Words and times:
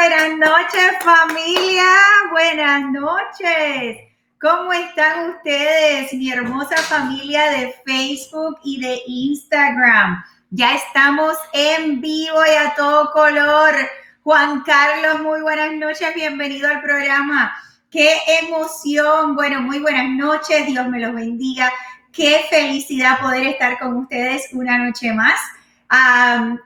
Buenas 0.00 0.38
noches, 0.38 0.92
familia, 1.02 1.90
buenas 2.30 2.82
noches. 2.92 3.96
¿Cómo 4.40 4.72
están 4.72 5.30
ustedes, 5.30 6.12
mi 6.12 6.30
hermosa 6.30 6.76
familia 6.76 7.50
de 7.50 7.74
Facebook 7.84 8.60
y 8.62 8.80
de 8.80 9.02
Instagram? 9.08 10.22
Ya 10.50 10.76
estamos 10.76 11.36
en 11.52 12.00
vivo 12.00 12.38
y 12.46 12.54
a 12.64 12.76
todo 12.76 13.10
color. 13.10 13.74
Juan 14.22 14.62
Carlos, 14.62 15.20
muy 15.20 15.40
buenas 15.40 15.72
noches, 15.72 16.14
bienvenido 16.14 16.68
al 16.68 16.80
programa. 16.80 17.56
Qué 17.90 18.18
emoción. 18.40 19.34
Bueno, 19.34 19.62
muy 19.62 19.80
buenas 19.80 20.10
noches, 20.10 20.64
Dios 20.68 20.88
me 20.88 21.00
los 21.00 21.12
bendiga. 21.12 21.72
Qué 22.12 22.46
felicidad 22.48 23.18
poder 23.18 23.48
estar 23.48 23.76
con 23.80 23.96
ustedes 23.96 24.48
una 24.52 24.78
noche 24.78 25.12
más. 25.12 25.40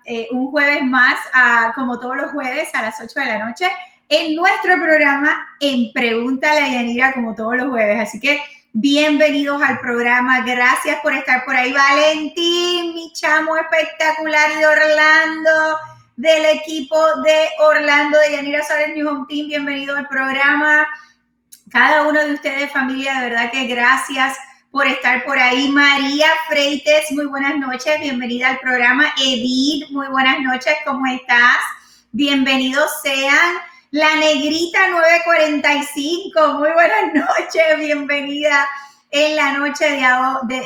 Eh, 0.05 0.29
un 0.33 0.51
jueves 0.51 0.83
más, 0.83 1.17
como 1.75 1.99
todos 2.01 2.17
los 2.17 2.33
jueves 2.33 2.69
a 2.75 2.83
las 2.83 3.01
8 3.01 3.21
de 3.21 3.27
la 3.27 3.47
noche, 3.47 3.71
en 4.09 4.35
nuestro 4.35 4.75
programa 4.75 5.47
en 5.61 5.93
Pregúntale 5.93 6.61
a 6.61 6.69
Yanira, 6.69 7.13
como 7.13 7.35
todos 7.35 7.57
los 7.57 7.69
jueves. 7.69 8.01
Así 8.01 8.19
que 8.19 8.43
bienvenidos 8.73 9.63
al 9.63 9.79
programa. 9.79 10.41
Gracias 10.41 11.01
por 11.03 11.15
estar 11.15 11.45
por 11.45 11.55
ahí. 11.55 11.73
Valentín, 11.73 12.95
mi 12.95 13.13
chamo 13.13 13.57
espectacular 13.57 14.55
de 14.59 14.67
Orlando, 14.67 15.79
del 16.17 16.45
equipo 16.57 16.97
de 17.23 17.49
Orlando 17.61 18.19
de 18.19 18.33
Yanira 18.33 18.65
Suárez 18.65 18.95
New 18.95 19.09
Home 19.09 19.27
Team. 19.29 19.47
Bienvenido 19.47 19.97
al 19.97 20.09
programa. 20.09 20.87
Cada 21.71 22.09
uno 22.09 22.21
de 22.21 22.35
ustedes, 22.35 22.73
familia, 22.73 23.15
de 23.21 23.31
verdad 23.31 23.51
que 23.53 23.67
gracias 23.67 24.37
por 24.73 24.87
estar 24.87 25.25
por 25.25 25.39
ahí. 25.39 25.69
María 25.69 26.29
Freites, 26.49 27.13
muy 27.13 27.27
buenas 27.27 27.57
noches, 27.59 28.01
bienvenida 28.01 28.49
al 28.49 28.59
programa. 28.59 29.13
Edith, 29.19 29.91
muy 29.91 30.09
buenas 30.09 30.41
noches, 30.41 30.75
¿cómo 30.87 31.07
estás? 31.07 31.59
Bienvenidos 32.11 32.91
sean. 33.03 33.59
La 33.91 34.17
Negrita 34.17 34.89
945, 34.89 36.55
muy 36.55 36.71
buenas 36.71 37.13
noches, 37.13 37.79
bienvenida 37.79 38.67
en 39.11 39.37
la 39.37 39.53
noche 39.59 39.85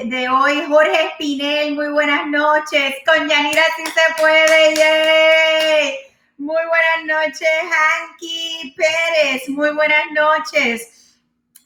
de, 0.04 0.28
hoy. 0.28 0.62
Jorge 0.68 1.06
Espinel, 1.06 1.74
muy 1.74 1.88
buenas 1.88 2.28
noches. 2.28 2.94
Con 3.04 3.28
Yanira 3.28 3.62
si 3.76 3.86
se 3.86 4.22
puede, 4.22 5.98
Muy 6.38 6.62
buenas 6.68 7.26
noches, 7.26 7.48
Hanky 7.72 8.72
Pérez, 8.76 9.48
muy 9.48 9.70
buenas 9.70 10.04
noches. 10.12 11.05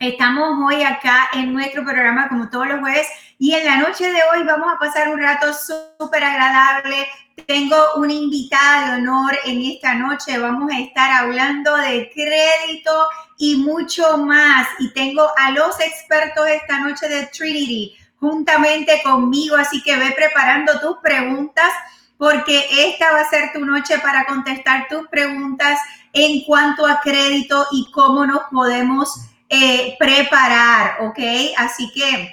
Estamos 0.01 0.59
hoy 0.65 0.83
acá 0.83 1.29
en 1.35 1.53
nuestro 1.53 1.85
programa 1.85 2.27
como 2.31 2.49
todos 2.49 2.67
los 2.69 2.81
jueves 2.81 3.07
y 3.39 3.53
en 3.53 3.67
la 3.67 3.77
noche 3.77 4.11
de 4.11 4.19
hoy 4.33 4.45
vamos 4.45 4.73
a 4.73 4.79
pasar 4.79 5.11
un 5.11 5.21
rato 5.21 5.53
súper 5.53 6.25
agradable. 6.25 7.07
Tengo 7.47 7.77
una 7.97 8.15
invitada 8.15 8.97
de 8.97 9.03
honor 9.03 9.39
en 9.45 9.61
esta 9.61 9.93
noche. 9.93 10.39
Vamos 10.39 10.73
a 10.73 10.79
estar 10.79 11.11
hablando 11.11 11.77
de 11.77 12.11
crédito 12.15 13.09
y 13.37 13.57
mucho 13.57 14.17
más. 14.17 14.69
Y 14.79 14.91
tengo 14.95 15.29
a 15.37 15.51
los 15.51 15.79
expertos 15.79 16.49
esta 16.49 16.81
noche 16.81 17.07
de 17.07 17.27
Trinity 17.27 17.95
juntamente 18.19 19.03
conmigo. 19.05 19.57
Así 19.57 19.83
que 19.83 19.99
ve 19.99 20.15
preparando 20.17 20.81
tus 20.81 20.97
preguntas 21.03 21.75
porque 22.17 22.65
esta 22.87 23.13
va 23.13 23.21
a 23.21 23.29
ser 23.29 23.53
tu 23.53 23.67
noche 23.67 23.99
para 23.99 24.25
contestar 24.25 24.89
tus 24.89 25.07
preguntas 25.09 25.79
en 26.15 26.43
cuanto 26.47 26.87
a 26.87 27.03
crédito 27.03 27.67
y 27.71 27.91
cómo 27.93 28.25
nos 28.25 28.45
podemos 28.51 29.27
eh, 29.53 29.97
preparar, 29.99 30.99
¿ok? 31.01 31.19
Así 31.57 31.91
que 31.93 32.31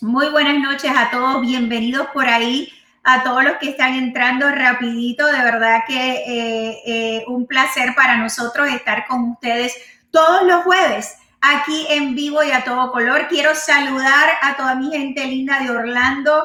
muy 0.00 0.30
buenas 0.30 0.58
noches 0.58 0.90
a 0.96 1.10
todos, 1.10 1.42
bienvenidos 1.42 2.06
por 2.14 2.26
ahí, 2.26 2.72
a 3.02 3.22
todos 3.22 3.44
los 3.44 3.56
que 3.58 3.68
están 3.68 3.92
entrando 3.92 4.50
rapidito, 4.50 5.26
de 5.26 5.42
verdad 5.42 5.80
que 5.86 5.94
eh, 5.94 6.82
eh, 6.86 7.24
un 7.28 7.46
placer 7.46 7.94
para 7.94 8.16
nosotros 8.16 8.66
estar 8.70 9.06
con 9.06 9.32
ustedes 9.32 9.76
todos 10.10 10.44
los 10.44 10.64
jueves 10.64 11.14
aquí 11.42 11.86
en 11.90 12.14
vivo 12.14 12.42
y 12.42 12.50
a 12.50 12.64
todo 12.64 12.92
color. 12.92 13.28
Quiero 13.28 13.54
saludar 13.54 14.30
a 14.40 14.56
toda 14.56 14.74
mi 14.74 14.90
gente 14.90 15.26
linda 15.26 15.60
de 15.60 15.70
Orlando. 15.70 16.44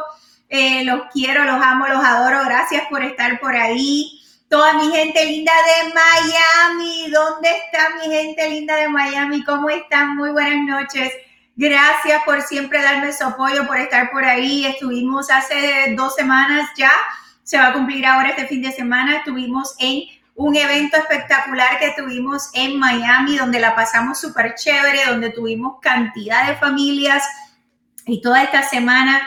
los 0.83 1.03
quiero, 1.13 1.45
los 1.45 1.63
amo, 1.63 1.87
los 1.87 2.03
adoro. 2.03 2.43
Gracias 2.43 2.83
por 2.89 3.03
estar 3.03 3.39
por 3.39 3.55
ahí 3.55 4.18
toda 4.49 4.73
mi 4.73 4.89
gente 4.89 5.23
linda 5.25 5.53
de 5.53 5.93
Miami. 5.93 7.11
¿Dónde 7.11 7.49
está 7.49 7.89
mi 7.95 8.11
gente 8.11 8.49
linda 8.49 8.75
de 8.75 8.89
Miami? 8.89 9.43
¿Cómo 9.43 9.69
están? 9.69 10.17
Muy 10.17 10.31
buenas 10.31 10.65
noches. 10.65 11.13
Gracias 11.55 12.23
por 12.25 12.41
siempre 12.41 12.81
darme 12.81 13.13
su 13.13 13.25
apoyo, 13.25 13.67
por 13.67 13.77
estar 13.77 14.09
por 14.11 14.25
ahí. 14.25 14.65
Estuvimos 14.65 15.29
hace 15.29 15.93
dos 15.95 16.15
semanas 16.15 16.67
ya, 16.75 16.91
se 17.43 17.57
va 17.57 17.67
a 17.67 17.73
cumplir 17.73 18.05
ahora 18.05 18.29
este 18.29 18.47
fin 18.47 18.63
de 18.63 18.71
semana. 18.71 19.17
Estuvimos 19.17 19.75
en 19.77 20.03
un 20.35 20.55
evento 20.55 20.97
espectacular 20.97 21.77
que 21.79 21.93
tuvimos 21.95 22.49
en 22.53 22.79
Miami, 22.79 23.37
donde 23.37 23.59
la 23.59 23.75
pasamos 23.75 24.19
súper 24.19 24.55
chévere, 24.55 25.05
donde 25.05 25.29
tuvimos 25.29 25.79
cantidad 25.79 26.47
de 26.47 26.55
familias 26.55 27.23
y 28.05 28.21
toda 28.21 28.41
esta 28.41 28.63
semana 28.63 29.21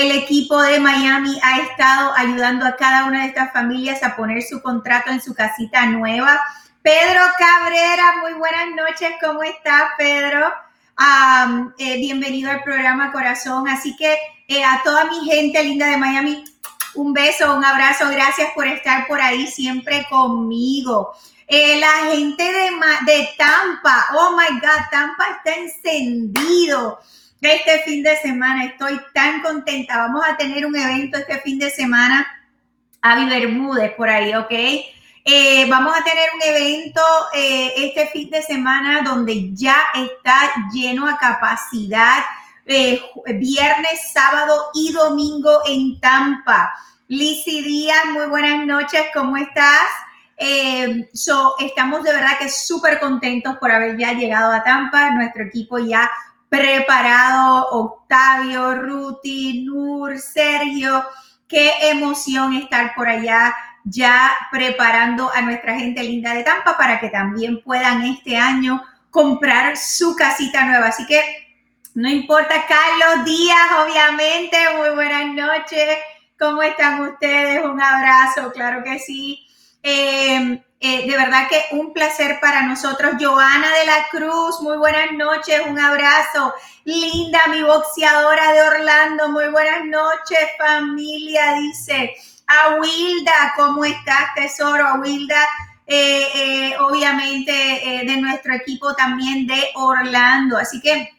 el 0.00 0.12
equipo 0.12 0.60
de 0.60 0.78
Miami 0.78 1.38
ha 1.42 1.60
estado 1.60 2.12
ayudando 2.16 2.66
a 2.66 2.76
cada 2.76 3.06
una 3.06 3.22
de 3.22 3.28
estas 3.28 3.52
familias 3.52 4.02
a 4.02 4.14
poner 4.14 4.42
su 4.42 4.60
contrato 4.60 5.10
en 5.10 5.22
su 5.22 5.34
casita 5.34 5.86
nueva. 5.86 6.38
Pedro 6.82 7.22
Cabrera, 7.38 8.16
muy 8.20 8.34
buenas 8.34 8.68
noches, 8.76 9.12
¿cómo 9.22 9.42
estás, 9.42 9.84
Pedro? 9.96 10.52
Eh, 11.78 11.96
bienvenido 11.96 12.50
al 12.50 12.62
programa 12.62 13.10
Corazón. 13.10 13.68
Así 13.68 13.96
que 13.96 14.18
eh, 14.48 14.62
a 14.62 14.82
toda 14.84 15.06
mi 15.06 15.24
gente 15.24 15.62
linda 15.64 15.86
de 15.86 15.96
Miami, 15.96 16.44
un 16.94 17.14
beso, 17.14 17.56
un 17.56 17.64
abrazo, 17.64 18.10
gracias 18.10 18.50
por 18.54 18.66
estar 18.66 19.06
por 19.06 19.20
ahí 19.20 19.46
siempre 19.46 20.06
conmigo. 20.10 21.14
Eh, 21.48 21.80
la 21.80 22.12
gente 22.12 22.42
de, 22.42 22.70
de 23.06 23.28
Tampa, 23.38 24.08
oh 24.14 24.36
my 24.36 24.60
God, 24.60 24.90
Tampa 24.90 25.24
está 25.38 25.54
encendido 25.54 26.98
este 27.40 27.80
fin 27.80 28.02
de 28.02 28.16
semana. 28.16 28.64
Estoy 28.64 28.98
tan 29.12 29.42
contenta. 29.42 29.98
Vamos 29.98 30.22
a 30.28 30.36
tener 30.36 30.66
un 30.66 30.76
evento 30.76 31.18
este 31.18 31.38
fin 31.40 31.58
de 31.58 31.70
semana. 31.70 32.26
Avi 33.02 33.26
Bermúdez 33.26 33.92
por 33.94 34.08
ahí, 34.08 34.34
¿ok? 34.34 34.52
Eh, 35.28 35.66
vamos 35.68 35.92
a 35.92 36.04
tener 36.04 36.28
un 36.34 36.42
evento 36.42 37.00
eh, 37.34 37.72
este 37.76 38.06
fin 38.08 38.30
de 38.30 38.42
semana 38.42 39.02
donde 39.02 39.52
ya 39.54 39.76
está 39.94 40.52
lleno 40.72 41.08
a 41.08 41.18
capacidad. 41.18 42.24
Eh, 42.64 43.00
viernes, 43.34 44.12
sábado 44.12 44.70
y 44.74 44.92
domingo 44.92 45.62
en 45.66 46.00
Tampa. 46.00 46.72
Lizzy 47.08 47.62
Díaz, 47.62 48.06
muy 48.12 48.26
buenas 48.26 48.66
noches, 48.66 49.02
¿cómo 49.14 49.36
estás? 49.36 49.88
estamos 50.38 52.02
de 52.04 52.12
verdad 52.12 52.38
que 52.38 52.50
súper 52.50 53.00
contentos 53.00 53.56
por 53.58 53.72
haber 53.72 53.96
ya 53.96 54.12
llegado 54.12 54.52
a 54.52 54.62
Tampa. 54.62 55.10
Nuestro 55.10 55.44
equipo 55.44 55.78
ya 55.78 56.10
preparado 56.48 57.68
Octavio, 57.70 58.74
Ruti, 58.76 59.64
Nur, 59.64 60.18
Sergio. 60.18 61.04
Qué 61.48 61.72
emoción 61.90 62.54
estar 62.54 62.94
por 62.94 63.08
allá 63.08 63.54
ya 63.84 64.36
preparando 64.50 65.30
a 65.32 65.42
nuestra 65.42 65.76
gente 65.76 66.02
linda 66.02 66.34
de 66.34 66.42
Tampa 66.42 66.76
para 66.76 66.98
que 66.98 67.08
también 67.08 67.62
puedan 67.62 68.02
este 68.04 68.36
año 68.36 68.82
comprar 69.10 69.76
su 69.76 70.16
casita 70.16 70.64
nueva. 70.64 70.88
Así 70.88 71.06
que 71.06 71.22
no 71.94 72.10
importa, 72.10 72.66
Carlos 72.66 73.24
Díaz, 73.24 73.70
obviamente, 73.82 74.56
muy 74.76 74.90
buenas 74.90 75.32
noches. 75.32 75.96
¿Cómo 76.38 76.62
están 76.62 77.00
ustedes? 77.00 77.64
Un 77.64 77.80
abrazo, 77.80 78.52
claro 78.52 78.84
que 78.84 78.98
sí. 78.98 79.46
Eh, 79.82 80.62
eh, 80.86 81.04
de 81.04 81.16
verdad 81.16 81.48
que 81.48 81.64
un 81.72 81.92
placer 81.92 82.38
para 82.40 82.62
nosotros. 82.62 83.14
Joana 83.20 83.72
de 83.72 83.86
la 83.86 84.06
Cruz, 84.08 84.60
muy 84.60 84.76
buenas 84.76 85.10
noches, 85.12 85.60
un 85.66 85.78
abrazo. 85.80 86.54
Linda, 86.84 87.40
mi 87.48 87.60
boxeadora 87.62 88.52
de 88.52 88.62
Orlando, 88.62 89.28
muy 89.30 89.48
buenas 89.48 89.84
noches, 89.84 90.38
familia, 90.56 91.54
dice. 91.54 92.14
A 92.46 92.76
Wilda, 92.76 93.52
¿cómo 93.56 93.84
estás, 93.84 94.32
tesoro? 94.36 94.86
A 94.86 95.00
Wilda, 95.00 95.44
eh, 95.88 96.28
eh, 96.34 96.76
obviamente 96.78 98.04
de 98.06 98.16
nuestro 98.18 98.54
equipo 98.54 98.94
también 98.94 99.44
de 99.48 99.70
Orlando. 99.74 100.56
Así 100.56 100.80
que 100.80 101.12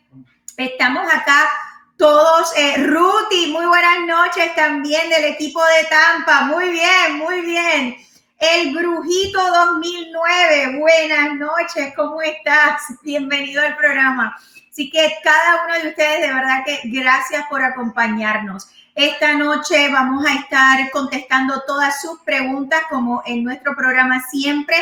estamos 0.55 1.13
acá 1.13 1.49
todos. 1.97 2.53
Ruti, 2.85 3.47
muy 3.47 3.65
buenas 3.65 3.99
noches 4.07 4.55
también 4.55 5.09
del 5.09 5.25
equipo 5.25 5.59
de 5.59 5.87
Tampa. 5.89 6.45
Muy 6.45 6.69
bien, 6.69 7.17
muy 7.17 7.41
bien. 7.41 8.07
El 8.39 8.71
Brujito 8.71 9.39
2009, 9.39 10.77
buenas 10.77 11.33
noches, 11.37 11.91
¿cómo 11.95 12.21
estás? 12.21 12.83
Bienvenido 13.01 13.63
al 13.63 13.75
programa. 13.75 14.37
Así 14.71 14.91
que 14.91 15.11
cada 15.23 15.65
uno 15.65 15.73
de 15.73 15.89
ustedes, 15.89 16.21
de 16.21 16.33
verdad 16.33 16.63
que 16.63 16.81
gracias 16.83 17.43
por 17.49 17.63
acompañarnos. 17.63 18.69
Esta 18.93 19.33
noche 19.33 19.89
vamos 19.91 20.23
a 20.23 20.35
estar 20.35 20.91
contestando 20.91 21.63
todas 21.65 21.99
sus 21.99 22.19
preguntas 22.19 22.83
como 22.91 23.23
en 23.25 23.43
nuestro 23.43 23.75
programa 23.75 24.21
siempre. 24.29 24.75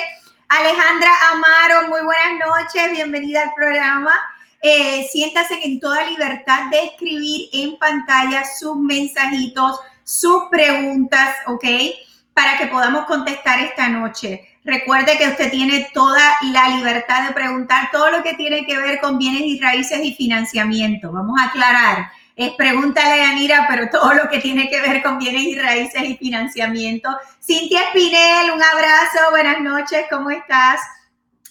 Alejandra 0.50 1.12
Amaro, 1.31 1.88
muy 1.88 2.01
buenas 2.01 2.46
noches, 2.46 2.92
bienvenida 2.92 3.44
al 3.44 3.54
programa. 3.54 4.12
Eh, 4.62 5.08
siéntase 5.13 5.62
en 5.63 5.80
toda 5.80 6.06
libertad 6.08 6.69
de 6.72 6.88
escribir 6.88 7.48
en 7.54 7.78
pantalla 7.78 8.44
sus 8.44 8.75
mensajitos, 8.75 9.80
sus 10.04 10.44
preguntas, 10.51 11.38
¿ok? 11.48 11.63
Para 12.36 12.58
que 12.58 12.68
podamos 12.68 13.06
contestar 13.06 13.62
esta 13.62 13.88
noche. 13.88 14.46
Recuerde 14.66 15.18
que 15.18 15.30
usted 15.30 15.50
tiene 15.50 15.88
toda 15.94 16.36
la 16.52 16.68
libertad 16.68 17.28
de 17.28 17.34
preguntar 17.34 17.90
todo 17.94 18.12
lo 18.12 18.24
que 18.24 18.34
tiene 18.34 18.66
que 18.66 18.78
ver 18.78 19.00
con 19.00 19.18
bienes 19.18 19.44
y 19.44 19.58
raíces 19.58 20.04
y 20.04 20.14
financiamiento. 20.14 21.14
Vamos 21.14 21.40
a 21.40 21.46
aclarar. 21.46 22.12
Es 22.36 22.52
pregúntale 22.56 23.22
a 23.22 23.28
Yanira, 23.28 23.66
pero 23.70 23.90
todo 23.90 24.14
lo 24.14 24.28
que 24.30 24.40
tiene 24.40 24.70
que 24.70 24.82
ver 24.82 25.02
con 25.02 25.18
bienes 25.18 25.44
y 25.44 25.58
raíces 25.58 26.04
y 26.04 26.18
financiamiento. 26.18 27.10
Cintia 27.42 27.84
Espinel, 27.84 28.52
un 28.52 28.62
abrazo, 28.62 29.32
buenas 29.32 29.62
noches, 29.62 30.06
¿cómo 30.10 30.30
estás? 30.30 30.82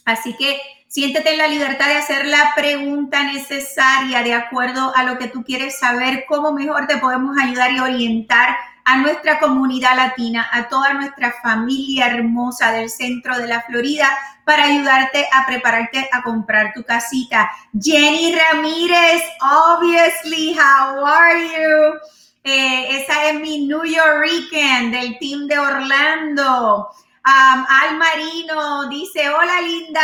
Así 0.05 0.37
que 0.37 0.61
siéntete 0.87 1.31
en 1.31 1.39
la 1.39 1.49
libertad 1.49 1.87
de 1.87 1.97
hacer 1.97 2.27
la 2.27 2.53
pregunta 2.55 3.23
necesaria 3.23 4.23
de 4.23 4.35
acuerdo 4.35 4.95
a 4.95 5.03
lo 5.05 5.17
que 5.17 5.29
tú 5.29 5.45
quieres 5.45 5.79
saber, 5.79 6.27
cómo 6.29 6.53
mejor 6.53 6.87
te 6.87 6.99
podemos 6.99 7.39
ayudar 7.39 7.73
y 7.73 7.81
orientar 7.81 8.55
a 8.85 8.99
nuestra 8.99 9.39
comunidad 9.39 9.97
latina, 9.97 10.49
a 10.53 10.69
toda 10.69 10.93
nuestra 10.95 11.33
familia 11.43 12.09
hermosa 12.09 12.73
del 12.73 12.91
centro 12.91 13.39
de 13.39 13.49
la 13.49 13.63
Florida 13.63 14.09
para 14.45 14.65
ayudarte 14.65 15.27
a 15.33 15.47
prepararte 15.47 16.09
a 16.13 16.23
comprar 16.23 16.73
tu 16.75 16.85
casita. 16.85 17.51
Jenny 17.79 18.35
Ramírez, 18.35 19.23
obviously, 19.41 20.55
how 20.55 21.05
are 21.05 21.41
you? 21.41 21.99
Eh, 22.45 23.01
esa 23.01 23.31
es 23.31 23.41
mi 23.41 23.67
New 23.67 23.85
Yorkican 23.85 24.91
del 24.91 25.19
team 25.19 25.47
de 25.47 25.59
Orlando. 25.59 26.91
Um, 27.27 27.67
Al 27.67 27.97
Marino 27.97 28.87
dice, 28.91 29.31
hola 29.31 29.63
linda, 29.63 30.03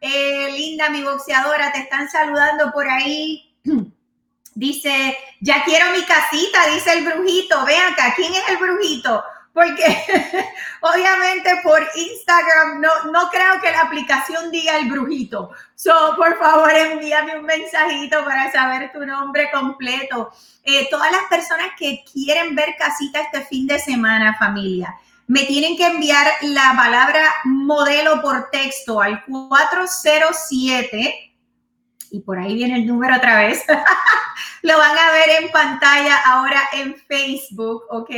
eh, 0.00 0.50
linda 0.56 0.90
mi 0.90 1.04
boxeadora, 1.04 1.70
te 1.70 1.82
están 1.82 2.08
saludando 2.08 2.72
por 2.72 2.88
ahí. 2.88 3.54
Dice, 4.58 5.16
ya 5.38 5.62
quiero 5.62 5.92
mi 5.92 6.02
casita, 6.02 6.66
dice 6.74 6.94
el 6.94 7.04
brujito. 7.04 7.64
Ven 7.64 7.80
acá, 7.80 8.12
¿quién 8.16 8.34
es 8.34 8.42
el 8.48 8.56
brujito? 8.56 9.22
Porque 9.52 9.84
obviamente 10.80 11.60
por 11.62 11.80
Instagram 11.94 12.80
no, 12.80 13.04
no 13.12 13.30
creo 13.30 13.60
que 13.62 13.70
la 13.70 13.82
aplicación 13.82 14.50
diga 14.50 14.76
el 14.78 14.90
brujito. 14.90 15.52
So, 15.76 15.92
por 16.16 16.36
favor, 16.40 16.74
envíame 16.74 17.38
un 17.38 17.44
mensajito 17.44 18.24
para 18.24 18.50
saber 18.50 18.90
tu 18.90 19.06
nombre 19.06 19.48
completo. 19.52 20.32
Eh, 20.64 20.88
todas 20.90 21.12
las 21.12 21.22
personas 21.30 21.68
que 21.78 22.02
quieren 22.12 22.56
ver 22.56 22.74
casita 22.76 23.20
este 23.20 23.44
fin 23.44 23.68
de 23.68 23.78
semana, 23.78 24.34
familia, 24.40 24.92
me 25.28 25.44
tienen 25.44 25.76
que 25.76 25.86
enviar 25.86 26.26
la 26.42 26.72
palabra 26.74 27.22
modelo 27.44 28.20
por 28.20 28.50
texto 28.50 29.00
al 29.00 29.24
407 29.24 31.27
y 32.10 32.20
por 32.20 32.38
ahí 32.38 32.54
viene 32.54 32.76
el 32.76 32.86
número 32.86 33.16
otra 33.16 33.40
vez. 33.40 33.62
Lo 34.62 34.78
van 34.78 34.96
a 34.96 35.10
ver 35.12 35.42
en 35.42 35.50
pantalla 35.50 36.16
ahora 36.24 36.62
en 36.72 36.96
Facebook, 36.96 37.84
¿ok? 37.90 38.10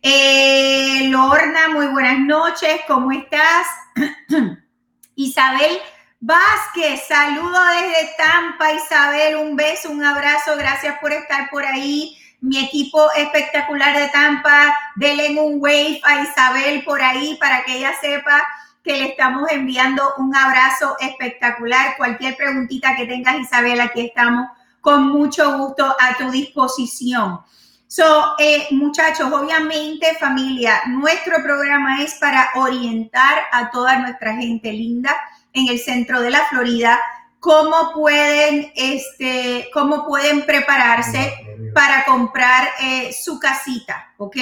Eh, 0.01 1.07
Lorna, 1.09 1.69
muy 1.69 1.87
buenas 1.87 2.19
noches, 2.19 2.81
¿cómo 2.87 3.11
estás? 3.11 3.65
Isabel 5.15 5.79
Vázquez, 6.19 7.07
saludo 7.07 7.63
desde 7.65 8.15
Tampa, 8.17 8.73
Isabel, 8.73 9.35
un 9.35 9.55
beso, 9.55 9.91
un 9.91 10.03
abrazo, 10.03 10.57
gracias 10.57 10.97
por 10.99 11.13
estar 11.13 11.51
por 11.51 11.63
ahí. 11.63 12.17
Mi 12.41 12.65
equipo 12.65 13.11
espectacular 13.15 13.95
de 13.95 14.07
Tampa, 14.09 14.75
denle 14.95 15.39
un 15.39 15.61
wave 15.61 16.01
a 16.03 16.23
Isabel 16.23 16.83
por 16.83 16.99
ahí 17.01 17.37
para 17.39 17.63
que 17.63 17.77
ella 17.77 17.93
sepa 18.01 18.43
que 18.87 18.97
le 18.97 19.09
estamos 19.09 19.51
enviando 19.51 20.01
un 20.17 20.33
abrazo 20.33 20.95
espectacular. 21.01 21.97
Cualquier 21.97 22.37
preguntita 22.37 22.95
que 22.95 23.05
tengas, 23.05 23.37
Isabel, 23.37 23.81
aquí 23.81 24.05
estamos 24.05 24.47
con 24.79 25.09
mucho 25.09 25.57
gusto 25.57 25.85
a 25.99 26.17
tu 26.17 26.31
disposición. 26.31 27.41
So, 27.87 28.35
eh, 28.39 28.67
muchachos, 28.71 29.29
obviamente, 29.31 30.15
familia, 30.17 30.83
nuestro 30.87 31.43
programa 31.43 32.01
es 32.01 32.13
para 32.15 32.49
orientar 32.55 33.43
a 33.51 33.69
toda 33.71 33.99
nuestra 33.99 34.35
gente 34.35 34.71
linda 34.71 35.13
en 35.51 35.67
el 35.67 35.79
centro 35.79 36.21
de 36.21 36.31
la 36.31 36.45
Florida 36.45 36.97
cómo 37.39 37.91
pueden, 37.93 38.71
este, 38.75 39.69
cómo 39.73 40.05
pueden 40.05 40.45
prepararse 40.45 41.33
para 41.73 42.05
comprar 42.05 42.69
eh, 42.81 43.13
su 43.13 43.37
casita, 43.37 44.13
¿ok? 44.17 44.37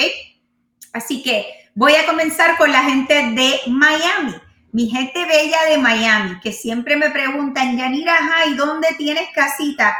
Así 0.93 1.22
que 1.22 1.65
Voy 1.77 1.93
a 1.96 2.05
comenzar 2.05 2.55
con 2.58 2.72
la 2.72 2.84
gente 2.84 3.13
de 3.13 3.60
Miami, 3.67 4.34
mi 4.75 4.89
gente 4.89 5.25
bella 5.25 5.63
de 5.70 5.77
Miami, 5.77 6.38
que 6.41 6.51
siempre 6.51 6.98
me 6.98 7.10
preguntan, 7.10 7.77
Yanira, 7.77 8.20
¿y 8.46 8.55
dónde 8.55 8.89
tienes 8.98 9.29
casita? 9.34 9.96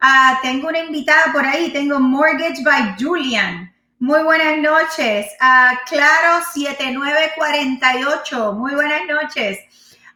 Ah, 0.00 0.40
tengo 0.42 0.66
una 0.66 0.80
invitada 0.80 1.32
por 1.32 1.46
ahí, 1.46 1.70
tengo 1.70 2.00
Mortgage 2.00 2.64
by 2.64 2.96
Julian. 2.98 3.72
Muy 4.00 4.24
buenas 4.24 4.58
noches. 4.58 5.28
Uh, 5.40 5.76
claro, 5.88 6.44
7948. 6.52 8.54
Muy 8.54 8.74
buenas 8.74 9.02
noches. 9.06 9.56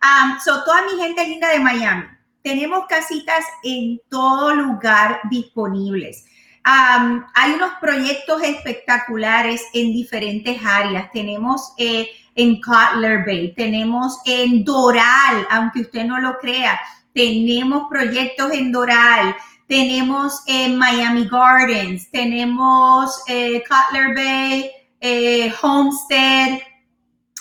Um, 0.02 0.36
so, 0.44 0.64
toda 0.64 0.82
mi 0.82 1.00
gente 1.00 1.24
linda 1.24 1.50
de 1.50 1.60
Miami, 1.60 2.06
tenemos 2.42 2.88
casitas 2.88 3.44
en 3.62 4.00
todo 4.10 4.52
lugar 4.52 5.20
disponibles 5.30 6.24
hay 6.64 7.52
unos 7.54 7.72
proyectos 7.80 8.42
espectaculares 8.42 9.64
en 9.72 9.92
diferentes 9.92 10.60
áreas. 10.64 11.10
Tenemos 11.12 11.72
eh, 11.78 12.08
en 12.34 12.60
Cutler 12.60 13.24
Bay, 13.26 13.54
tenemos 13.54 14.18
en 14.24 14.64
Doral, 14.64 15.46
aunque 15.50 15.82
usted 15.82 16.04
no 16.04 16.18
lo 16.18 16.38
crea, 16.38 16.80
tenemos 17.14 17.88
proyectos 17.90 18.52
en 18.52 18.72
Doral, 18.72 19.36
tenemos 19.66 20.42
en 20.46 20.76
Miami 20.76 21.28
Gardens, 21.28 22.10
tenemos 22.10 23.22
eh, 23.28 23.62
Cutler 23.68 24.14
Bay, 24.14 24.70
eh, 25.00 25.52
Homestead. 25.60 26.58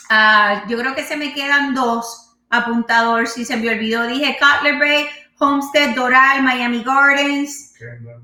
Ah, 0.09 0.63
yo 0.67 0.77
creo 0.77 0.93
que 0.95 1.03
se 1.03 1.15
me 1.15 1.33
quedan 1.33 1.73
dos 1.73 2.37
apuntadores, 2.49 3.33
si 3.33 3.45
se 3.45 3.55
me 3.57 3.69
olvidó, 3.69 4.07
dije 4.07 4.37
Cutler 4.39 4.77
Bay, 4.77 5.05
Homestead, 5.39 5.95
Doral, 5.95 6.43
Miami 6.43 6.83
Gardens, 6.83 7.73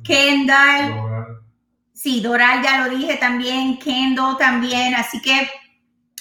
Kendall. 0.03 1.41
Sí, 1.93 2.21
Doral 2.21 2.61
ya 2.61 2.85
lo 2.85 2.95
dije 2.95 3.15
también, 3.15 3.79
Kendall 3.79 4.37
también. 4.37 4.93
Así 4.93 5.19
que 5.21 5.49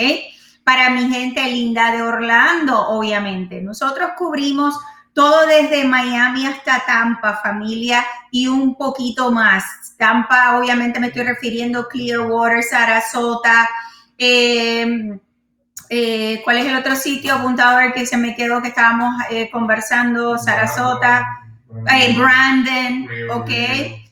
para 0.66 0.90
mi 0.90 1.14
gente 1.14 1.46
linda 1.46 1.92
de 1.92 2.02
Orlando, 2.02 2.90
obviamente. 2.90 3.62
Nosotros 3.62 4.12
cubrimos 4.18 4.76
todo 5.16 5.48
desde 5.48 5.86
Miami 5.86 6.46
hasta 6.46 6.84
Tampa, 6.86 7.40
familia, 7.42 8.06
y 8.32 8.48
un 8.48 8.76
poquito 8.76 9.32
más. 9.32 9.64
Tampa, 9.98 10.60
obviamente 10.60 11.00
me 11.00 11.08
estoy 11.08 11.24
refiriendo 11.24 11.80
a 11.80 11.88
Clearwater, 11.88 12.62
Sarasota. 12.62 13.70
Em, 14.18 15.18
eh, 15.90 16.42
¿Cuál 16.44 16.58
es 16.58 16.66
el 16.66 16.76
otro 16.76 16.98
sitio 16.98 17.36
apuntador 17.36 17.94
que 17.94 18.06
se 18.06 18.18
me 18.18 18.36
quedó 18.36 18.62
que 18.62 18.68
estábamos 18.68 19.16
eh, 19.30 19.50
conversando? 19.50 20.38
Sarasota, 20.38 21.26
eh, 21.94 22.14
Brandon, 22.18 23.08
ok, 23.32 23.50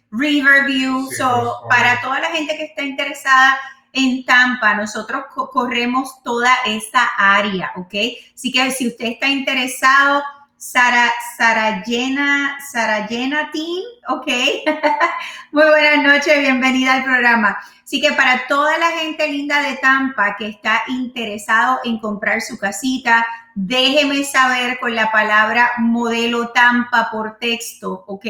Riverview. 0.09 1.11
So, 1.11 1.63
para 1.69 1.99
toda 1.99 2.21
la 2.21 2.29
gente 2.29 2.55
que 2.55 2.63
está 2.63 2.81
interesada 2.81 3.57
en 3.91 4.23
Tampa. 4.23 4.73
Nosotros 4.73 5.25
corremos 5.51 6.23
toda 6.23 6.49
esa 6.65 7.05
área, 7.17 7.73
¿ok? 7.75 7.93
Así 8.33 8.51
que 8.51 8.71
si 8.71 8.87
usted 8.87 9.05
está 9.05 9.27
interesado, 9.27 10.23
Sara, 10.65 11.11
Sarayena, 11.37 12.57
Sarayena 12.71 13.51
Team, 13.51 13.83
ok. 14.07 14.27
Muy 15.51 15.65
buenas 15.65 16.01
noches, 16.01 16.39
bienvenida 16.39 16.93
al 16.93 17.03
programa. 17.03 17.57
Así 17.83 17.99
que 17.99 18.13
para 18.13 18.47
toda 18.47 18.77
la 18.77 18.91
gente 18.91 19.27
linda 19.27 19.61
de 19.61 19.75
Tampa 19.75 20.37
que 20.37 20.47
está 20.47 20.83
interesado 20.87 21.81
en 21.83 21.99
comprar 21.99 22.39
su 22.39 22.57
casita, 22.57 23.27
déjeme 23.55 24.23
saber 24.23 24.79
con 24.79 24.95
la 24.95 25.11
palabra 25.11 25.69
modelo 25.79 26.47
Tampa 26.51 27.09
por 27.11 27.37
texto, 27.39 28.05
¿ok? 28.07 28.25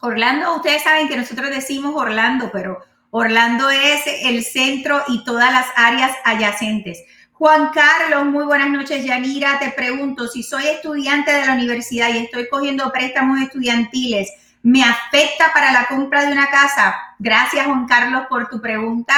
Orlando, 0.00 0.56
ustedes 0.56 0.82
saben 0.82 1.08
que 1.08 1.16
nosotros 1.16 1.50
decimos 1.50 1.94
Orlando, 1.96 2.50
pero 2.52 2.84
Orlando 3.10 3.70
es 3.70 4.02
el 4.22 4.42
centro 4.42 5.02
y 5.08 5.24
todas 5.24 5.52
las 5.52 5.66
áreas 5.76 6.12
adyacentes. 6.24 7.04
Juan 7.32 7.70
Carlos, 7.72 8.26
muy 8.26 8.44
buenas 8.44 8.70
noches. 8.70 9.04
Yanira, 9.04 9.58
te 9.58 9.70
pregunto, 9.70 10.28
si 10.28 10.42
soy 10.42 10.66
estudiante 10.66 11.32
de 11.32 11.46
la 11.46 11.54
universidad 11.54 12.12
y 12.12 12.18
estoy 12.18 12.48
cogiendo 12.48 12.92
préstamos 12.92 13.40
estudiantiles, 13.40 14.30
¿me 14.62 14.82
afecta 14.82 15.52
para 15.52 15.72
la 15.72 15.86
compra 15.86 16.24
de 16.24 16.32
una 16.32 16.48
casa? 16.48 16.94
Gracias, 17.18 17.66
Juan 17.66 17.86
Carlos, 17.86 18.24
por 18.28 18.48
tu 18.48 18.60
pregunta. 18.60 19.14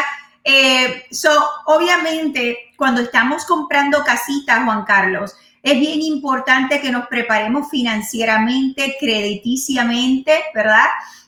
Eh, 0.48 1.06
so, 1.10 1.28
obviamente, 1.64 2.70
cuando 2.76 3.00
estamos 3.00 3.44
comprando 3.46 4.04
casitas, 4.04 4.64
Juan 4.64 4.84
Carlos, 4.84 5.34
es 5.60 5.80
bien 5.80 6.00
importante 6.00 6.80
que 6.80 6.92
nos 6.92 7.08
preparemos 7.08 7.68
financieramente, 7.68 8.96
crediticiamente, 9.00 10.44
¿verdad? 10.54 10.86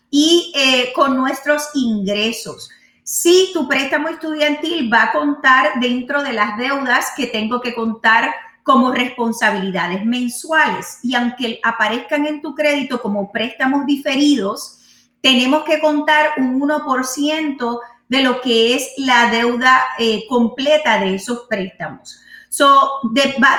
Y 0.08 0.52
eh, 0.54 0.92
con 0.94 1.16
nuestros 1.16 1.68
ingresos. 1.75 2.70
Si 3.02 3.50
tu 3.52 3.66
préstamo 3.66 4.08
estudiantil 4.08 4.88
va 4.92 5.04
a 5.04 5.12
contar 5.12 5.80
dentro 5.80 6.22
de 6.22 6.34
las 6.34 6.56
deudas 6.56 7.08
que 7.16 7.26
tengo 7.26 7.60
que 7.60 7.75
contar 7.75 8.32
como 8.62 8.92
responsabilidades 8.92 10.04
mensuales 10.04 11.00
y 11.02 11.16
aunque 11.16 11.58
aparezcan 11.64 12.25
en 12.25 12.40
tu 12.40 12.54
crédito 12.54 13.02
como 13.02 13.32
préstamos 13.32 13.84
diferidos, 13.84 14.78
tenemos 15.20 15.64
que 15.64 15.80
contar 15.80 16.34
un 16.37 16.60
1% 16.60 17.80
de 18.08 18.22
lo 18.22 18.40
que 18.40 18.74
es 18.74 18.92
la 18.96 19.30
deuda 19.30 19.84
eh, 19.98 20.24
completa 20.28 20.98
de 20.98 21.14
esos 21.14 21.46
préstamos. 21.48 22.20
So, 22.48 22.90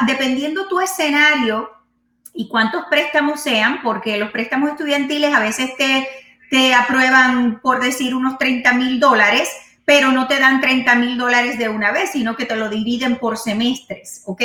dependiendo 0.07 0.67
tu 0.67 0.79
escenario 0.79 1.69
y 2.33 2.47
cuántos 2.47 2.85
préstamos 2.89 3.39
sean, 3.39 3.81
porque 3.83 4.17
los 4.17 4.31
préstamos 4.31 4.71
estudiantiles 4.71 5.33
a 5.33 5.39
veces 5.39 5.75
te, 5.77 6.07
te 6.49 6.73
aprueban, 6.73 7.59
por 7.61 7.81
decir, 7.81 8.15
unos 8.15 8.37
30 8.37 8.73
mil 8.73 8.99
dólares, 8.99 9.49
pero 9.85 10.11
no 10.11 10.27
te 10.27 10.39
dan 10.39 10.61
30 10.61 10.95
mil 10.95 11.17
dólares 11.17 11.57
de 11.57 11.69
una 11.69 11.91
vez, 11.91 12.11
sino 12.11 12.35
que 12.35 12.45
te 12.45 12.55
lo 12.55 12.69
dividen 12.69 13.17
por 13.17 13.37
semestres, 13.37 14.23
¿ok? 14.25 14.41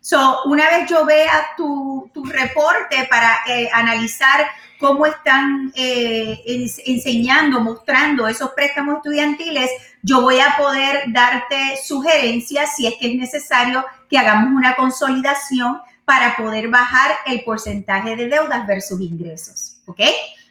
So, 0.00 0.42
una 0.44 0.68
vez 0.70 0.88
yo 0.88 1.04
vea 1.04 1.48
tu, 1.56 2.10
tu 2.14 2.24
reporte 2.24 3.06
para 3.10 3.38
eh, 3.48 3.68
analizar 3.72 4.46
cómo 4.78 5.06
están 5.06 5.72
eh, 5.74 6.42
enseñando, 6.84 7.60
mostrando 7.60 8.28
esos 8.28 8.50
préstamos 8.50 8.96
estudiantiles, 8.96 9.70
yo 10.02 10.20
voy 10.20 10.40
a 10.40 10.56
poder 10.56 11.04
darte 11.08 11.78
sugerencias 11.82 12.76
si 12.76 12.86
es 12.86 12.94
que 13.00 13.12
es 13.12 13.16
necesario 13.16 13.84
que 14.08 14.18
hagamos 14.18 14.50
una 14.50 14.76
consolidación 14.76 15.80
para 16.04 16.36
poder 16.36 16.68
bajar 16.68 17.10
el 17.26 17.42
porcentaje 17.42 18.16
de 18.16 18.28
deudas 18.28 18.66
versus 18.66 19.00
ingresos. 19.00 19.78
¿Ok? 19.86 20.00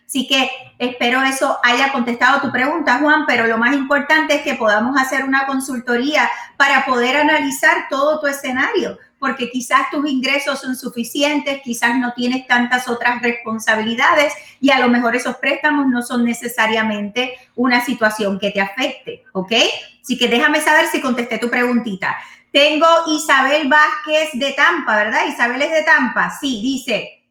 Así 0.07 0.27
que 0.27 0.49
espero 0.77 1.21
eso 1.23 1.57
haya 1.63 1.91
contestado 1.91 2.39
tu 2.39 2.51
pregunta, 2.51 2.99
Juan, 2.99 3.25
pero 3.25 3.47
lo 3.47 3.57
más 3.57 3.73
importante 3.73 4.35
es 4.35 4.41
que 4.43 4.53
podamos 4.53 4.95
hacer 5.01 5.23
una 5.23 5.47
consultoría 5.47 6.29
para 6.57 6.85
poder 6.85 7.17
analizar 7.17 7.87
todo 7.89 8.19
tu 8.19 8.27
escenario, 8.27 8.99
porque 9.25 9.49
quizás 9.49 9.89
tus 9.89 10.07
ingresos 10.07 10.61
son 10.61 10.75
suficientes, 10.75 11.59
quizás 11.63 11.97
no 11.97 12.13
tienes 12.13 12.45
tantas 12.45 12.87
otras 12.87 13.23
responsabilidades 13.23 14.31
y 14.61 14.69
a 14.69 14.77
lo 14.77 14.87
mejor 14.87 15.15
esos 15.15 15.37
préstamos 15.37 15.87
no 15.87 16.03
son 16.03 16.23
necesariamente 16.23 17.33
una 17.55 17.83
situación 17.83 18.37
que 18.37 18.51
te 18.51 18.61
afecte, 18.61 19.23
¿ok? 19.31 19.51
Así 19.99 20.15
que 20.15 20.27
déjame 20.27 20.61
saber 20.61 20.85
si 20.91 21.01
contesté 21.01 21.39
tu 21.39 21.49
preguntita. 21.49 22.15
Tengo 22.51 22.85
Isabel 23.07 23.67
Vázquez 23.67 24.29
de 24.33 24.51
Tampa, 24.51 24.95
¿verdad? 24.95 25.25
Isabel 25.27 25.63
es 25.63 25.71
de 25.71 25.81
Tampa, 25.81 26.31
sí, 26.39 26.61
dice, 26.61 27.23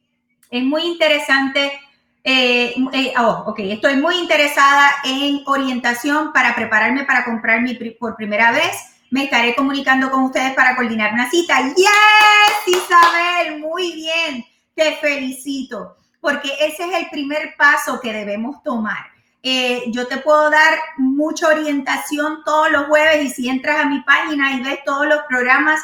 es 0.50 0.64
muy 0.64 0.82
interesante. 0.82 1.78
Eh, 2.24 2.74
eh, 2.92 3.12
oh, 3.20 3.44
ok, 3.46 3.60
estoy 3.60 3.98
muy 3.98 4.16
interesada 4.16 4.90
en 5.04 5.42
orientación 5.46 6.32
para 6.32 6.56
prepararme 6.56 7.04
para 7.04 7.24
comprar 7.24 7.62
mi 7.62 7.74
por 7.74 8.16
primera 8.16 8.50
vez 8.50 8.93
me 9.14 9.24
estaré 9.24 9.54
comunicando 9.54 10.10
con 10.10 10.24
ustedes 10.24 10.54
para 10.54 10.74
coordinar 10.74 11.12
una 11.12 11.30
cita. 11.30 11.56
¡Yes, 11.68 12.66
Isabel! 12.66 13.60
Muy 13.60 13.92
bien, 13.92 14.44
te 14.74 14.96
felicito, 14.96 15.96
porque 16.20 16.48
ese 16.58 16.84
es 16.84 16.94
el 16.98 17.08
primer 17.10 17.54
paso 17.56 18.00
que 18.00 18.12
debemos 18.12 18.60
tomar. 18.64 19.06
Eh, 19.40 19.84
yo 19.92 20.08
te 20.08 20.16
puedo 20.16 20.50
dar 20.50 20.74
mucha 20.98 21.46
orientación 21.46 22.42
todos 22.44 22.72
los 22.72 22.86
jueves 22.86 23.26
y 23.26 23.30
si 23.30 23.48
entras 23.48 23.84
a 23.84 23.88
mi 23.88 24.00
página 24.00 24.52
y 24.54 24.64
ves 24.64 24.80
todos 24.84 25.06
los 25.06 25.20
programas, 25.28 25.80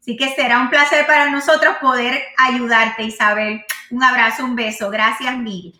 Así 0.00 0.16
que 0.16 0.34
será 0.34 0.58
un 0.58 0.68
placer 0.68 1.06
para 1.06 1.30
nosotros 1.30 1.76
poder 1.80 2.22
ayudarte, 2.36 3.04
Isabel. 3.04 3.64
Un 3.90 4.02
abrazo, 4.02 4.44
un 4.44 4.56
beso. 4.56 4.90
Gracias 4.90 5.36
mil 5.38 5.72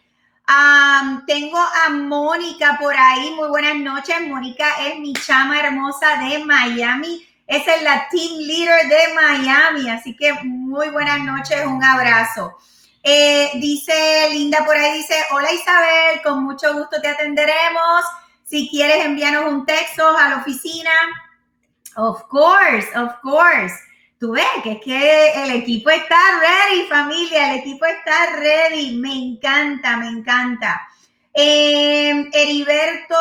tengo 1.27 1.59
a 1.59 1.91
Mónica 1.91 2.77
por 2.81 2.95
ahí. 2.97 3.31
Muy 3.35 3.49
buenas 3.49 3.77
noches. 3.77 4.21
Mónica 4.23 4.67
es 4.87 4.99
mi 4.99 5.13
chama 5.13 5.61
hermosa 5.61 6.17
de 6.17 6.45
Miami. 6.45 7.27
Es 7.47 7.65
la 7.83 8.09
team 8.11 8.39
leader 8.39 8.89
de 8.89 9.15
Miami. 9.15 9.91
Así 9.91 10.17
que 10.17 10.33
muy 10.45 10.91
buenas 10.91 11.21
noches. 11.21 11.65
Un 11.67 11.83
abrazo. 11.83 12.57
Eh, 13.03 13.51
dice 13.55 14.29
Linda 14.31 14.65
por 14.65 14.77
ahí, 14.77 14.99
dice, 14.99 15.17
hola 15.33 15.53
Isabel, 15.53 16.23
con 16.23 16.45
mucho 16.45 16.73
gusto 16.73 17.01
te 17.01 17.09
atenderemos. 17.09 18.05
Si 18.45 18.69
quieres 18.71 19.05
enviarnos 19.05 19.53
un 19.53 19.67
texto 19.67 20.07
a 20.17 20.29
la 20.29 20.37
oficina. 20.37 20.91
Of 21.97 22.29
course, 22.29 22.89
of 22.97 23.21
course. 23.23 23.75
Tú 24.19 24.33
ves 24.33 24.45
que 24.63 24.73
es 24.73 24.81
que 24.81 25.45
el 25.45 25.51
equipo 25.51 25.91
está 25.91 26.17
ready, 26.41 26.87
familia, 26.87 27.53
el 27.53 27.61
equipo 27.61 27.85
está 27.87 28.37
ready. 28.37 28.97
Me 28.97 29.13
encanta, 29.13 29.97
me 29.97 30.09
encanta. 30.09 30.81
Eh, 31.35 32.31
Heriberto, 32.33 33.17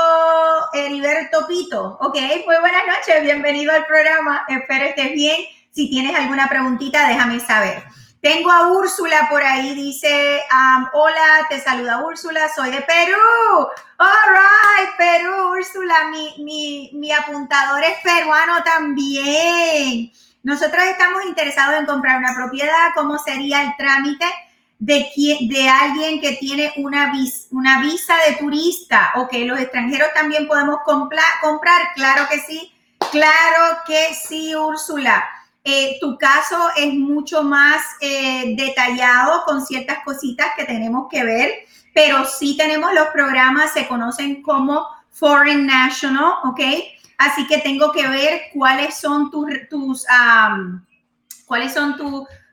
Heriberto 0.74 1.48
Pito. 1.48 1.98
Ok, 2.02 2.18
muy 2.46 2.58
buenas 2.60 2.84
noches, 2.86 3.24
bienvenido 3.24 3.74
al 3.74 3.86
programa. 3.86 4.46
Espero 4.48 4.86
estés 4.86 5.14
bien. 5.14 5.42
Si 5.72 5.90
tienes 5.90 6.16
alguna 6.16 6.48
preguntita, 6.48 7.08
déjame 7.08 7.40
saber. 7.40 7.84
Tengo 8.22 8.52
a 8.52 8.68
Úrsula 8.68 9.28
por 9.32 9.42
ahí, 9.42 9.74
dice, 9.74 10.44
um, 10.52 10.86
hola, 10.94 11.48
te 11.50 11.60
saluda 11.60 12.04
Úrsula, 12.06 12.54
soy 12.54 12.70
de 12.70 12.82
Perú. 12.82 13.18
All 13.98 14.08
right, 14.30 14.96
Perú, 14.96 15.54
Úrsula, 15.54 16.06
mi, 16.12 16.36
mi, 16.38 16.92
mi 16.94 17.12
apuntador 17.12 17.84
es 17.84 17.98
peruano 18.04 18.62
también. 18.64 20.12
Nosotros 20.44 20.84
estamos 20.84 21.26
interesados 21.26 21.80
en 21.80 21.88
comprar 21.88 22.20
una 22.20 22.36
propiedad, 22.36 22.90
¿cómo 22.94 23.18
sería 23.18 23.64
el 23.64 23.76
trámite 23.76 24.26
de, 24.78 25.08
de 25.50 25.70
alguien 25.70 26.22
que 26.22 26.34
tiene 26.34 26.74
una, 26.78 27.12
una 27.50 27.82
visa 27.82 28.16
de 28.28 28.36
turista? 28.36 29.14
Ok, 29.16 29.34
los 29.46 29.60
extranjeros 29.60 30.14
también 30.14 30.48
podemos 30.48 30.82
comprar, 30.84 31.94
claro 31.96 32.28
que 32.30 32.38
sí, 32.38 32.72
claro 33.10 33.80
que 33.88 34.14
sí, 34.14 34.56
Úrsula. 34.56 35.28
Eh, 35.64 35.98
tu 36.02 36.18
caso 36.18 36.58
es 36.76 36.92
mucho 36.94 37.44
más 37.44 37.84
eh, 38.02 38.56
detallado 38.58 39.44
con 39.46 39.64
ciertas 39.64 40.00
cositas 40.04 40.48
que 40.58 40.66
tenemos 40.66 41.08
que 41.10 41.24
ver, 41.24 41.52
pero 41.94 42.26
sí 42.26 42.58
tenemos 42.58 42.94
los 42.94 43.08
programas, 43.10 43.74
se 43.74 43.88
conocen 43.88 44.42
como 44.42 44.88
Foreign 45.12 45.68
National, 45.68 46.34
¿ok? 46.46 46.62
Así 47.20 47.46
que 47.46 47.60
tengo 47.60 47.92
que 47.92 48.08
ver 48.08 48.42
cuáles 48.54 48.98
son 48.98 49.30
tus, 49.30 49.46
tus 49.70 50.06
cuáles 51.46 51.74
son 51.74 51.96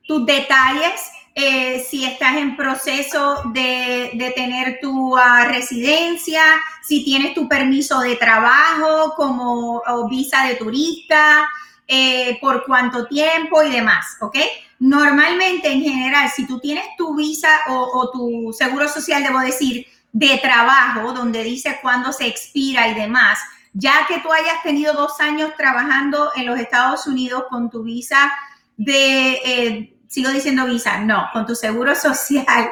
tus 0.06 0.26
detalles. 0.26 1.00
Eh, 1.34 1.86
si 1.88 2.04
estás 2.04 2.36
en 2.36 2.56
proceso 2.56 3.42
de, 3.54 4.32
tener 4.34 4.80
tu 4.82 5.16
ah, 5.16 5.44
residencia, 5.44 6.42
si 6.82 7.04
tienes 7.04 7.32
tu 7.32 7.48
permiso 7.48 8.00
de 8.00 8.16
trabajo 8.16 9.14
como 9.16 9.80
visa 10.10 10.44
de 10.46 10.56
turista, 10.56 11.48
eh, 11.90 12.38
por 12.42 12.66
cuánto 12.66 13.06
tiempo 13.06 13.62
y 13.62 13.70
demás, 13.70 14.18
¿ok? 14.20 14.36
Normalmente, 14.78 15.72
en 15.72 15.82
general, 15.82 16.30
si 16.30 16.46
tú 16.46 16.60
tienes 16.60 16.84
tu 16.98 17.16
visa 17.16 17.48
o, 17.66 18.10
tu 18.12 18.52
seguro 18.52 18.86
social, 18.88 19.22
debo 19.22 19.40
decir, 19.40 19.86
de 20.12 20.38
trabajo, 20.38 21.14
donde 21.14 21.42
dice 21.42 21.78
cuándo 21.80 22.12
se 22.12 22.26
expira 22.26 22.88
y 22.88 22.94
demás, 22.94 23.38
ya 23.72 24.06
que 24.06 24.20
tú 24.20 24.30
hayas 24.30 24.62
tenido 24.62 24.92
dos 24.92 25.18
años 25.20 25.52
trabajando 25.56 26.30
en 26.36 26.44
los 26.44 26.58
Estados 26.60 27.06
Unidos 27.06 27.44
con 27.48 27.70
tu 27.70 27.82
visa 27.82 28.32
de, 28.76 29.32
eh, 29.44 29.96
sigo 30.08 30.30
diciendo 30.30 30.66
visa, 30.66 31.00
no, 31.00 31.30
con 31.32 31.46
tu 31.46 31.54
seguro 31.54 31.94
social 31.94 32.70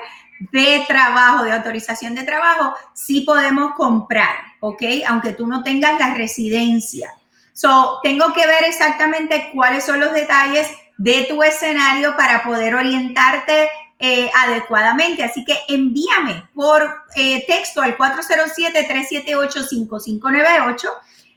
de 0.53 0.85
trabajo, 0.87 1.45
de 1.45 1.53
autorización 1.53 2.15
de 2.15 2.25
trabajo, 2.25 2.75
sí 2.93 3.23
podemos 3.23 3.73
comprar, 3.75 4.37
¿ok? 4.61 4.83
Aunque 5.09 5.33
tú 5.33 5.47
no 5.47 5.63
tengas 5.63 5.99
la 5.99 6.13
residencia. 6.13 7.15
So, 7.57 7.99
tengo 8.03 8.33
que 8.35 8.47
ver 8.47 8.65
exactamente 8.65 9.51
cuáles 9.55 9.87
son 9.87 9.99
los 9.99 10.13
detalles 10.13 10.69
de 10.99 11.25
tu 11.27 11.43
escenario 11.43 12.15
para 12.15 12.43
poder 12.43 12.75
orientarte 12.75 13.71
eh, 13.99 14.31
adecuadamente. 14.35 15.25
Así 15.25 15.43
que 15.43 15.59
envíame 15.67 16.51
por 16.55 16.87
eh, 17.15 17.47
texto 17.47 17.81
al 17.81 17.97
407-378-5598 17.97 20.87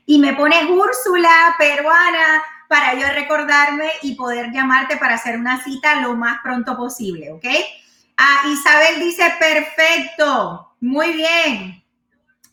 y 0.04 0.18
me 0.18 0.34
pones 0.34 0.62
Úrsula 0.68 1.54
peruana 1.58 2.42
para 2.68 2.92
yo 2.96 3.08
recordarme 3.14 3.90
y 4.02 4.14
poder 4.14 4.52
llamarte 4.52 4.98
para 4.98 5.14
hacer 5.14 5.38
una 5.38 5.64
cita 5.64 6.02
lo 6.02 6.16
más 6.16 6.40
pronto 6.42 6.76
posible, 6.76 7.32
¿ok? 7.32 7.46
Ah, 8.18 8.42
Isabel 8.46 9.00
dice, 9.00 9.34
perfecto, 9.38 10.74
muy 10.80 11.12
bien. 11.12 11.82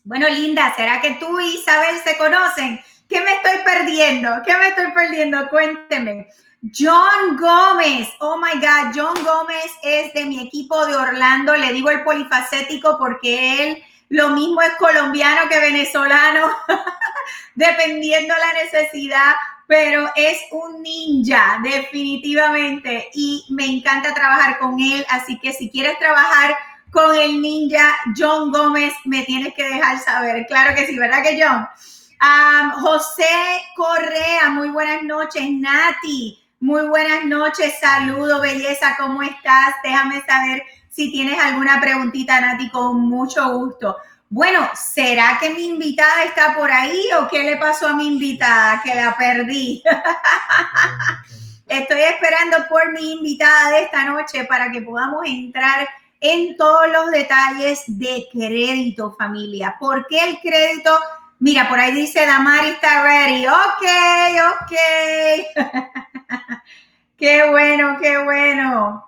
Bueno, 0.04 0.26
Linda, 0.30 0.72
¿será 0.74 1.02
que 1.02 1.18
tú 1.20 1.38
y 1.38 1.56
Isabel 1.56 1.98
se 2.02 2.16
conocen? 2.16 2.80
¿Qué 3.08 3.20
me 3.22 3.32
estoy 3.34 3.64
perdiendo? 3.64 4.30
¿Qué 4.44 4.56
me 4.56 4.68
estoy 4.68 4.92
perdiendo? 4.92 5.48
Cuénteme. 5.48 6.28
John 6.76 7.36
Gómez, 7.38 8.08
oh 8.18 8.36
my 8.36 8.60
God, 8.60 8.92
John 8.94 9.24
Gómez 9.24 9.70
es 9.82 10.12
de 10.12 10.26
mi 10.26 10.46
equipo 10.46 10.84
de 10.86 10.96
Orlando, 10.96 11.56
le 11.56 11.72
digo 11.72 11.88
el 11.88 12.02
polifacético 12.02 12.98
porque 12.98 13.62
él 13.62 13.82
lo 14.08 14.30
mismo 14.30 14.60
es 14.62 14.74
colombiano 14.76 15.48
que 15.48 15.60
venezolano, 15.60 16.50
dependiendo 17.54 18.34
la 18.34 18.64
necesidad, 18.64 19.34
pero 19.68 20.10
es 20.16 20.40
un 20.50 20.82
ninja, 20.82 21.60
definitivamente, 21.62 23.08
y 23.14 23.44
me 23.50 23.66
encanta 23.66 24.14
trabajar 24.14 24.58
con 24.58 24.80
él, 24.80 25.06
así 25.10 25.38
que 25.38 25.52
si 25.52 25.70
quieres 25.70 25.98
trabajar 25.98 26.56
con 26.90 27.14
el 27.14 27.40
ninja 27.40 27.96
John 28.16 28.50
Gómez, 28.50 28.94
me 29.04 29.22
tienes 29.22 29.54
que 29.54 29.64
dejar 29.64 30.00
saber, 30.00 30.44
claro 30.46 30.74
que 30.74 30.86
sí, 30.86 30.98
¿verdad 30.98 31.22
que 31.22 31.40
John? 31.40 31.68
José 32.80 33.24
Correa, 33.76 34.50
muy 34.50 34.70
buenas 34.70 35.02
noches. 35.02 35.42
Nati, 35.50 36.38
muy 36.60 36.88
buenas 36.88 37.24
noches. 37.24 37.74
Saludo, 37.80 38.40
belleza, 38.40 38.96
¿cómo 38.98 39.22
estás? 39.22 39.74
Déjame 39.82 40.22
saber 40.22 40.62
si 40.88 41.12
tienes 41.12 41.38
alguna 41.38 41.80
preguntita, 41.80 42.40
Nati, 42.40 42.70
con 42.70 43.08
mucho 43.08 43.48
gusto. 43.58 43.96
Bueno, 44.30 44.68
¿será 44.74 45.38
que 45.40 45.50
mi 45.50 45.66
invitada 45.66 46.24
está 46.24 46.54
por 46.54 46.70
ahí 46.70 47.02
o 47.18 47.28
qué 47.28 47.44
le 47.44 47.56
pasó 47.56 47.88
a 47.88 47.94
mi 47.94 48.06
invitada? 48.08 48.82
Que 48.82 48.94
la 48.94 49.16
perdí. 49.16 49.82
Estoy 51.68 52.00
esperando 52.00 52.56
por 52.68 52.92
mi 52.92 53.12
invitada 53.12 53.70
de 53.70 53.82
esta 53.84 54.04
noche 54.04 54.44
para 54.44 54.70
que 54.72 54.82
podamos 54.82 55.22
entrar 55.24 55.88
en 56.20 56.56
todos 56.56 56.88
los 56.88 57.10
detalles 57.10 57.84
de 57.86 58.26
crédito, 58.32 59.14
familia. 59.16 59.76
¿Por 59.78 60.06
qué 60.08 60.24
el 60.24 60.40
crédito 60.40 60.98
Mira, 61.40 61.68
por 61.68 61.78
ahí 61.78 61.92
dice 61.92 62.26
Damari 62.26 62.70
está 62.70 63.02
ready. 63.04 63.46
Ok, 63.46 63.84
ok. 64.50 64.72
qué 67.16 67.48
bueno, 67.48 67.96
qué 68.00 68.18
bueno. 68.24 69.04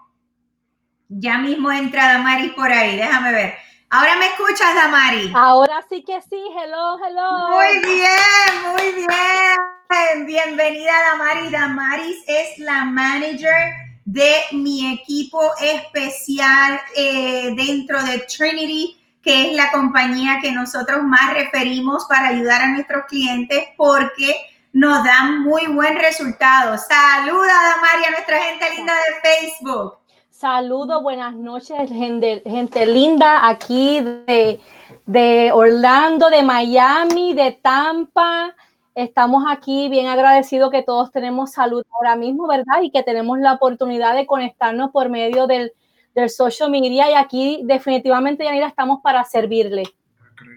Ya 1.09 1.38
mismo 1.38 1.73
entra 1.73 2.12
Damari 2.12 2.51
por 2.51 2.71
ahí. 2.71 2.97
Déjame 2.97 3.33
ver. 3.33 3.55
Ahora 3.90 4.14
me 4.16 4.27
escuchas, 4.27 4.75
Damari. 4.77 5.33
Ahora 5.35 5.85
sí 5.88 6.05
que 6.05 6.21
sí. 6.23 6.40
Hello, 6.57 6.99
hello. 7.05 7.49
Muy 7.49 7.81
bien, 7.81 8.73
muy 8.73 8.93
bien. 8.93 10.27
Bienvenida, 10.27 10.93
Damari. 11.11 11.51
Damaris 11.51 12.23
es 12.29 12.59
la 12.59 12.85
manager 12.85 13.73
de 14.05 14.35
mi 14.53 14.93
equipo 14.93 15.40
especial 15.61 16.81
eh, 16.97 17.53
dentro 17.57 18.01
de 18.05 18.21
Trinity 18.21 18.99
que 19.22 19.48
es 19.48 19.56
la 19.56 19.70
compañía 19.70 20.38
que 20.40 20.52
nosotros 20.52 21.02
más 21.02 21.35
referimos 21.35 22.06
para 22.09 22.28
ayudar 22.28 22.62
a 22.62 22.68
nuestros 22.68 23.04
clientes 23.06 23.64
porque 23.76 24.37
nos 24.72 25.04
dan 25.04 25.42
muy 25.42 25.66
buen 25.66 25.98
resultado. 25.98 26.78
Saluda, 26.78 27.54
María, 27.80 28.09
a 28.09 28.11
nuestra 28.12 28.38
gente 28.38 28.76
linda 28.76 28.92
de 28.94 29.28
Facebook. 29.28 29.98
Saludos, 30.30 31.02
buenas 31.02 31.35
noches, 31.35 31.90
gente, 31.90 32.42
gente 32.46 32.87
linda 32.87 33.46
aquí 33.46 34.00
de, 34.00 34.59
de 35.04 35.52
Orlando, 35.52 36.30
de 36.30 36.42
Miami, 36.42 37.35
de 37.35 37.52
Tampa. 37.52 38.54
Estamos 38.94 39.44
aquí 39.48 39.88
bien 39.90 40.06
agradecidos 40.06 40.70
que 40.70 40.83
todos 40.83 41.11
tenemos 41.11 41.52
salud 41.52 41.85
ahora 41.92 42.16
mismo, 42.16 42.46
¿verdad? 42.46 42.80
Y 42.83 42.90
que 42.90 43.02
tenemos 43.02 43.38
la 43.38 43.52
oportunidad 43.52 44.14
de 44.14 44.26
conectarnos 44.26 44.90
por 44.92 45.11
medio 45.11 45.46
del 45.46 45.72
del 46.14 46.31
social 46.31 46.70
media 46.70 47.11
y 47.11 47.14
aquí 47.14 47.61
definitivamente, 47.64 48.44
Yanira, 48.44 48.68
estamos 48.68 49.01
para 49.03 49.25
servirle. 49.25 49.85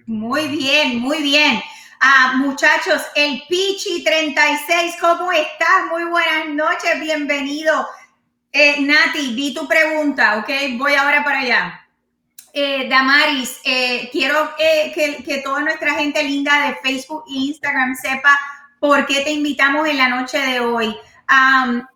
Muy 0.05 0.47
bien, 0.47 0.99
muy 0.99 1.21
bien. 1.21 1.61
Ah, 2.01 2.33
muchachos, 2.37 3.01
el 3.15 3.43
Pichi 3.47 4.03
36, 4.03 4.95
¿cómo 4.99 5.31
estás? 5.31 5.85
Muy 5.89 6.03
buenas 6.05 6.49
noches, 6.49 6.99
bienvenido. 6.99 7.87
Eh, 8.51 8.81
Nati, 8.81 9.33
vi 9.33 9.53
tu 9.53 9.67
pregunta, 9.67 10.37
¿ok? 10.39 10.77
Voy 10.77 10.95
ahora 10.95 11.23
para 11.23 11.39
allá. 11.39 11.87
Eh, 12.51 12.87
Damaris, 12.89 13.59
eh, 13.63 14.09
quiero 14.11 14.53
que, 14.57 15.23
que 15.23 15.37
toda 15.39 15.61
nuestra 15.61 15.93
gente 15.95 16.21
linda 16.23 16.67
de 16.67 16.75
Facebook 16.83 17.23
e 17.29 17.47
Instagram 17.47 17.95
sepa 17.95 18.37
por 18.79 19.05
qué 19.05 19.21
te 19.21 19.31
invitamos 19.31 19.87
en 19.87 19.97
la 19.97 20.09
noche 20.09 20.37
de 20.37 20.59
hoy 20.59 20.95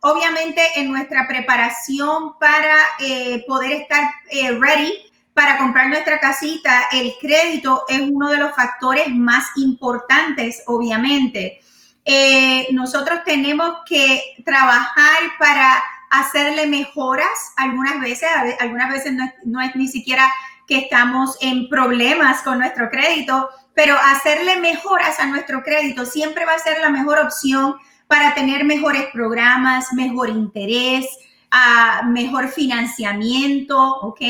obviamente 0.01 0.61
en 0.75 0.91
nuestra 0.91 1.27
preparación 1.27 2.37
para 2.39 2.75
eh, 2.99 3.43
poder 3.47 3.71
estar 3.71 4.09
eh, 4.29 4.57
ready 4.59 4.93
para 5.33 5.57
comprar 5.57 5.89
nuestra 5.89 6.19
casita, 6.19 6.87
el 6.91 7.13
crédito 7.21 7.83
es 7.87 8.01
uno 8.01 8.29
de 8.29 8.37
los 8.37 8.55
factores 8.55 9.07
más 9.09 9.45
importantes, 9.55 10.63
obviamente. 10.65 11.59
Eh, 12.03 12.67
nosotros 12.71 13.19
tenemos 13.23 13.77
que 13.85 14.19
trabajar 14.43 15.17
para 15.37 15.83
hacerle 16.09 16.65
mejoras 16.65 17.53
algunas 17.55 17.99
veces, 17.99 18.29
algunas 18.59 18.89
veces 18.89 19.13
no 19.13 19.25
es, 19.25 19.33
no 19.43 19.61
es 19.61 19.75
ni 19.75 19.87
siquiera 19.87 20.27
que 20.67 20.79
estamos 20.79 21.37
en 21.41 21.69
problemas 21.69 22.41
con 22.41 22.59
nuestro 22.59 22.89
crédito, 22.89 23.49
pero 23.75 23.95
hacerle 23.95 24.57
mejoras 24.57 25.19
a 25.19 25.27
nuestro 25.27 25.61
crédito 25.61 26.05
siempre 26.05 26.45
va 26.45 26.53
a 26.53 26.59
ser 26.59 26.79
la 26.79 26.89
mejor 26.89 27.19
opción 27.19 27.75
para 28.07 28.33
tener 28.33 28.63
mejores 28.63 29.05
programas, 29.13 29.93
mejor 29.93 30.29
interés, 30.29 31.05
uh, 31.51 32.05
mejor 32.07 32.49
financiamiento, 32.49 33.77
¿ok? 33.77 34.21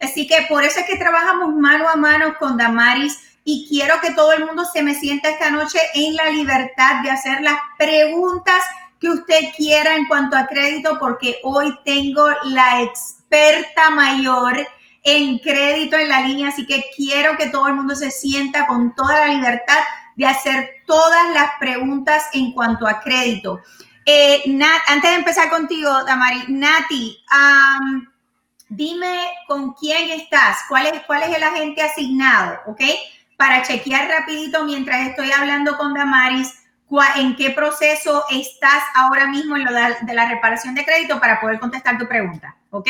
Así 0.00 0.26
que 0.26 0.46
por 0.48 0.64
eso 0.64 0.80
es 0.80 0.86
que 0.86 0.96
trabajamos 0.96 1.54
mano 1.54 1.88
a 1.88 1.96
mano 1.96 2.34
con 2.38 2.56
Damaris 2.56 3.18
y 3.44 3.66
quiero 3.68 3.94
que 4.00 4.12
todo 4.12 4.32
el 4.32 4.44
mundo 4.44 4.64
se 4.64 4.82
me 4.82 4.94
sienta 4.94 5.30
esta 5.30 5.50
noche 5.50 5.78
en 5.94 6.14
la 6.16 6.30
libertad 6.30 7.02
de 7.02 7.10
hacer 7.10 7.40
las 7.42 7.58
preguntas 7.78 8.62
que 9.00 9.08
usted 9.08 9.40
quiera 9.56 9.94
en 9.94 10.06
cuanto 10.06 10.36
a 10.36 10.46
crédito, 10.46 10.98
porque 10.98 11.38
hoy 11.42 11.72
tengo 11.84 12.28
la 12.44 12.82
experta 12.82 13.90
mayor 13.90 14.66
en 15.02 15.38
crédito 15.38 15.96
en 15.96 16.08
la 16.08 16.22
línea, 16.22 16.48
así 16.48 16.66
que 16.66 16.84
quiero 16.96 17.36
que 17.36 17.48
todo 17.48 17.68
el 17.68 17.74
mundo 17.74 17.94
se 17.94 18.10
sienta 18.10 18.66
con 18.66 18.94
toda 18.94 19.26
la 19.26 19.34
libertad 19.34 19.78
de 20.16 20.26
hacer 20.26 20.82
todas 20.86 21.32
las 21.32 21.52
preguntas 21.60 22.24
en 22.32 22.52
cuanto 22.52 22.86
a 22.86 23.00
crédito. 23.00 23.60
Eh, 24.04 24.42
antes 24.88 25.10
de 25.10 25.16
empezar 25.16 25.50
contigo, 25.50 25.90
Damari, 26.04 26.44
Nati, 26.48 27.22
dime 28.68 29.28
con 29.46 29.74
quién 29.74 30.10
estás, 30.10 30.58
cuál 30.68 30.86
es, 30.86 31.02
cuál 31.06 31.22
es 31.24 31.36
el 31.36 31.42
agente 31.42 31.82
asignado, 31.82 32.60
¿ok? 32.66 32.80
Para 33.36 33.62
chequear 33.62 34.08
rapidito 34.08 34.64
mientras 34.64 35.08
estoy 35.08 35.30
hablando 35.32 35.76
con 35.76 35.94
Damaris, 35.94 36.54
en 37.16 37.34
qué 37.36 37.50
proceso 37.50 38.24
estás 38.30 38.82
ahora 38.94 39.26
mismo 39.26 39.56
en 39.56 39.64
lo 39.64 39.72
de, 39.72 40.14
la 40.14 40.28
reparación 40.28 40.74
de 40.74 40.84
crédito 40.84 41.18
para 41.18 41.40
poder 41.40 41.58
contestar 41.58 41.98
tu 41.98 42.06
pregunta, 42.06 42.56
¿ok? 42.70 42.88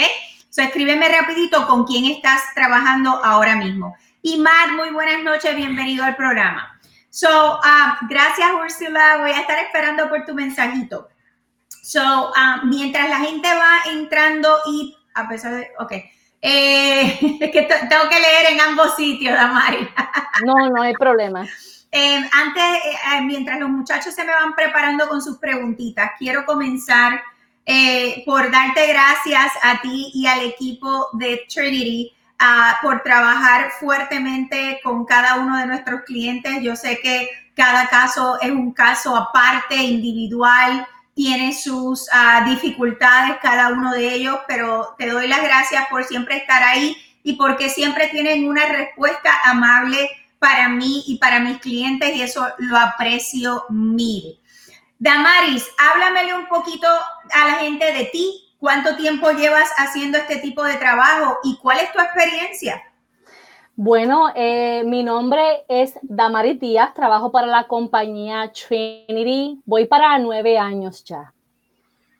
So, 0.50 0.62
escríbeme 0.62 1.08
rapidito 1.08 1.66
con 1.66 1.84
quién 1.84 2.04
estás 2.04 2.42
trabajando 2.54 3.24
ahora 3.24 3.56
mismo. 3.56 3.96
Y 4.22 4.38
Matt, 4.38 4.72
muy 4.76 4.90
buenas 4.90 5.22
noches, 5.22 5.54
bienvenido 5.54 6.04
al 6.04 6.16
programa. 6.16 6.75
So, 7.16 7.28
um, 7.28 8.08
gracias 8.10 8.46
Úrsula, 8.52 9.16
voy 9.16 9.30
a 9.30 9.40
estar 9.40 9.58
esperando 9.60 10.06
por 10.10 10.26
tu 10.26 10.34
mensajito. 10.34 11.08
So, 11.82 12.02
um, 12.02 12.68
mientras 12.68 13.08
la 13.08 13.20
gente 13.20 13.48
va 13.48 13.90
entrando 13.90 14.54
y, 14.66 14.94
a 15.14 15.26
pesar 15.26 15.54
de, 15.54 15.70
ok, 15.78 15.92
eh, 16.42 17.18
es 17.40 17.50
que 17.50 17.62
tengo 17.62 18.08
que 18.10 18.20
leer 18.20 18.52
en 18.52 18.60
ambos 18.60 18.96
sitios, 18.96 19.32
Damari. 19.32 19.88
no, 20.44 20.68
no 20.68 20.82
hay 20.82 20.92
problema. 20.92 21.48
Eh, 21.90 22.28
antes, 22.32 22.62
eh, 22.84 23.22
mientras 23.22 23.60
los 23.60 23.70
muchachos 23.70 24.14
se 24.14 24.22
me 24.22 24.32
van 24.32 24.54
preparando 24.54 25.08
con 25.08 25.22
sus 25.22 25.38
preguntitas, 25.38 26.10
quiero 26.18 26.44
comenzar 26.44 27.22
por 28.26 28.50
darte 28.50 28.86
gracias 28.88 29.52
a 29.62 29.80
ti 29.80 30.10
y 30.12 30.26
al 30.26 30.42
equipo 30.42 31.08
de 31.14 31.46
Trinity 31.48 32.14
uh, 32.40 32.82
por 32.82 33.02
trabajar 33.02 33.70
fuertemente 33.78 34.80
con 34.82 35.04
cada 35.04 35.36
uno 35.36 35.58
de 35.58 35.66
nuestros 35.66 36.02
clientes. 36.02 36.62
Yo 36.62 36.76
sé 36.76 36.98
que 37.02 37.28
cada 37.54 37.88
caso 37.88 38.38
es 38.40 38.50
un 38.50 38.72
caso 38.72 39.16
aparte, 39.16 39.76
individual 39.76 40.86
tiene 41.16 41.54
sus 41.54 42.06
ah, 42.12 42.44
dificultades 42.46 43.38
cada 43.40 43.70
uno 43.70 43.92
de 43.92 44.14
ellos, 44.14 44.38
pero 44.46 44.94
te 44.98 45.08
doy 45.08 45.26
las 45.26 45.42
gracias 45.42 45.86
por 45.88 46.04
siempre 46.04 46.36
estar 46.36 46.62
ahí 46.62 46.94
y 47.22 47.36
porque 47.36 47.70
siempre 47.70 48.08
tienen 48.08 48.46
una 48.46 48.66
respuesta 48.66 49.30
amable 49.44 50.10
para 50.38 50.68
mí 50.68 51.04
y 51.06 51.16
para 51.16 51.40
mis 51.40 51.56
clientes 51.56 52.14
y 52.14 52.20
eso 52.20 52.46
lo 52.58 52.76
aprecio 52.76 53.64
mil. 53.70 54.38
Damaris, 54.98 55.66
háblamele 55.78 56.34
un 56.34 56.46
poquito 56.48 56.86
a 56.86 57.46
la 57.46 57.54
gente 57.54 57.90
de 57.94 58.04
ti. 58.12 58.45
¿Cuánto 58.58 58.96
tiempo 58.96 59.30
llevas 59.30 59.70
haciendo 59.76 60.18
este 60.18 60.36
tipo 60.36 60.64
de 60.64 60.76
trabajo 60.76 61.38
y 61.44 61.58
cuál 61.58 61.78
es 61.80 61.92
tu 61.92 62.00
experiencia? 62.00 62.82
Bueno, 63.74 64.30
eh, 64.34 64.84
mi 64.86 65.02
nombre 65.02 65.64
es 65.68 65.98
Damaris 66.00 66.58
Díaz, 66.58 66.94
trabajo 66.94 67.30
para 67.30 67.46
la 67.46 67.66
compañía 67.66 68.50
Trinity. 68.50 69.60
Voy 69.66 69.86
para 69.86 70.18
nueve 70.18 70.58
años 70.58 71.04
ya. 71.04 71.34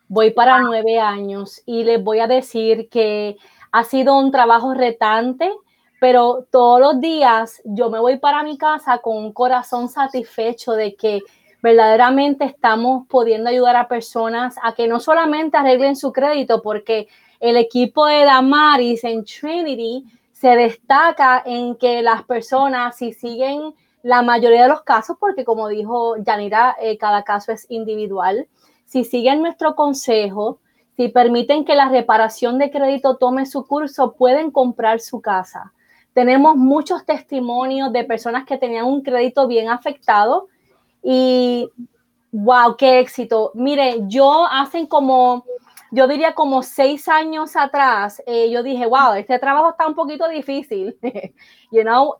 Voy 0.08 0.32
para 0.32 0.60
nueve 0.60 1.00
años 1.00 1.62
y 1.64 1.82
les 1.84 2.04
voy 2.04 2.20
a 2.20 2.26
decir 2.26 2.90
que 2.90 3.38
ha 3.72 3.84
sido 3.84 4.18
un 4.18 4.30
trabajo 4.30 4.74
retante, 4.74 5.50
pero 5.98 6.46
todos 6.50 6.78
los 6.78 7.00
días 7.00 7.62
yo 7.64 7.88
me 7.88 7.98
voy 7.98 8.18
para 8.18 8.42
mi 8.42 8.58
casa 8.58 8.98
con 8.98 9.16
un 9.16 9.32
corazón 9.32 9.88
satisfecho 9.88 10.72
de 10.72 10.94
que 10.94 11.22
verdaderamente 11.66 12.44
estamos 12.44 13.08
pudiendo 13.08 13.50
ayudar 13.50 13.74
a 13.74 13.88
personas 13.88 14.54
a 14.62 14.72
que 14.72 14.86
no 14.86 15.00
solamente 15.00 15.56
arreglen 15.56 15.96
su 15.96 16.12
crédito, 16.12 16.62
porque 16.62 17.08
el 17.40 17.56
equipo 17.56 18.06
de 18.06 18.24
Damaris 18.24 19.02
en 19.02 19.24
Trinity 19.24 20.04
se 20.30 20.50
destaca 20.50 21.42
en 21.44 21.74
que 21.74 22.02
las 22.02 22.22
personas, 22.22 22.96
si 22.96 23.12
siguen 23.12 23.74
la 24.04 24.22
mayoría 24.22 24.62
de 24.62 24.68
los 24.68 24.82
casos, 24.82 25.16
porque 25.18 25.44
como 25.44 25.66
dijo 25.66 26.14
Yanira, 26.18 26.76
eh, 26.80 26.96
cada 26.98 27.24
caso 27.24 27.50
es 27.50 27.66
individual, 27.68 28.46
si 28.84 29.02
siguen 29.02 29.42
nuestro 29.42 29.74
consejo, 29.74 30.60
si 30.96 31.08
permiten 31.08 31.64
que 31.64 31.74
la 31.74 31.88
reparación 31.88 32.58
de 32.58 32.70
crédito 32.70 33.16
tome 33.16 33.44
su 33.44 33.66
curso, 33.66 34.12
pueden 34.12 34.52
comprar 34.52 35.00
su 35.00 35.20
casa. 35.20 35.72
Tenemos 36.12 36.54
muchos 36.54 37.04
testimonios 37.04 37.92
de 37.92 38.04
personas 38.04 38.46
que 38.46 38.56
tenían 38.56 38.84
un 38.84 39.02
crédito 39.02 39.48
bien 39.48 39.68
afectado 39.68 40.46
y 41.08 41.70
wow, 42.32 42.76
qué 42.76 42.98
éxito. 42.98 43.52
Mire, 43.54 44.00
yo 44.08 44.44
hacen 44.44 44.86
como 44.86 45.44
yo 45.92 46.08
diría 46.08 46.34
como 46.34 46.64
seis 46.64 47.08
años 47.08 47.54
atrás, 47.54 48.20
eh, 48.26 48.50
yo 48.50 48.64
dije, 48.64 48.86
wow, 48.86 49.14
este 49.14 49.38
trabajo 49.38 49.70
está 49.70 49.86
un 49.86 49.94
poquito 49.94 50.28
difícil, 50.28 50.98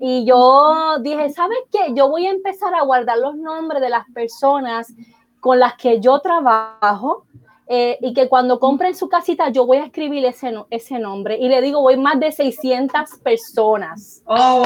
y 0.01 0.25
yo 0.25 0.99
dije, 1.01 1.31
¿sabes 1.31 1.59
qué? 1.73 1.93
Yo 1.93 2.09
voy 2.09 2.27
a 2.27 2.31
empezar 2.31 2.73
a 2.75 2.85
guardar 2.85 3.19
los 3.19 3.35
nombres 3.37 3.83
de 3.83 3.91
las 3.91 4.07
personas 4.15 4.95
con 5.41 5.59
las 5.59 5.75
que 5.75 6.01
yo 6.01 6.21
trabajo 6.21 7.27
eh, 7.69 7.99
y 8.01 8.15
que 8.15 8.29
cuando 8.29 8.61
compren 8.61 8.95
su 8.95 9.09
casita 9.09 9.49
yo 9.49 9.67
voy 9.67 9.79
a 9.79 9.87
escribir 9.87 10.25
ese, 10.25 10.55
ese 10.71 11.01
nombre 11.01 11.37
y 11.37 11.49
le 11.49 11.61
digo, 11.61 11.81
voy 11.81 11.97
más 11.97 12.21
de 12.21 12.31
600 12.31 13.19
personas. 13.25 14.23
Oh, 14.25 14.65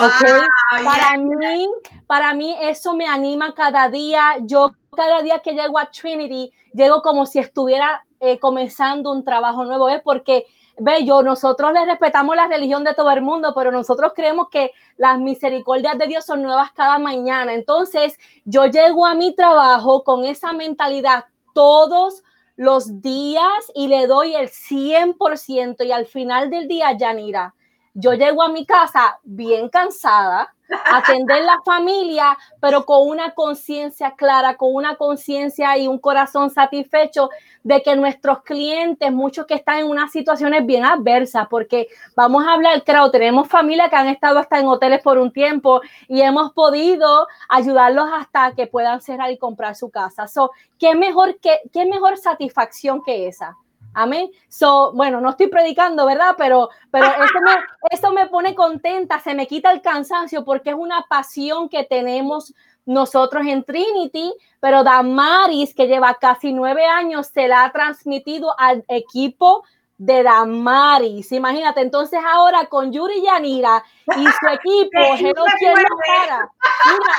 Para 0.85 1.17
mí, 1.17 1.69
para 2.07 2.35
mí 2.35 2.55
eso 2.61 2.95
me 2.95 3.07
anima 3.07 3.55
cada 3.55 3.89
día. 3.89 4.37
Yo 4.43 4.73
cada 4.95 5.23
día 5.23 5.39
que 5.39 5.53
llego 5.53 5.79
a 5.79 5.91
Trinity, 5.91 6.53
llego 6.75 7.01
como 7.01 7.25
si 7.25 7.39
estuviera 7.39 8.05
eh, 8.21 8.39
comenzando 8.39 9.13
un 9.13 9.25
trabajo 9.25 9.65
nuevo, 9.65 9.89
es 9.89 10.03
porque, 10.03 10.45
ve, 10.79 11.05
yo, 11.07 11.23
nosotros 11.23 11.73
le 11.73 11.87
respetamos 11.87 12.37
la 12.37 12.49
religión 12.49 12.85
de 12.85 12.93
todo 12.93 13.11
el 13.11 13.23
mundo, 13.23 13.53
pero 13.55 13.73
nosotros 13.73 14.13
creemos 14.15 14.49
que 14.51 14.73
las 14.99 15.19
misericordias 15.19 15.97
de 15.97 16.07
Dios 16.07 16.27
son 16.27 16.43
nuevas 16.43 16.71
cada 16.73 16.99
mañana. 16.99 17.55
Entonces, 17.55 18.19
yo 18.45 18.67
llego 18.67 19.07
a 19.07 19.15
mi 19.15 19.35
trabajo 19.35 20.05
con 20.05 20.27
esa 20.27 20.53
mentalidad 20.53 21.25
todos 21.55 22.23
los 22.61 23.01
días 23.01 23.73
y 23.75 23.89
le 23.89 24.07
doy 24.07 24.35
el 24.35 24.51
100% 24.51 25.83
y 25.83 25.93
al 25.93 26.05
final 26.05 26.51
del 26.51 26.69
día, 26.69 26.93
Yanira, 26.93 27.55
yo 27.95 28.15
llego 28.15 28.43
a 28.43 28.49
mi 28.49 28.65
casa 28.65 29.19
bien 29.23 29.69
cansada, 29.69 30.55
atender 30.93 31.45
la 31.45 31.61
familia, 31.65 32.39
pero 32.61 32.85
con 32.85 33.09
una 33.09 33.33
conciencia 33.33 34.13
clara, 34.13 34.57
con 34.57 34.75
una 34.75 34.97
conciencia 34.97 35.77
y 35.77 35.89
un 35.89 35.99
corazón 35.99 36.51
satisfecho 36.51 37.31
de 37.65 37.83
que 37.83 37.97
nuestros 37.97 38.43
clientes, 38.43 39.13
muchos 39.13 39.47
que 39.47 39.55
están 39.55 39.81
en 39.81 39.87
unas 39.87 40.13
situaciones 40.13 40.65
bien 40.65 40.85
adversas, 40.85 41.49
porque 41.51 41.89
vamos 42.15 42.47
a 42.47 42.53
hablar, 42.53 42.83
claro, 42.85 43.11
tenemos 43.11 43.49
familias 43.49 43.91
que 43.91 43.97
han 43.97 44.09
estado 44.09 44.39
hasta 44.39 44.61
en 44.61 44.67
hoteles 44.67 45.03
por 45.03 45.19
un 45.19 45.33
tiempo 45.33 45.81
y 46.09 46.23
hemos 46.23 46.53
podido 46.53 47.27
ayudarlos 47.49 48.09
hasta 48.15 48.53
que 48.55 48.67
puedan 48.67 49.01
cerrar 49.01 49.31
y 49.31 49.39
comprar 49.39 49.75
su 49.75 49.91
casa. 49.91 50.29
So, 50.29 50.53
¿qué 50.79 50.95
mejor, 50.95 51.39
qué, 51.41 51.61
qué 51.73 51.85
mejor 51.85 52.17
satisfacción 52.17 53.03
que 53.03 53.27
esa? 53.27 53.57
Amén. 53.95 54.31
So, 54.49 54.93
bueno, 54.93 55.21
no 55.21 55.31
estoy 55.31 55.49
predicando, 55.49 56.07
¿verdad? 56.07 56.35
Pero, 56.39 56.71
pero 56.91 57.07
eso, 57.25 57.41
me, 57.45 57.53
eso 57.91 58.13
me 58.13 58.27
pone 58.27 58.55
contenta, 58.55 59.21
se 59.21 59.35
me 59.35 59.47
quita 59.47 59.73
el 59.73 59.83
cansancio 59.83 60.45
porque 60.45 60.71
es 60.71 60.77
una 60.77 61.07
pasión 61.09 61.69
que 61.69 61.85
tenemos 61.85 62.55
nosotros 62.87 63.47
en 63.47 63.65
Trinity, 63.65 64.35
pero 64.59 64.83
Damaris, 64.83 65.75
que 65.75 65.87
lleva 65.87 66.15
casi 66.15 66.53
nueve 66.53 66.87
años, 66.87 67.29
se 67.33 67.47
la 67.47 67.65
ha 67.65 67.73
transmitido 67.73 68.55
al 68.59 68.85
equipo 68.89 69.65
de 70.01 70.23
Damaris. 70.23 71.31
Imagínate, 71.33 71.83
entonces 71.83 72.19
ahora 72.27 72.65
con 72.67 72.91
Yuri 72.91 73.23
Yanira 73.23 73.85
y 74.17 74.25
su 74.25 74.49
equipo, 74.51 74.99
para. 74.99 76.51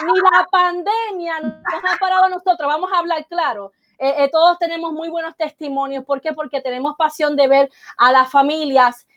ni 0.06 0.20
la 0.20 0.48
pandemia 0.52 1.40
nos 1.42 1.94
ha 1.94 1.98
parado 2.00 2.26
a 2.26 2.30
nosotros, 2.30 2.68
vamos 2.68 2.92
a 2.92 2.98
hablar 2.98 3.26
claro. 3.28 3.72
Eh, 4.02 4.24
eh, 4.24 4.30
todos 4.32 4.58
tenemos 4.58 4.92
muy 4.94 5.10
buenos 5.10 5.38
testimonios. 5.38 6.04
¿Por 6.04 6.22
qué? 6.22 6.34
Porque 6.34 6.60
tenemos 6.60 6.96
pasión 6.98 7.36
de 7.36 7.48
ver 7.48 7.72
a 7.98 8.12
las 8.12 8.32
familias, 8.32 9.08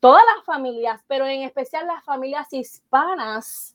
todas 0.00 0.22
las 0.36 0.44
familias, 0.44 1.02
pero 1.08 1.26
en 1.26 1.44
especial 1.44 1.86
las 1.86 2.04
familias 2.04 2.52
hispanas, 2.52 3.74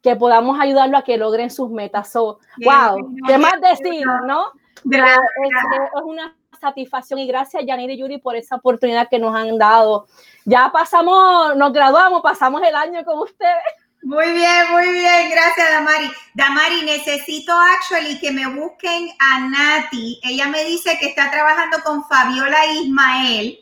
que 0.00 0.14
podamos 0.14 0.56
ayudarlo 0.60 0.98
a 0.98 1.02
que 1.02 1.16
logren 1.16 1.50
sus 1.50 1.68
metas. 1.70 2.12
So, 2.12 2.38
wow, 2.64 3.12
¿qué 3.26 3.38
más 3.38 3.60
decir, 3.60 4.06
no? 4.24 4.52
es, 4.88 5.02
es, 5.02 6.02
una 6.04 6.36
satisfacción 6.60 7.18
y 7.18 7.26
gracias 7.26 7.64
Yanir 7.66 7.90
y 7.90 7.98
Yuri 7.98 8.18
por 8.18 8.36
esa 8.36 8.54
oportunidad 8.54 9.08
que 9.08 9.18
nos 9.18 9.34
han 9.34 9.58
dado. 9.58 10.06
Ya 10.44 10.70
pasamos, 10.72 11.56
nos 11.56 11.72
graduamos, 11.72 12.22
pasamos 12.22 12.62
el 12.62 12.76
año 12.76 13.04
con 13.04 13.18
ustedes. 13.18 13.87
Muy 14.02 14.32
bien, 14.32 14.70
muy 14.70 14.92
bien. 14.92 15.30
Gracias, 15.30 15.70
Damari. 15.70 16.10
Damari, 16.34 16.82
necesito 16.82 17.52
actually 17.52 18.18
que 18.18 18.30
me 18.30 18.46
busquen 18.46 19.10
a 19.18 19.40
Nati. 19.40 20.20
Ella 20.22 20.46
me 20.48 20.64
dice 20.64 20.96
que 20.98 21.08
está 21.08 21.30
trabajando 21.30 21.82
con 21.82 22.06
Fabiola 22.06 22.66
Ismael. 22.66 23.58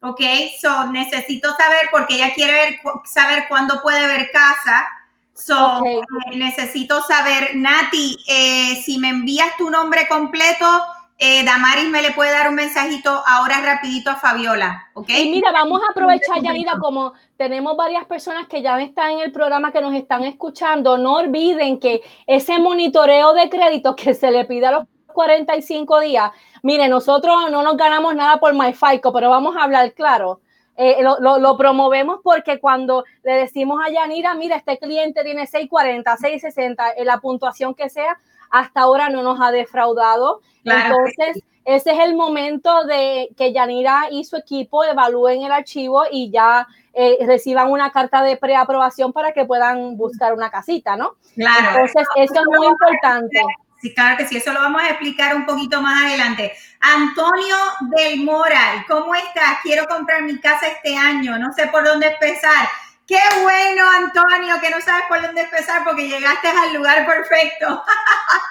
Ok, 0.00 0.20
so 0.60 0.86
necesito 0.92 1.48
saber 1.56 1.88
porque 1.90 2.14
ella 2.14 2.32
quiere 2.32 2.52
ver, 2.52 2.80
saber 3.04 3.46
cuándo 3.48 3.82
puede 3.82 4.06
ver 4.06 4.30
casa. 4.30 4.86
So 5.34 5.84
eh, 5.86 6.36
necesito 6.36 7.02
saber, 7.02 7.56
Nati, 7.56 8.16
eh, 8.28 8.82
si 8.84 8.98
me 8.98 9.08
envías 9.08 9.56
tu 9.56 9.70
nombre 9.70 10.06
completo, 10.06 10.82
eh, 11.20 11.44
Damaris 11.44 11.88
me 11.88 12.00
le 12.00 12.12
puede 12.12 12.30
dar 12.30 12.48
un 12.48 12.54
mensajito 12.54 13.10
ahora 13.26 13.60
rapidito 13.60 14.08
a 14.08 14.16
Fabiola, 14.16 14.88
¿ok? 14.94 15.08
Y 15.10 15.30
mira, 15.30 15.50
vamos 15.50 15.80
a 15.82 15.90
aprovechar, 15.90 16.40
Yanira, 16.40 16.78
como 16.78 17.12
tenemos 17.36 17.76
varias 17.76 18.04
personas 18.06 18.46
que 18.46 18.62
ya 18.62 18.80
están 18.80 19.10
en 19.10 19.18
el 19.20 19.32
programa 19.32 19.72
que 19.72 19.80
nos 19.80 19.94
están 19.94 20.22
escuchando, 20.22 20.96
no 20.96 21.14
olviden 21.14 21.80
que 21.80 22.02
ese 22.24 22.60
monitoreo 22.60 23.32
de 23.32 23.50
crédito 23.50 23.96
que 23.96 24.14
se 24.14 24.30
le 24.30 24.44
pide 24.44 24.66
a 24.66 24.70
los 24.70 24.84
45 25.08 25.98
días, 26.00 26.30
mire, 26.62 26.88
nosotros 26.88 27.50
no 27.50 27.64
nos 27.64 27.76
ganamos 27.76 28.14
nada 28.14 28.36
por 28.38 28.54
MyFICO, 28.54 29.12
pero 29.12 29.28
vamos 29.28 29.56
a 29.56 29.64
hablar 29.64 29.92
claro. 29.94 30.40
eh, 30.76 31.02
lo, 31.02 31.56
promovemos 31.56 32.20
porque 32.22 32.60
cuando 32.60 33.04
le 33.24 33.32
decimos 33.32 33.80
a 33.84 33.90
Yanira, 33.90 34.34
mira, 34.34 34.54
este 34.54 34.78
cliente 34.78 35.24
tiene 35.24 35.48
640, 35.48 36.16
660, 36.16 36.92
en 36.96 37.06
la 37.06 37.18
puntuación 37.18 37.74
que 37.74 37.88
sea, 37.90 38.16
hasta 38.50 38.80
ahora 38.80 39.08
no 39.08 39.22
nos 39.22 39.40
ha 39.40 39.50
defraudado. 39.50 40.40
Entonces, 40.64 41.42
ese 41.64 41.92
es 41.92 41.98
el 42.00 42.14
momento 42.14 42.84
de 42.84 43.28
que 43.36 43.52
Yanira 43.52 44.08
y 44.10 44.24
su 44.24 44.36
equipo 44.36 44.84
evalúen 44.84 45.42
el 45.42 45.52
archivo 45.52 46.04
y 46.10 46.30
ya 46.30 46.66
eh, 46.94 47.18
reciban 47.26 47.70
una 47.70 47.90
carta 47.92 48.22
de 48.22 48.36
preaprobación 48.36 49.12
para 49.12 49.32
que 49.32 49.44
puedan 49.44 49.96
buscar 49.96 50.32
una 50.32 50.50
casita, 50.50 50.96
¿no? 50.96 51.16
Claro. 51.34 51.68
Entonces, 51.70 52.08
eso 52.16 52.34
es 52.34 52.58
muy 52.58 52.66
importante. 52.66 53.40
Sí, 53.80 53.94
claro 53.94 54.16
que 54.16 54.26
sí, 54.26 54.36
eso 54.38 54.52
lo 54.52 54.60
vamos 54.60 54.82
a 54.82 54.88
explicar 54.88 55.36
un 55.36 55.46
poquito 55.46 55.80
más 55.80 56.04
adelante. 56.04 56.52
Antonio 56.80 57.56
del 57.96 58.24
Moral, 58.24 58.84
¿cómo 58.88 59.14
estás? 59.14 59.58
Quiero 59.62 59.86
comprar 59.86 60.22
mi 60.22 60.38
casa 60.40 60.66
este 60.66 60.96
año, 60.96 61.38
no 61.38 61.52
sé 61.52 61.68
por 61.68 61.84
dónde 61.84 62.08
empezar. 62.08 62.68
Qué 63.08 63.18
bueno, 63.42 63.90
Antonio, 63.90 64.60
que 64.60 64.68
no 64.68 64.82
sabes 64.82 65.04
por 65.08 65.22
dónde 65.22 65.40
empezar 65.40 65.82
porque 65.82 66.06
llegaste 66.06 66.48
al 66.48 66.74
lugar 66.74 67.06
perfecto. 67.06 67.82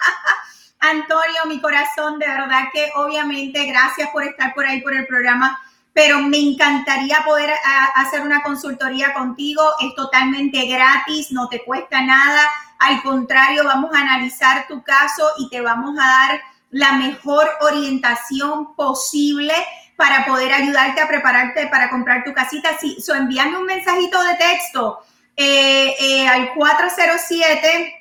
Antonio, 0.79 1.45
mi 1.45 1.61
corazón, 1.61 2.17
de 2.17 2.27
verdad 2.27 2.63
que 2.73 2.91
obviamente 2.95 3.65
gracias 3.65 4.09
por 4.09 4.23
estar 4.23 4.55
por 4.55 4.65
ahí 4.65 4.81
por 4.81 4.95
el 4.95 5.05
programa, 5.05 5.59
pero 5.93 6.19
me 6.21 6.39
encantaría 6.39 7.23
poder 7.23 7.53
hacer 7.93 8.21
una 8.21 8.41
consultoría 8.41 9.13
contigo. 9.13 9.61
Es 9.79 9.93
totalmente 9.93 10.65
gratis, 10.65 11.31
no 11.31 11.47
te 11.49 11.63
cuesta 11.63 12.01
nada 12.01 12.49
al 12.79 13.01
contrario, 13.03 13.63
vamos 13.63 13.93
a 13.93 14.01
analizar 14.01 14.67
tu 14.67 14.83
caso 14.83 15.29
y 15.37 15.49
te 15.49 15.61
vamos 15.61 15.97
a 15.99 16.07
dar 16.07 16.41
la 16.71 16.93
mejor 16.93 17.47
orientación 17.61 18.75
posible 18.75 19.53
para 19.97 20.25
poder 20.25 20.53
ayudarte 20.53 21.01
a 21.01 21.09
prepararte 21.09 21.67
para 21.67 21.89
comprar 21.89 22.23
tu 22.23 22.33
casita. 22.33 22.77
Sí, 22.79 23.01
so, 23.01 23.13
envíame 23.13 23.57
un 23.57 23.65
mensajito 23.65 24.23
de 24.23 24.35
texto 24.35 24.99
eh, 25.35 25.93
eh, 25.99 26.25
al 26.27 26.53
407 26.53 27.93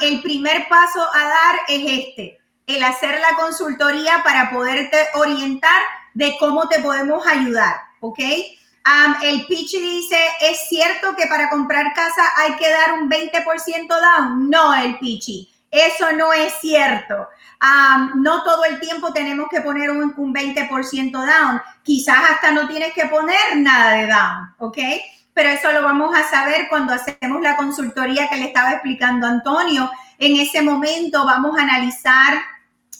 el 0.00 0.20
primer 0.22 0.66
paso 0.68 1.06
a 1.14 1.24
dar 1.24 1.60
es 1.68 1.84
este 1.86 2.40
el 2.66 2.82
hacer 2.82 3.20
la 3.20 3.36
consultoría 3.36 4.22
para 4.24 4.50
poderte 4.50 4.96
orientar 5.14 5.80
de 6.14 6.36
cómo 6.38 6.68
te 6.68 6.80
podemos 6.80 7.26
ayudar, 7.26 7.76
¿ok? 8.00 8.18
El 9.22 9.46
pitch 9.46 9.72
dice, 9.72 10.18
¿es 10.40 10.68
cierto 10.68 11.14
que 11.16 11.26
para 11.26 11.48
comprar 11.48 11.92
casa 11.94 12.22
hay 12.36 12.54
que 12.56 12.68
dar 12.68 12.94
un 12.94 13.08
20% 13.08 13.88
down? 13.88 14.50
No, 14.50 14.74
el 14.74 14.98
pitchy. 14.98 15.48
Eso 15.70 16.12
no 16.12 16.32
es 16.32 16.52
cierto. 16.60 17.28
no 18.16 18.42
todo 18.42 18.64
el 18.64 18.78
tiempo 18.80 19.12
tenemos 19.12 19.48
que 19.50 19.60
poner 19.60 19.90
un, 19.90 20.12
un 20.16 20.34
20% 20.34 21.12
down. 21.12 21.62
Quizás 21.82 22.18
hasta 22.30 22.50
no 22.50 22.68
tienes 22.68 22.92
que 22.92 23.06
poner 23.06 23.56
nada 23.56 23.92
de 23.92 24.06
down, 24.06 24.54
¿ok? 24.58 24.78
Pero 25.34 25.48
eso 25.48 25.72
lo 25.72 25.82
vamos 25.82 26.14
a 26.14 26.28
saber 26.28 26.68
cuando 26.68 26.92
hacemos 26.92 27.40
la 27.40 27.56
consultoría 27.56 28.28
que 28.28 28.36
le 28.36 28.46
estaba 28.46 28.72
explicando 28.72 29.26
Antonio. 29.26 29.90
En 30.18 30.36
ese 30.36 30.60
momento 30.60 31.24
vamos 31.24 31.58
a 31.58 31.62
analizar 31.62 32.34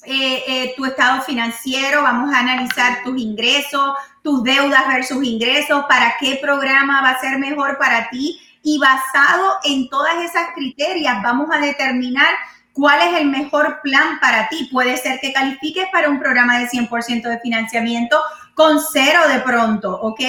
eh, 0.05 0.43
eh, 0.47 0.75
tu 0.77 0.85
estado 0.85 1.23
financiero, 1.23 2.03
vamos 2.03 2.35
a 2.35 2.41
analizar 2.41 3.03
tus 3.05 3.21
ingresos, 3.21 3.95
tus 4.23 4.43
deudas 4.43 4.87
versus 4.89 5.25
ingresos, 5.25 5.85
para 5.89 6.15
qué 6.19 6.39
programa 6.43 7.03
va 7.03 7.11
a 7.11 7.21
ser 7.21 7.39
mejor 7.39 7.79
para 7.79 8.11
ti 8.11 8.41
y 8.63 8.79
basado 8.79 9.59
en 9.65 9.89
todas 9.89 10.17
esas 10.25 10.51
criterias 10.55 11.23
vamos 11.23 11.49
a 11.53 11.59
determinar 11.59 12.35
cuál 12.73 13.01
es 13.09 13.21
el 13.21 13.29
mejor 13.29 13.81
plan 13.83 14.19
para 14.21 14.49
ti. 14.49 14.69
Puede 14.73 14.97
ser 14.97 15.21
que 15.21 15.33
califiques 15.33 15.87
para 15.93 16.09
un 16.09 16.19
programa 16.19 16.59
de 16.59 16.69
100% 16.69 17.23
de 17.23 17.41
financiamiento 17.41 18.19
con 18.55 18.81
cero 18.81 19.21
de 19.29 19.41
pronto, 19.41 19.91
¿ok? 20.01 20.21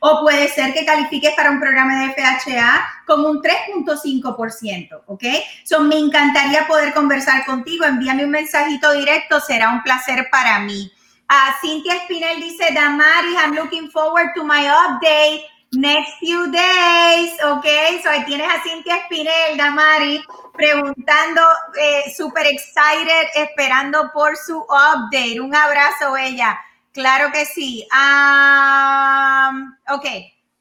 O 0.00 0.20
puede 0.20 0.48
ser 0.48 0.72
que 0.72 0.84
califiques 0.84 1.34
para 1.34 1.50
un 1.50 1.60
programa 1.60 2.00
de 2.00 2.12
FHA 2.12 3.04
con 3.06 3.24
un 3.24 3.40
3.5%, 3.40 5.02
¿ok? 5.06 5.24
So, 5.64 5.80
me 5.80 5.98
encantaría 5.98 6.66
poder 6.66 6.92
conversar 6.92 7.44
contigo. 7.44 7.84
Envíame 7.84 8.24
un 8.24 8.30
mensajito 8.30 8.92
directo, 8.92 9.40
será 9.40 9.70
un 9.70 9.82
placer 9.82 10.28
para 10.30 10.58
mí. 10.60 10.92
Uh, 11.30 11.52
Cintia 11.60 11.96
Espinel 11.96 12.40
dice, 12.40 12.72
Damaris, 12.72 13.36
I'm 13.36 13.54
looking 13.54 13.90
forward 13.90 14.30
to 14.34 14.44
my 14.44 14.66
update 14.66 15.42
next 15.72 16.18
few 16.18 16.50
days, 16.50 17.32
¿ok? 17.44 17.66
So 18.02 18.10
ahí 18.10 18.24
tienes 18.24 18.48
a 18.48 18.62
Cintia 18.62 18.96
Espinel, 18.96 19.56
Damari, 19.56 20.24
preguntando, 20.54 21.42
eh, 21.78 22.12
super 22.16 22.46
excited, 22.46 23.28
esperando 23.34 24.10
por 24.12 24.36
su 24.36 24.58
update. 24.58 25.40
Un 25.40 25.54
abrazo, 25.54 26.16
ella. 26.16 26.58
Claro 26.98 27.30
que 27.30 27.44
sí. 27.44 27.86
Um, 27.92 29.72
ok. 29.88 30.04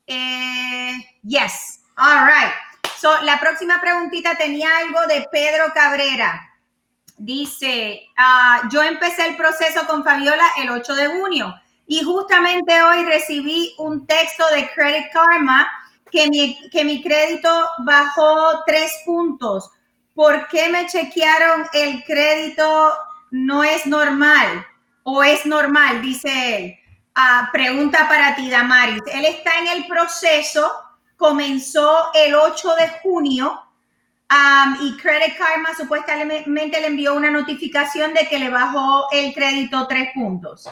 Eh, 0.06 0.94
yes. 1.24 1.82
All 1.98 2.28
right. 2.28 2.54
So, 2.96 3.10
la 3.24 3.40
próxima 3.40 3.82
preguntita 3.82 4.38
tenía 4.38 4.70
algo 4.78 5.00
de 5.08 5.28
Pedro 5.32 5.74
Cabrera. 5.74 6.48
Dice, 7.18 8.04
uh, 8.20 8.70
yo 8.70 8.84
empecé 8.84 9.26
el 9.26 9.36
proceso 9.36 9.88
con 9.88 10.04
Fabiola 10.04 10.44
el 10.62 10.70
8 10.70 10.94
de 10.94 11.08
junio 11.08 11.56
y 11.88 12.04
justamente 12.04 12.84
hoy 12.84 13.04
recibí 13.06 13.74
un 13.80 14.06
texto 14.06 14.46
de 14.54 14.70
Credit 14.76 15.12
Karma 15.12 15.68
que 16.12 16.30
mi, 16.30 16.70
que 16.70 16.86
mi 16.86 17.02
crédito 17.02 17.50
bajó 17.80 18.64
tres 18.68 18.92
puntos. 19.08 19.72
¿Por 20.14 20.48
qué 20.50 20.70
me 20.70 20.86
chequearon 20.86 21.66
el 21.74 22.04
crédito? 22.04 22.96
No 23.32 23.64
es 23.64 23.88
normal 23.88 24.68
o 25.10 25.24
es 25.24 25.46
normal, 25.46 26.02
dice 26.02 26.58
él. 26.58 26.76
Ah, 27.16 27.48
pregunta 27.54 28.10
para 28.10 28.36
ti, 28.36 28.50
Damaris. 28.50 29.02
Él 29.14 29.24
está 29.24 29.58
en 29.60 29.68
el 29.68 29.88
proceso, 29.88 30.70
comenzó 31.16 32.12
el 32.14 32.36
8 32.36 32.76
de 32.76 32.90
junio 33.02 33.58
y 34.82 34.98
Credit 34.98 35.38
Karma 35.38 35.70
supuestamente 35.78 36.82
le 36.82 36.88
envió 36.88 37.16
una 37.16 37.32
notificación 37.32 38.14
de 38.14 38.28
que 38.28 38.38
le 38.38 38.50
bajó 38.50 39.08
el 39.14 39.34
crédito 39.34 39.88
tres 39.88 40.10
puntos. 40.14 40.68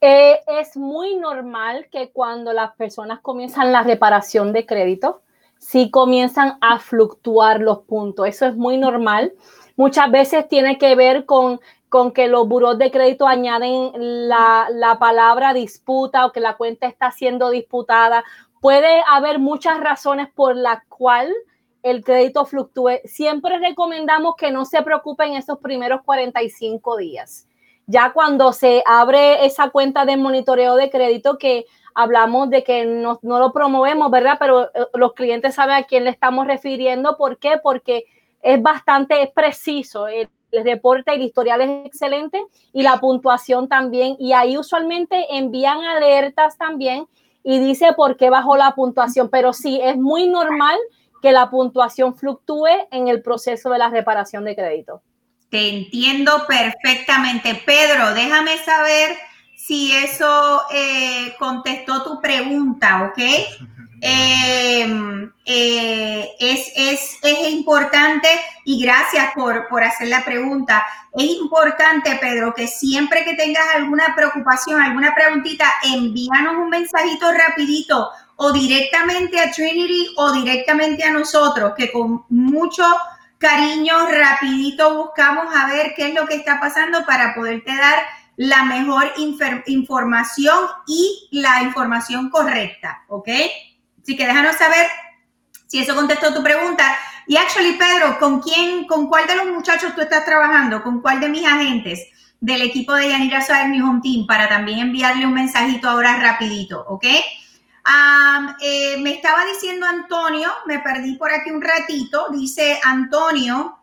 Eh, 0.00 0.40
es 0.48 0.76
muy 0.76 1.14
normal 1.14 1.86
que 1.92 2.10
cuando 2.10 2.52
las 2.52 2.74
personas 2.74 3.20
comienzan 3.20 3.70
la 3.70 3.84
reparación 3.84 4.52
de 4.52 4.66
crédito, 4.66 5.22
sí 5.56 5.88
comienzan 5.92 6.58
a 6.60 6.80
fluctuar 6.80 7.60
los 7.60 7.82
puntos. 7.82 8.26
Eso 8.26 8.46
es 8.46 8.56
muy 8.56 8.76
normal. 8.76 9.32
Muchas 9.76 10.10
veces 10.10 10.48
tiene 10.48 10.78
que 10.78 10.96
ver 10.96 11.26
con 11.26 11.60
con 11.90 12.12
que 12.12 12.28
los 12.28 12.48
buros 12.48 12.78
de 12.78 12.92
crédito 12.92 13.26
añaden 13.26 13.90
la, 14.28 14.96
palabra 15.00 15.52
disputa 15.52 16.24
o 16.24 16.32
que 16.32 16.38
la 16.38 16.56
cuenta 16.56 16.86
está 16.86 17.10
siendo 17.10 17.50
disputada. 17.50 18.24
Puede 18.60 19.02
haber 19.08 19.40
muchas 19.40 19.80
razones 19.80 20.28
por 20.32 20.56
las 20.56 20.84
cuales 20.86 21.34
el 21.82 22.04
crédito 22.04 22.46
fluctúe. 22.46 23.00
Siempre 23.04 23.58
recomendamos 23.58 24.36
que 24.36 24.52
no 24.52 24.64
se 24.64 24.82
preocupen 24.82 25.34
esos 25.34 25.58
primeros 25.58 26.02
45 26.04 26.96
días. 26.96 27.48
Ya 27.86 28.12
cuando 28.12 28.52
se 28.52 28.84
abre 28.86 29.44
esa 29.44 29.70
cuenta 29.70 30.04
de 30.04 30.16
monitoreo 30.16 30.76
de 30.76 30.90
crédito 30.90 31.38
que 31.38 31.66
hablamos 31.92 32.50
de 32.50 32.62
que 32.62 32.84
no, 32.86 33.18
no 33.22 33.40
lo 33.40 33.52
promovemos, 33.52 34.12
¿verdad? 34.12 34.36
Pero 34.38 34.66
eh, 34.66 34.86
los 34.94 35.12
clientes 35.14 35.56
saben 35.56 35.74
a 35.74 35.82
quién 35.82 36.04
le 36.04 36.10
estamos 36.10 36.46
refiriendo. 36.46 37.16
¿Por 37.16 37.38
qué? 37.38 37.58
Porque 37.60 38.04
es 38.42 38.62
bastante 38.62 39.32
preciso. 39.34 40.06
El, 40.06 40.28
el 40.52 40.64
reporte, 40.64 41.12
el 41.14 41.22
historial 41.22 41.60
es 41.60 41.86
excelente 41.86 42.42
y 42.72 42.82
la 42.82 42.98
puntuación 42.98 43.68
también. 43.68 44.16
Y 44.18 44.32
ahí 44.32 44.56
usualmente 44.56 45.26
envían 45.30 45.82
alertas 45.84 46.56
también 46.58 47.06
y 47.42 47.58
dice 47.58 47.92
por 47.94 48.16
qué 48.16 48.30
bajó 48.30 48.56
la 48.56 48.74
puntuación. 48.74 49.28
Pero 49.30 49.52
sí, 49.52 49.80
es 49.82 49.96
muy 49.96 50.28
normal 50.28 50.76
que 51.22 51.32
la 51.32 51.50
puntuación 51.50 52.16
fluctúe 52.16 52.68
en 52.90 53.08
el 53.08 53.22
proceso 53.22 53.70
de 53.70 53.78
la 53.78 53.90
reparación 53.90 54.44
de 54.44 54.56
crédito. 54.56 55.02
Te 55.50 55.68
entiendo 55.68 56.46
perfectamente. 56.46 57.60
Pedro, 57.66 58.14
déjame 58.14 58.56
saber 58.58 59.16
si 59.56 59.92
eso 59.92 60.62
eh, 60.72 61.34
contestó 61.38 62.02
tu 62.02 62.20
pregunta, 62.20 63.10
¿ok? 63.10 63.22
Em, 64.00 65.30
eh, 65.44 66.30
es, 66.38 66.72
es, 66.74 67.18
es, 67.22 67.50
importante 67.50 68.28
y 68.64 68.82
gracias 68.82 69.32
por, 69.34 69.68
por 69.68 69.84
hacer 69.84 70.08
la 70.08 70.24
pregunta. 70.24 70.84
Es 71.12 71.24
importante, 71.24 72.16
Pedro, 72.20 72.54
que 72.54 72.66
siempre 72.66 73.24
que 73.24 73.34
tengas 73.34 73.66
alguna 73.74 74.14
preocupación, 74.14 74.80
alguna 74.80 75.14
preguntita, 75.14 75.66
envíanos 75.84 76.54
un 76.54 76.70
mensajito 76.70 77.30
rapidito 77.32 78.08
o 78.36 78.52
directamente 78.52 79.38
a 79.38 79.50
Trinity 79.50 80.14
o 80.16 80.32
directamente 80.32 81.04
a 81.04 81.10
nosotros, 81.10 81.74
que 81.76 81.92
con 81.92 82.24
mucho 82.30 82.84
cariño, 83.36 84.06
rapidito 84.06 84.94
buscamos 84.94 85.54
a 85.54 85.66
ver 85.66 85.94
qué 85.94 86.08
es 86.08 86.14
lo 86.14 86.26
que 86.26 86.36
está 86.36 86.58
pasando 86.58 87.04
para 87.04 87.34
poderte 87.34 87.74
dar 87.76 87.98
la 88.36 88.64
mejor 88.64 89.12
información 89.66 90.58
y 90.86 91.28
la 91.32 91.62
información 91.62 92.30
correcta, 92.30 93.02
¿ok? 93.08 93.28
Así 94.02 94.16
que 94.16 94.26
déjanos 94.26 94.56
saber 94.56 94.86
Si 95.66 95.78
eso 95.78 95.94
contestó 95.94 96.34
tu 96.34 96.42
pregunta. 96.42 96.96
Y 97.26 97.36
actually, 97.36 97.78
Pedro, 97.78 98.18
¿con 98.18 98.40
quién, 98.40 98.86
con 98.86 99.06
cuál 99.06 99.26
de 99.28 99.36
los 99.36 99.46
muchachos 99.46 99.94
tú 99.94 100.00
estás 100.00 100.24
trabajando? 100.24 100.82
¿Con 100.82 101.00
cuál 101.00 101.20
de 101.20 101.28
mis 101.28 101.46
agentes 101.46 102.08
del 102.40 102.62
equipo 102.62 102.94
de 102.94 103.10
Yanira 103.10 103.44
Suárez, 103.44 103.68
mi 103.68 103.80
home 103.80 104.00
team, 104.02 104.26
para 104.26 104.48
también 104.48 104.78
enviarle 104.78 105.26
un 105.26 105.34
mensajito 105.34 105.88
ahora 105.88 106.16
rapidito, 106.16 106.84
¿ok? 106.88 107.04
Eh, 108.62 108.96
me 108.98 109.14
estaba 109.14 109.44
diciendo 109.46 109.86
Antonio, 109.86 110.50
me 110.66 110.78
perdí 110.80 111.16
por 111.16 111.32
aquí 111.32 111.50
un 111.50 111.62
ratito, 111.62 112.28
dice 112.30 112.78
Antonio 112.84 113.78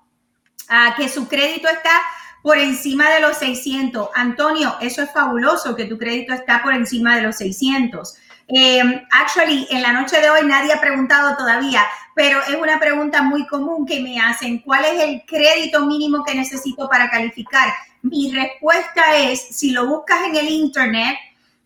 uh, 0.70 0.96
que 0.96 1.10
su 1.10 1.28
crédito 1.28 1.68
está 1.68 2.02
por 2.42 2.58
encima 2.58 3.10
de 3.10 3.22
los 3.22 3.38
600. 3.38 4.10
Antonio, 4.16 4.76
eso 4.82 5.02
es 5.02 5.12
fabuloso 5.12 5.76
que 5.76 5.86
tu 5.86 5.98
crédito 5.98 6.34
está 6.34 6.62
por 6.64 6.74
encima 6.74 7.16
de 7.16 7.24
los 7.24 7.38
600. 7.38 8.16
Eh, 8.48 8.82
actually, 9.12 9.68
en 9.70 9.82
la 9.82 9.92
noche 9.92 10.22
de 10.22 10.30
hoy 10.30 10.46
nadie 10.46 10.72
ha 10.72 10.80
preguntado 10.80 11.36
todavía, 11.36 11.84
pero 12.16 12.40
es 12.42 12.56
una 12.56 12.80
pregunta 12.80 13.22
muy 13.22 13.46
común 13.46 13.86
que 13.86 14.00
me 14.00 14.20
hacen. 14.20 14.60
¿Cuál 14.60 14.86
es 14.86 15.04
el 15.04 15.24
crédito 15.26 15.86
mínimo 15.86 16.24
que 16.24 16.34
necesito 16.34 16.88
para 16.88 17.10
calificar? 17.10 17.74
Mi 18.04 18.32
respuesta 18.32 19.18
es, 19.18 19.42
si 19.42 19.72
lo 19.72 19.88
buscas 19.88 20.20
en 20.28 20.36
el 20.36 20.50
Internet, 20.50 21.18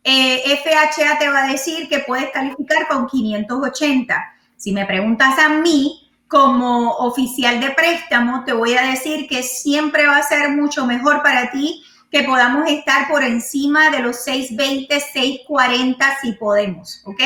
eh, 0.04 0.60
FHA 0.63 1.20
te 1.20 1.30
va 1.30 1.44
a 1.44 1.52
decir 1.52 1.88
que 1.88 2.00
puedes 2.00 2.32
calificar 2.32 2.88
con 2.88 3.08
580. 3.08 4.34
Si 4.58 4.72
me 4.72 4.86
preguntas 4.86 5.38
a 5.38 5.50
mí, 5.50 6.10
como 6.28 6.91
oficial 6.91 7.60
de 7.60 7.72
préstamo, 7.72 8.44
te 8.46 8.54
voy 8.54 8.76
a 8.76 8.84
decir 8.84 9.28
que 9.28 9.44
siempre 9.44 10.08
va 10.08 10.17
a 10.17 10.24
ser 10.24 10.50
mucho 10.50 10.86
mejor 10.86 11.22
para 11.22 11.52
ti 11.52 11.84
que 12.12 12.24
podamos 12.24 12.69
estar 12.69 13.08
por 13.08 13.24
encima 13.24 13.89
de 13.89 14.00
los 14.00 14.17
620, 14.24 15.00
640 15.00 16.17
si 16.21 16.34
podemos, 16.34 17.02
¿ok? 17.06 17.21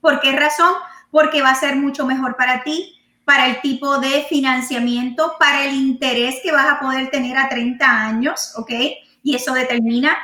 ¿Por 0.00 0.20
qué 0.20 0.32
razón? 0.32 0.72
Porque 1.10 1.42
va 1.42 1.50
a 1.50 1.54
ser 1.54 1.76
mucho 1.76 2.06
mejor 2.06 2.36
para 2.36 2.62
ti, 2.62 2.98
para 3.24 3.46
el 3.46 3.60
tipo 3.60 3.98
de 3.98 4.24
financiamiento, 4.28 5.34
para 5.38 5.64
el 5.64 5.74
interés 5.74 6.36
que 6.42 6.52
vas 6.52 6.66
a 6.66 6.80
poder 6.80 7.10
tener 7.10 7.36
a 7.36 7.48
30 7.50 7.84
años, 7.86 8.54
¿ok? 8.56 8.70
Y 9.22 9.36
eso 9.36 9.52
determina 9.52 10.16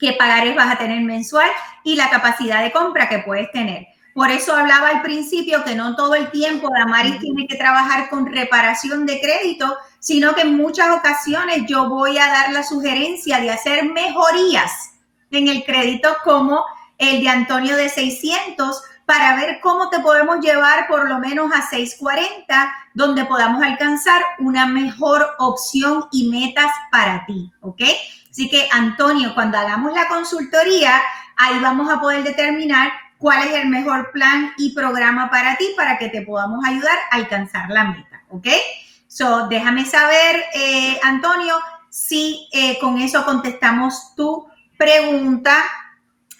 qué 0.00 0.12
pagares 0.14 0.56
vas 0.56 0.74
a 0.74 0.78
tener 0.78 1.00
mensual 1.02 1.48
y 1.84 1.94
la 1.94 2.10
capacidad 2.10 2.62
de 2.62 2.72
compra 2.72 3.08
que 3.08 3.20
puedes 3.20 3.50
tener. 3.52 3.86
Por 4.16 4.30
eso 4.30 4.56
hablaba 4.56 4.88
al 4.88 5.02
principio 5.02 5.62
que 5.62 5.74
no 5.74 5.94
todo 5.94 6.14
el 6.14 6.30
tiempo 6.30 6.70
Damaris 6.72 7.18
tiene 7.18 7.46
que 7.46 7.56
trabajar 7.56 8.08
con 8.08 8.24
reparación 8.24 9.04
de 9.04 9.20
crédito, 9.20 9.76
sino 9.98 10.34
que 10.34 10.40
en 10.40 10.56
muchas 10.56 10.88
ocasiones 10.96 11.64
yo 11.68 11.90
voy 11.90 12.16
a 12.16 12.26
dar 12.26 12.50
la 12.50 12.62
sugerencia 12.62 13.40
de 13.40 13.50
hacer 13.50 13.84
mejorías 13.84 14.72
en 15.30 15.48
el 15.48 15.66
crédito 15.66 16.16
como 16.24 16.64
el 16.96 17.20
de 17.20 17.28
Antonio 17.28 17.76
de 17.76 17.90
600 17.90 18.82
para 19.04 19.36
ver 19.36 19.60
cómo 19.60 19.90
te 19.90 20.00
podemos 20.00 20.40
llevar 20.40 20.88
por 20.88 21.06
lo 21.10 21.18
menos 21.18 21.52
a 21.52 21.60
640, 21.68 22.74
donde 22.94 23.26
podamos 23.26 23.62
alcanzar 23.62 24.22
una 24.38 24.64
mejor 24.64 25.28
opción 25.38 26.06
y 26.10 26.30
metas 26.30 26.72
para 26.90 27.26
ti, 27.26 27.52
¿ok? 27.60 27.82
Así 28.30 28.48
que 28.48 28.66
Antonio, 28.72 29.34
cuando 29.34 29.58
hagamos 29.58 29.92
la 29.92 30.08
consultoría, 30.08 31.02
ahí 31.36 31.58
vamos 31.58 31.92
a 31.92 32.00
poder 32.00 32.24
determinar 32.24 32.90
cuál 33.18 33.48
es 33.48 33.54
el 33.54 33.68
mejor 33.68 34.10
plan 34.12 34.52
y 34.58 34.74
programa 34.74 35.30
para 35.30 35.56
ti 35.56 35.68
para 35.76 35.98
que 35.98 36.08
te 36.08 36.22
podamos 36.22 36.64
ayudar 36.64 36.98
a 37.10 37.16
alcanzar 37.16 37.70
la 37.70 37.84
meta, 37.84 38.22
¿ok? 38.28 38.48
So, 39.08 39.48
déjame 39.48 39.84
saber, 39.84 40.44
eh, 40.54 40.98
Antonio, 41.02 41.58
si 41.88 42.48
eh, 42.52 42.78
con 42.78 43.00
eso 43.00 43.24
contestamos 43.24 44.14
tu 44.14 44.46
pregunta. 44.76 45.64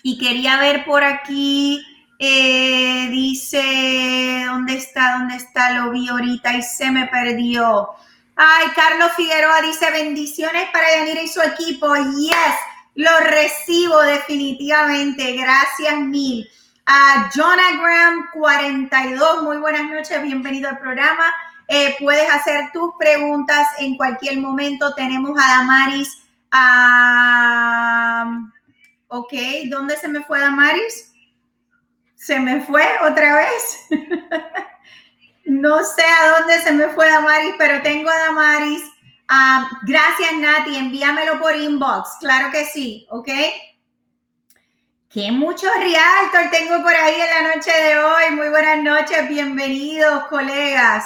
Y 0.03 0.19
quería 0.19 0.59
ver 0.59 0.85
por 0.85 1.03
aquí, 1.03 1.85
eh, 2.19 3.09
dice, 3.11 4.45
¿dónde 4.47 4.77
está? 4.77 5.19
¿Dónde 5.19 5.37
está? 5.37 5.71
Lo 5.71 5.91
vi 5.91 6.09
ahorita 6.09 6.55
y 6.55 6.63
se 6.63 6.91
me 6.91 7.07
perdió. 7.07 7.89
Ay, 8.37 8.67
Carlos 8.75 9.13
Figueroa 9.17 9.63
dice 9.63 9.91
bendiciones 9.91 10.69
para 10.73 10.95
Yanira 10.95 11.23
y 11.23 11.29
su 11.29 11.41
equipo. 11.41 11.93
Yes, 11.97 12.55
lo 12.95 13.19
recibo 13.21 14.01
definitivamente. 14.03 15.33
Gracias 15.33 15.99
mil. 15.99 16.49
A 16.89 17.29
Jonagram 17.35 18.31
42, 18.33 19.43
muy 19.43 19.57
buenas 19.57 19.91
noches, 19.91 20.23
bienvenido 20.23 20.69
al 20.69 20.79
programa. 20.79 21.25
Eh, 21.67 21.97
puedes 21.99 22.31
hacer 22.31 22.71
tus 22.73 22.93
preguntas 22.97 23.67
en 23.81 23.97
cualquier 23.97 24.39
momento. 24.39 24.95
Tenemos 24.95 25.37
a 25.37 25.49
Damaris. 25.59 26.23
ok, 29.09 29.33
¿dónde 29.69 29.97
se 29.97 30.07
me 30.07 30.23
fue 30.23 30.39
Damaris? 30.39 31.13
¿Se 32.15 32.39
me 32.39 32.61
fue 32.61 32.85
otra 33.03 33.35
vez? 33.35 33.89
no 35.45 35.83
sé 35.83 36.05
a 36.05 36.39
dónde 36.39 36.61
se 36.61 36.71
me 36.71 36.87
fue 36.91 37.09
Damaris, 37.09 37.55
pero 37.59 37.83
tengo 37.83 38.11
a 38.11 38.19
Damaris. 38.27 38.85
gracias, 39.83 40.33
Nati. 40.39 40.77
Envíamelo 40.77 41.41
por 41.41 41.57
inbox. 41.57 42.11
Claro 42.21 42.53
que 42.53 42.65
sí, 42.65 43.09
¿ok? 43.11 43.29
Qué 45.09 45.31
mucho 45.31 45.69
realtor 45.79 46.51
tengo 46.51 46.83
por 46.83 46.93
ahí 46.93 47.15
en 47.15 47.45
la 47.45 47.55
noche 47.55 47.71
de 47.71 47.97
hoy. 47.97 48.35
Muy 48.35 48.49
buenas 48.49 48.83
noches, 48.83 49.29
bienvenidos, 49.29 50.25
colegas. 50.25 51.05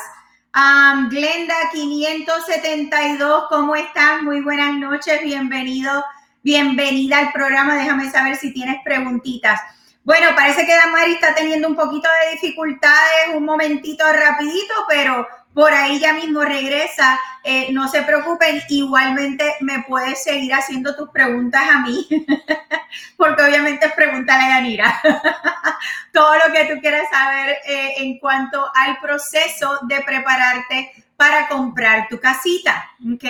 Glenda 1.11 1.55
572, 1.71 3.45
¿cómo 3.51 3.77
están? 3.77 4.25
Muy 4.25 4.41
buenas 4.41 4.73
noches, 4.75 5.21
bienvenido, 5.23 6.03
bienvenida 6.43 7.19
al 7.19 7.33
programa. 7.33 7.77
Déjame 7.77 8.11
saber 8.11 8.37
si 8.37 8.55
tienes 8.55 8.79
preguntitas. 8.83 9.61
Bueno, 10.03 10.29
parece 10.35 10.65
que 10.65 10.75
Damari 10.75 11.13
está 11.13 11.35
teniendo 11.35 11.69
un 11.69 11.77
poquito 11.77 12.09
de 12.25 12.33
dificultades, 12.33 13.35
un 13.35 13.45
momentito 13.45 14.03
rapidito, 14.11 14.75
pero 14.89 15.29
por 15.55 15.73
ahí 15.73 15.99
ya 15.99 16.13
mismo 16.13 16.43
regresa. 16.43 17.19
Eh, 17.43 17.69
no 17.73 17.89
se 17.89 18.03
preocupen, 18.03 18.63
igualmente 18.69 19.55
me 19.61 19.83
puedes 19.89 20.23
seguir 20.23 20.53
haciendo 20.53 20.95
tus 20.95 21.09
preguntas 21.11 21.63
a 21.71 21.81
mí, 21.81 22.07
porque 23.17 23.43
obviamente 23.43 23.87
es 23.87 23.93
pregúntale 23.93 24.45
a 24.45 24.49
Yanira. 24.61 25.01
Todo 26.13 26.35
lo 26.35 26.53
que 26.53 26.67
tú 26.67 26.81
quieras 26.81 27.09
saber 27.11 27.57
eh, 27.67 27.95
en 27.97 28.19
cuanto 28.19 28.71
al 28.75 28.99
proceso 29.01 29.79
de 29.83 30.03
prepararte 30.03 30.93
para 31.17 31.49
comprar 31.49 32.09
tu 32.09 32.21
casita, 32.21 32.91
¿ok? 33.15 33.25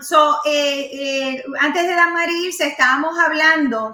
So, 0.00 0.40
eh, 0.46 1.44
antes 1.60 1.86
de 1.86 1.94
dar 1.94 2.08
se 2.56 2.66
estábamos 2.66 3.16
hablando, 3.18 3.92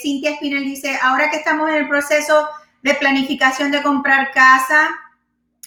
Cintia 0.00 0.32
Espinel 0.32 0.64
dice, 0.64 0.96
ahora 1.02 1.30
que 1.30 1.38
estamos 1.38 1.68
en 1.68 1.74
el 1.76 1.88
proceso 1.88 2.48
de 2.82 2.94
planificación 2.94 3.72
de 3.72 3.82
comprar 3.82 4.30
casa, 4.30 4.88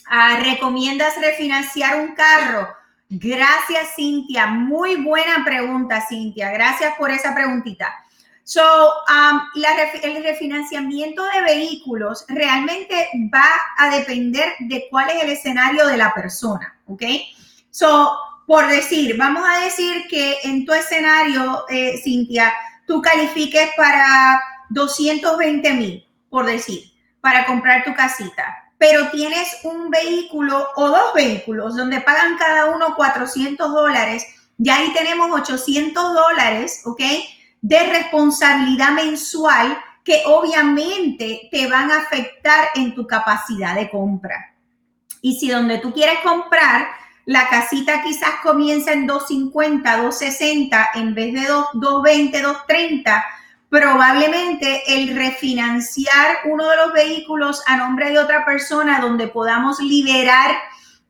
Ah, 0.08 0.40
¿Recomiendas 0.44 1.20
refinanciar 1.20 2.00
un 2.00 2.14
carro? 2.16 2.68
Gracias, 3.10 3.96
Cintia. 3.96 4.48
Muy 4.48 4.96
buena 4.98 5.44
pregunta, 5.46 6.04
Cintia. 6.08 6.52
Gracias 6.52 6.96
por 6.98 7.12
esa 7.12 7.34
preguntita. 7.34 7.94
So, 8.44 8.62
um, 8.62 9.42
el 10.04 10.24
refinanciamiento 10.24 11.24
de 11.24 11.42
vehículos 11.42 12.26
realmente 12.28 13.08
va 13.34 13.46
a 13.78 13.96
depender 13.96 14.54
de 14.60 14.88
cuál 14.90 15.12
es 15.12 15.24
el 15.24 15.30
escenario 15.30 15.88
de 15.88 15.96
la 15.96 16.14
persona, 16.14 16.78
¿ok? 16.88 17.04
So, 17.70 18.18
por 18.46 18.68
decir, 18.68 19.16
vamos 19.18 19.44
a 19.48 19.64
decir 19.64 20.08
que 20.10 20.40
en 20.44 20.66
tu 20.66 20.74
escenario, 20.74 21.66
eh, 21.70 22.02
Cintia, 22.04 22.52
tú 22.86 23.02
califiques 23.02 23.70
para 23.78 24.42
220 24.70 25.74
mil, 25.74 26.06
por 26.30 26.46
decir, 26.46 26.84
para 27.22 27.46
comprar 27.46 27.86
tu 27.86 27.94
casita 27.94 28.63
pero 28.84 29.10
tienes 29.12 29.60
un 29.64 29.90
vehículo 29.90 30.68
o 30.76 30.90
dos 30.90 31.14
vehículos 31.16 31.78
donde 31.78 32.02
pagan 32.02 32.38
cada 32.38 32.66
uno 32.66 32.96
400 32.98 33.72
dólares, 33.72 34.26
y 34.60 34.70
ahí 34.70 34.92
tenemos 34.92 35.32
800 35.32 36.14
dólares, 36.14 36.82
¿ok? 36.84 37.00
De 37.62 37.80
responsabilidad 37.80 38.92
mensual 38.92 39.78
que 40.04 40.24
obviamente 40.26 41.48
te 41.50 41.66
van 41.68 41.92
a 41.92 42.00
afectar 42.00 42.72
en 42.76 42.94
tu 42.94 43.08
capacidad 43.08 43.74
de 43.74 43.90
compra. 43.90 44.54
Y 45.22 45.40
si 45.40 45.48
donde 45.48 45.78
tú 45.78 45.94
quieres 45.94 46.20
comprar, 46.20 46.86
la 47.26 47.48
casita 47.48 48.04
quizás 48.04 48.32
comienza 48.44 48.92
en 48.92 49.08
250, 49.08 49.96
260 49.96 50.90
en 50.96 51.16
vez 51.16 51.34
de 51.34 51.48
220, 51.48 52.42
230, 52.42 53.26
probablemente 53.74 54.84
el 54.86 55.16
refinanciar 55.16 56.42
uno 56.46 56.70
de 56.70 56.78
los 56.78 56.94
vehículos 56.94 57.64
a 57.66 57.76
nombre 57.76 58.12
de 58.12 58.20
otra 58.20 58.46
persona 58.46 59.00
donde 59.00 59.30
podamos 59.30 59.80
liberar 59.80 60.56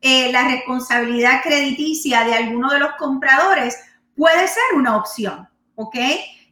eh, 0.00 0.32
la 0.32 0.48
responsabilidad 0.48 1.42
crediticia 1.42 2.24
de 2.24 2.32
alguno 2.32 2.70
de 2.70 2.78
los 2.78 2.94
compradores 2.94 3.76
puede 4.16 4.48
ser 4.48 4.62
una 4.76 4.96
opción, 4.96 5.46
¿ok? 5.74 5.96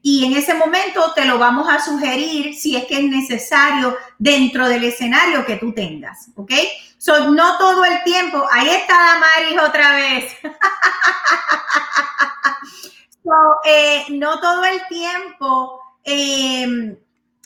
Y 0.02 0.26
en 0.26 0.34
ese 0.34 0.52
momento 0.52 1.14
te 1.14 1.24
lo 1.24 1.38
vamos 1.38 1.66
a 1.72 1.82
sugerir 1.82 2.56
si 2.56 2.76
es 2.76 2.84
que 2.84 2.98
es 2.98 3.04
necesario 3.04 3.96
dentro 4.18 4.68
del 4.68 4.84
escenario 4.84 5.46
que 5.46 5.56
tú 5.56 5.72
tengas, 5.72 6.28
¿ok? 6.36 6.52
So, 6.98 7.30
no 7.30 7.56
todo 7.56 7.86
el 7.86 8.04
tiempo, 8.04 8.46
ahí 8.52 8.68
está 8.68 8.98
Damaris 8.98 9.58
otra 9.66 9.92
vez. 9.92 10.30
so, 13.24 13.32
eh, 13.64 14.04
no 14.10 14.38
todo 14.40 14.62
el 14.66 14.86
tiempo 14.88 15.81
Em, 16.04 16.96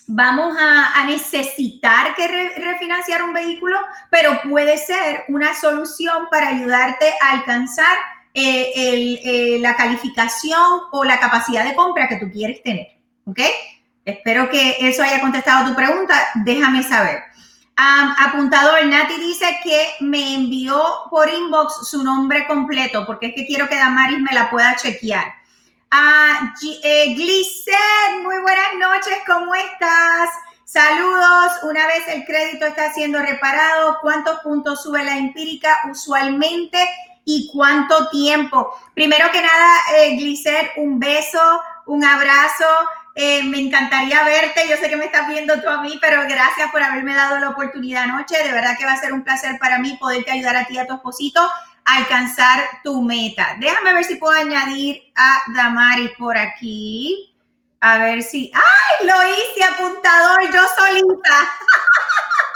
vamos 0.06 0.56
a, 0.58 1.04
necesitar 1.06 2.14
que 2.14 2.26
refinanciar 2.56 3.22
un 3.22 3.32
vehículo, 3.32 3.78
pero 4.10 4.40
puede 4.48 4.76
ser 4.78 5.24
una 5.28 5.54
solución 5.54 6.26
para 6.30 6.48
ayudarte 6.48 7.12
a 7.20 7.32
alcanzar 7.32 7.96
eh, 8.34 8.72
eh, 9.24 9.58
la 9.60 9.76
calificación 9.76 10.80
o 10.92 11.04
la 11.04 11.18
capacidad 11.18 11.64
de 11.64 11.74
compra 11.74 12.08
que 12.08 12.16
tú 12.16 12.30
quieres 12.30 12.62
tener. 12.62 12.88
¿Ok? 13.24 13.40
Espero 14.04 14.48
que 14.48 14.76
eso 14.80 15.02
haya 15.02 15.20
contestado 15.20 15.68
tu 15.68 15.74
pregunta. 15.74 16.14
Déjame 16.44 16.82
saber. 16.82 17.22
apuntador, 17.76 18.84
Nati 18.86 19.18
dice 19.18 19.58
que 19.64 19.94
me 20.00 20.34
envió 20.34 20.80
por 21.10 21.28
inbox 21.28 21.88
su 21.88 22.02
nombre 22.04 22.46
completo 22.46 23.04
porque 23.04 23.26
es 23.26 23.34
que 23.34 23.46
quiero 23.46 23.68
que 23.68 23.76
Damaris 23.76 24.20
me 24.20 24.32
la 24.32 24.48
pueda 24.48 24.76
chequear. 24.76 25.34
Ah, 25.98 26.52
eh, 26.84 27.16
muy 28.22 28.38
buenas 28.42 28.74
noches, 28.78 29.16
¿cómo 29.26 29.54
estás? 29.54 30.28
Saludos, 30.66 31.52
una 31.62 31.86
vez 31.86 32.06
el 32.08 32.26
crédito 32.26 32.66
está 32.66 32.92
siendo 32.92 33.18
reparado, 33.18 33.96
¿cuántos 34.02 34.40
puntos 34.40 34.82
sube 34.82 35.02
la 35.02 35.16
empírica 35.16 35.74
usualmente 35.90 36.86
y 37.24 37.48
cuánto 37.50 38.10
tiempo? 38.10 38.74
Primero 38.92 39.30
que 39.32 39.40
nada, 39.40 39.74
eh, 39.96 40.70
un 40.76 41.00
beso, 41.00 41.62
un 41.86 42.04
abrazo. 42.04 42.66
Eh, 43.14 43.42
me 43.44 43.58
encantaría 43.58 44.22
verte. 44.24 44.68
Yo 44.68 44.76
sé 44.76 44.90
que 44.90 44.96
me 44.96 45.06
estás 45.06 45.26
viendo 45.26 45.58
tú 45.62 45.70
a 45.70 45.80
mí, 45.80 45.98
pero 46.02 46.20
gracias 46.28 46.70
por 46.70 46.82
haberme 46.82 47.14
dado 47.14 47.38
la 47.38 47.48
oportunidad 47.48 48.02
anoche. 48.02 48.36
De 48.44 48.52
verdad 48.52 48.76
que 48.76 48.84
va 48.84 48.92
a 48.92 49.00
ser 49.00 49.14
un 49.14 49.24
placer 49.24 49.58
para 49.58 49.78
mí 49.78 49.96
poderte 49.98 50.32
ayudar 50.32 50.56
a 50.56 50.66
ti 50.66 50.74
y 50.74 50.78
a 50.78 50.86
tu 50.86 50.92
esposito 50.92 51.40
alcanzar 51.86 52.60
tu 52.84 53.00
meta. 53.02 53.56
Déjame 53.58 53.94
ver 53.94 54.04
si 54.04 54.16
puedo 54.16 54.38
añadir 54.38 55.02
a 55.14 55.42
Damari 55.54 56.08
por 56.18 56.36
aquí. 56.36 57.32
A 57.80 57.98
ver 57.98 58.22
si. 58.22 58.50
¡Ay! 58.54 59.06
Lo 59.06 59.14
hice 59.28 59.64
apuntador 59.64 60.52
yo 60.52 60.62
solita. 60.76 61.52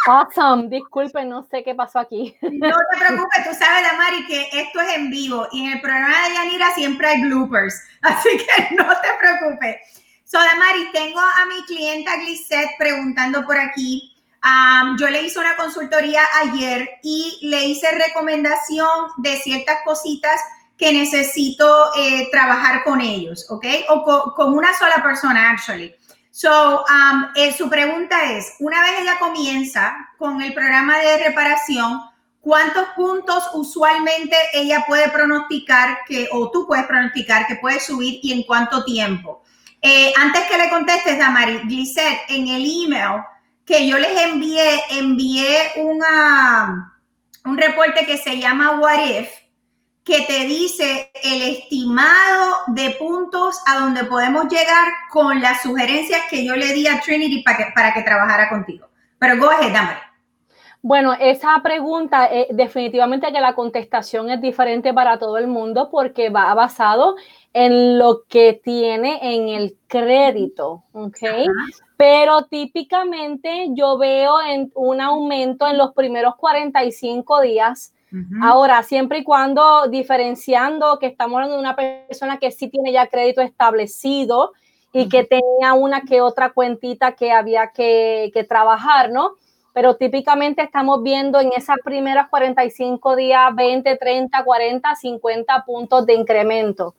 Awesome, 0.07 0.69
disculpe, 0.69 1.25
no 1.25 1.45
sé 1.45 1.63
qué 1.63 1.75
pasó 1.75 1.99
aquí. 1.99 2.35
No 2.43 2.77
te 2.91 2.99
preocupes, 2.99 3.45
tú 3.45 3.55
sabes, 3.55 3.85
Damari, 3.85 4.27
que 4.27 4.49
esto 4.53 4.81
es 4.81 4.97
en 4.97 5.11
vivo 5.11 5.47
y 5.53 5.67
en 5.67 5.73
el 5.75 5.81
programa 5.81 6.27
de 6.27 6.35
Yanira 6.35 6.75
siempre 6.75 7.07
hay 7.07 7.23
bloopers, 7.23 7.75
así 8.03 8.31
que 8.39 8.75
no 8.75 8.85
te 8.87 9.09
preocupes. 9.19 9.77
So, 10.25 10.39
Damari, 10.39 10.91
tengo 10.93 11.21
a 11.21 11.47
mi 11.47 11.63
clienta 11.67 12.17
Glisette 12.17 12.71
preguntando 12.79 13.45
por 13.45 13.59
aquí. 13.59 14.10
Yo 14.99 15.09
le 15.09 15.23
hice 15.23 15.39
una 15.39 15.57
consultoría 15.57 16.23
ayer 16.43 16.89
y 17.03 17.39
le 17.43 17.67
hice 17.67 17.91
recomendación 17.93 18.89
de 19.19 19.37
ciertas 19.37 19.79
cositas 19.85 20.41
que 20.81 20.93
necesito 20.95 21.91
eh, 21.95 22.29
trabajar 22.33 22.83
con 22.85 23.03
ellos, 23.03 23.47
¿ok? 23.51 23.67
O 23.91 24.33
con, 24.35 24.55
una 24.55 24.73
sola 24.73 25.03
persona, 25.03 25.51
actually. 25.51 25.95
So, 26.31 26.85
eh, 27.37 27.53
su 27.53 27.69
pregunta 27.69 28.33
es, 28.33 28.55
una 28.61 28.81
vez 28.81 28.93
ella 29.03 29.19
comienza 29.19 29.95
con 30.17 30.41
el 30.41 30.55
programa 30.55 30.99
de 30.99 31.19
reparación, 31.19 32.01
¿cuántos 32.41 32.89
puntos 32.97 33.45
usualmente 33.53 34.35
ella 34.55 34.85
puede 34.89 35.11
pronosticar 35.11 35.99
que, 36.09 36.31
o 36.33 36.51
tú 36.51 36.67
puedes 36.67 36.87
pronosticar 36.87 37.47
que 37.47 37.57
puede 37.57 37.79
subir 37.79 38.19
y 38.23 38.33
en 38.33 38.45
cuánto 38.45 38.83
tiempo? 38.83 39.43
Eh, 39.83 40.15
antes 40.17 40.45
que 40.45 40.57
le 40.57 40.71
contestes, 40.71 41.19
Damari, 41.19 41.59
Glisette, 41.65 42.23
en 42.29 42.49
el 42.49 42.65
email 42.65 43.23
que 43.71 43.87
yo 43.87 43.99
les 43.99 44.21
envié, 44.23 44.81
envié 44.99 45.57
una, 45.77 46.93
un 47.45 47.57
reporte 47.57 48.05
que 48.05 48.17
se 48.17 48.37
llama 48.37 48.81
What 48.81 48.99
If, 49.07 49.31
que 50.03 50.23
te 50.23 50.45
dice 50.45 51.13
el 51.23 51.41
estimado 51.43 52.57
de 52.67 52.91
puntos 52.99 53.61
a 53.69 53.79
donde 53.79 54.03
podemos 54.03 54.49
llegar 54.49 54.89
con 55.13 55.41
las 55.41 55.63
sugerencias 55.63 56.23
que 56.29 56.45
yo 56.45 56.57
le 56.57 56.73
di 56.73 56.89
a 56.89 57.01
Trinity 57.01 57.45
para 57.45 57.59
que, 57.59 57.65
para 57.73 57.95
que 57.95 58.03
trabajara 58.03 58.49
contigo. 58.49 58.89
Pero 59.21 59.39
go 59.39 59.49
ahead, 59.49 59.73
Damari. 59.73 60.01
Bueno, 60.83 61.13
esa 61.21 61.61
pregunta 61.63 62.27
eh, 62.27 62.49
definitivamente 62.51 63.31
que 63.33 63.41
la 63.41 63.55
contestación 63.55 64.31
es 64.31 64.41
diferente 64.41 64.93
para 64.93 65.21
todo 65.21 65.39
el 65.39 65.47
mundo 65.47 65.91
porque 65.93 66.31
va 66.31 66.53
basado 66.55 67.15
en 67.53 67.99
lo 67.99 68.25
que 68.27 68.55
tiene 68.65 69.21
en 69.23 69.49
el 69.49 69.77
crédito, 69.87 70.83
¿ok? 70.93 71.19
Pero 72.01 72.47
típicamente 72.47 73.69
yo 73.75 73.99
veo 73.99 74.41
en 74.41 74.73
un 74.75 75.03
aumento 75.03 75.69
en 75.69 75.77
los 75.77 75.93
primeros 75.93 76.35
45 76.37 77.43
días. 77.43 77.93
Ahora, 78.41 78.83
siempre 78.83 79.19
y 79.19 79.23
cuando 79.23 79.87
diferenciando 79.89 80.99
que 80.99 81.05
estamos 81.05 81.35
hablando 81.35 81.57
de 81.57 81.61
una 81.61 81.77
persona 81.77 82.39
que 82.39 82.53
sí 82.53 82.69
tiene 82.71 82.91
ya 82.91 83.07
crédito 83.09 83.43
establecido 83.43 84.53
y 84.95 85.11
que 85.11 85.25
tenía 85.25 85.75
una 85.75 86.01
que 86.01 86.23
otra 86.23 86.55
cuentita 86.55 87.13
que 87.13 87.33
había 87.33 87.67
que, 87.67 88.31
que 88.33 88.45
trabajar, 88.45 89.11
¿no? 89.13 89.33
pero 89.73 89.97
típicamente 89.97 90.63
estamos 90.63 91.03
viendo 91.03 91.39
en 91.41 91.51
esas 91.57 91.77
primeras 91.85 92.29
45 92.29 93.15
días 93.15 93.55
20, 93.55 93.97
30, 93.97 94.45
40, 94.45 94.97
50 94.97 95.65
puntos 95.65 96.07
de 96.07 96.15
incremento. 96.15 96.95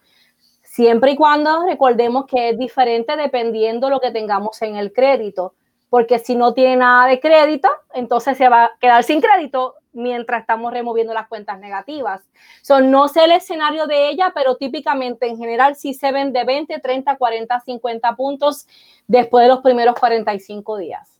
Siempre 0.72 1.12
y 1.12 1.16
cuando 1.18 1.66
recordemos 1.66 2.28
que 2.28 2.52
es 2.52 2.58
diferente 2.58 3.18
dependiendo 3.18 3.90
lo 3.90 4.00
que 4.00 4.10
tengamos 4.10 4.62
en 4.62 4.78
el 4.78 4.94
crédito, 4.94 5.54
porque 5.90 6.18
si 6.18 6.34
no 6.34 6.54
tiene 6.54 6.78
nada 6.78 7.08
de 7.08 7.20
crédito, 7.20 7.68
entonces 7.94 8.38
se 8.38 8.48
va 8.48 8.64
a 8.64 8.72
quedar 8.80 9.04
sin 9.04 9.20
crédito 9.20 9.76
mientras 9.92 10.40
estamos 10.40 10.72
removiendo 10.72 11.14
las 11.14 11.28
cuentas 11.28 11.60
negativas. 11.60 12.22
son 12.62 12.90
no 12.90 13.10
sé 13.10 13.26
el 13.26 13.34
escenario 13.34 13.86
de 13.86 14.12
ella, 14.12 14.32
pero 14.34 14.56
típicamente 14.56 15.28
en 15.28 15.38
general 15.38 15.76
sí 15.76 15.94
se 15.94 16.14
ven 16.14 16.32
de 16.32 16.46
20, 16.46 16.80
30, 16.80 17.18
40, 17.18 17.60
50 17.60 18.16
puntos 18.16 18.66
después 19.08 19.44
de 19.44 19.50
los 19.50 19.60
primeros 19.60 19.96
45 20.00 20.78
días. 20.78 21.20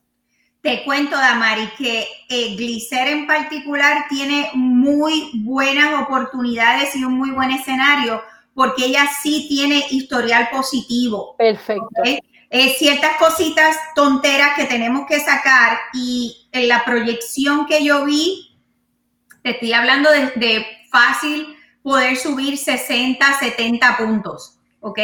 Te 0.62 0.86
cuento, 0.86 1.18
Damari, 1.18 1.68
que 1.78 2.08
eh, 2.30 2.56
Glicer 2.56 3.10
en 3.10 3.28
particular 3.28 4.06
tiene 4.08 4.50
muy 4.54 5.30
buenas 5.44 6.02
oportunidades 6.04 6.96
y 6.96 7.04
un 7.04 7.18
muy 7.18 7.32
buen 7.32 7.52
escenario 7.52 8.22
porque 8.54 8.86
ella 8.86 9.10
sí 9.22 9.46
tiene 9.48 9.86
historial 9.92 10.50
positivo. 10.52 11.36
Perfecto. 11.38 11.88
Eh, 12.54 12.76
ciertas 12.78 13.16
cositas 13.18 13.78
tonteras 13.96 14.56
que 14.58 14.66
tenemos 14.66 15.08
que 15.08 15.22
sacar 15.22 15.80
y 15.94 16.50
en 16.52 16.68
la 16.68 16.84
proyección 16.84 17.66
que 17.66 17.84
yo 17.84 18.04
vi, 18.04 18.58
te 19.42 19.52
estoy 19.52 19.72
hablando 19.72 20.12
de, 20.12 20.32
de 20.36 20.66
fácil 20.92 21.56
poder 21.82 22.18
subir 22.18 22.58
60, 22.58 23.26
70 23.40 23.98
puntos, 23.98 24.60
¿ok? 24.82 25.00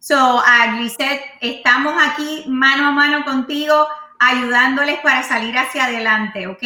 So, 0.00 0.42
Glisette, 0.76 1.22
estamos 1.40 1.94
aquí 2.04 2.42
mano 2.48 2.88
a 2.88 2.90
mano 2.90 3.24
contigo 3.24 3.86
ayudándoles 4.18 4.98
para 5.00 5.22
salir 5.22 5.56
hacia 5.56 5.84
adelante, 5.84 6.48
¿ok? 6.48 6.62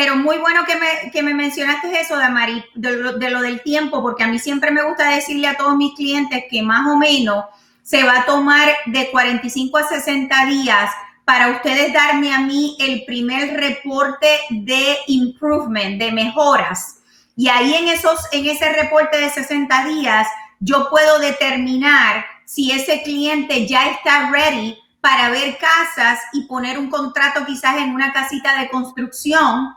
Pero 0.00 0.16
muy 0.16 0.38
bueno 0.38 0.64
que 0.64 0.76
me, 0.76 1.10
que 1.10 1.22
me 1.22 1.34
mencionaste 1.34 2.00
eso, 2.00 2.16
Damari, 2.16 2.64
de 2.74 2.96
lo, 2.96 3.18
de 3.18 3.28
lo 3.28 3.42
del 3.42 3.60
tiempo, 3.60 4.00
porque 4.00 4.24
a 4.24 4.28
mí 4.28 4.38
siempre 4.38 4.70
me 4.70 4.82
gusta 4.82 5.10
decirle 5.10 5.46
a 5.46 5.58
todos 5.58 5.76
mis 5.76 5.94
clientes 5.94 6.44
que 6.50 6.62
más 6.62 6.88
o 6.88 6.96
menos 6.96 7.44
se 7.82 8.02
va 8.02 8.20
a 8.20 8.24
tomar 8.24 8.66
de 8.86 9.10
45 9.10 9.76
a 9.76 9.86
60 9.86 10.46
días 10.46 10.90
para 11.26 11.48
ustedes 11.48 11.92
darme 11.92 12.32
a 12.32 12.40
mí 12.40 12.78
el 12.80 13.04
primer 13.04 13.60
reporte 13.60 14.38
de 14.48 14.96
improvement, 15.08 16.00
de 16.00 16.12
mejoras. 16.12 17.00
Y 17.36 17.48
ahí 17.48 17.74
en, 17.74 17.88
esos, 17.88 18.20
en 18.32 18.46
ese 18.46 18.72
reporte 18.72 19.18
de 19.18 19.28
60 19.28 19.84
días, 19.84 20.26
yo 20.60 20.88
puedo 20.88 21.18
determinar 21.18 22.24
si 22.46 22.72
ese 22.72 23.02
cliente 23.02 23.66
ya 23.66 23.90
está 23.90 24.30
ready 24.30 24.78
para 25.02 25.28
ver 25.28 25.58
casas 25.58 26.20
y 26.32 26.44
poner 26.44 26.78
un 26.78 26.88
contrato 26.88 27.44
quizás 27.44 27.76
en 27.76 27.90
una 27.90 28.14
casita 28.14 28.58
de 28.58 28.70
construcción, 28.70 29.74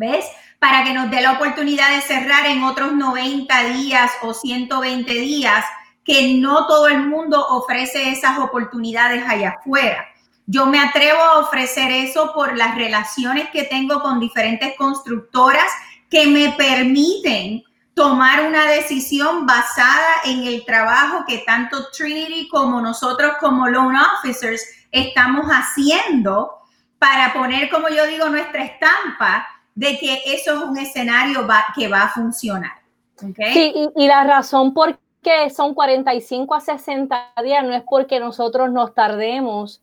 ¿ves? 0.00 0.24
Para 0.58 0.82
que 0.82 0.92
nos 0.92 1.10
dé 1.10 1.20
la 1.20 1.32
oportunidad 1.32 1.94
de 1.94 2.00
cerrar 2.00 2.46
en 2.46 2.64
otros 2.64 2.92
90 2.94 3.62
días 3.74 4.10
o 4.22 4.34
120 4.34 5.12
días, 5.12 5.64
que 6.04 6.34
no 6.34 6.66
todo 6.66 6.88
el 6.88 7.06
mundo 7.06 7.46
ofrece 7.50 8.10
esas 8.10 8.38
oportunidades 8.38 9.22
allá 9.28 9.50
afuera. 9.60 10.04
Yo 10.46 10.66
me 10.66 10.80
atrevo 10.80 11.20
a 11.20 11.38
ofrecer 11.38 11.92
eso 11.92 12.32
por 12.34 12.56
las 12.56 12.74
relaciones 12.74 13.48
que 13.50 13.64
tengo 13.64 14.00
con 14.00 14.18
diferentes 14.18 14.74
constructoras 14.76 15.70
que 16.10 16.26
me 16.26 16.52
permiten 16.54 17.62
tomar 17.94 18.46
una 18.46 18.66
decisión 18.66 19.46
basada 19.46 20.22
en 20.24 20.44
el 20.44 20.64
trabajo 20.64 21.24
que 21.28 21.38
tanto 21.46 21.90
Trinity 21.90 22.48
como 22.48 22.80
nosotros 22.80 23.32
como 23.38 23.68
loan 23.68 23.96
officers 23.96 24.62
estamos 24.90 25.46
haciendo 25.46 26.50
para 26.98 27.32
poner, 27.32 27.70
como 27.70 27.88
yo 27.88 28.06
digo, 28.06 28.28
nuestra 28.28 28.64
estampa 28.64 29.46
de 29.80 29.96
que 29.96 30.20
eso 30.26 30.52
es 30.52 30.62
un 30.62 30.76
escenario 30.76 31.48
que 31.74 31.88
va 31.88 32.02
a 32.02 32.08
funcionar. 32.10 32.72
Sí, 33.16 33.72
y, 33.96 34.06
la 34.06 34.24
razón 34.24 34.74
por 34.74 34.98
qué 35.22 35.48
son 35.48 35.72
45 35.72 36.54
a 36.54 36.60
60 36.60 37.32
días 37.42 37.64
no 37.64 37.72
es 37.72 37.82
porque 37.88 38.20
nosotros 38.20 38.70
nos 38.70 38.94
tardemos 38.94 39.80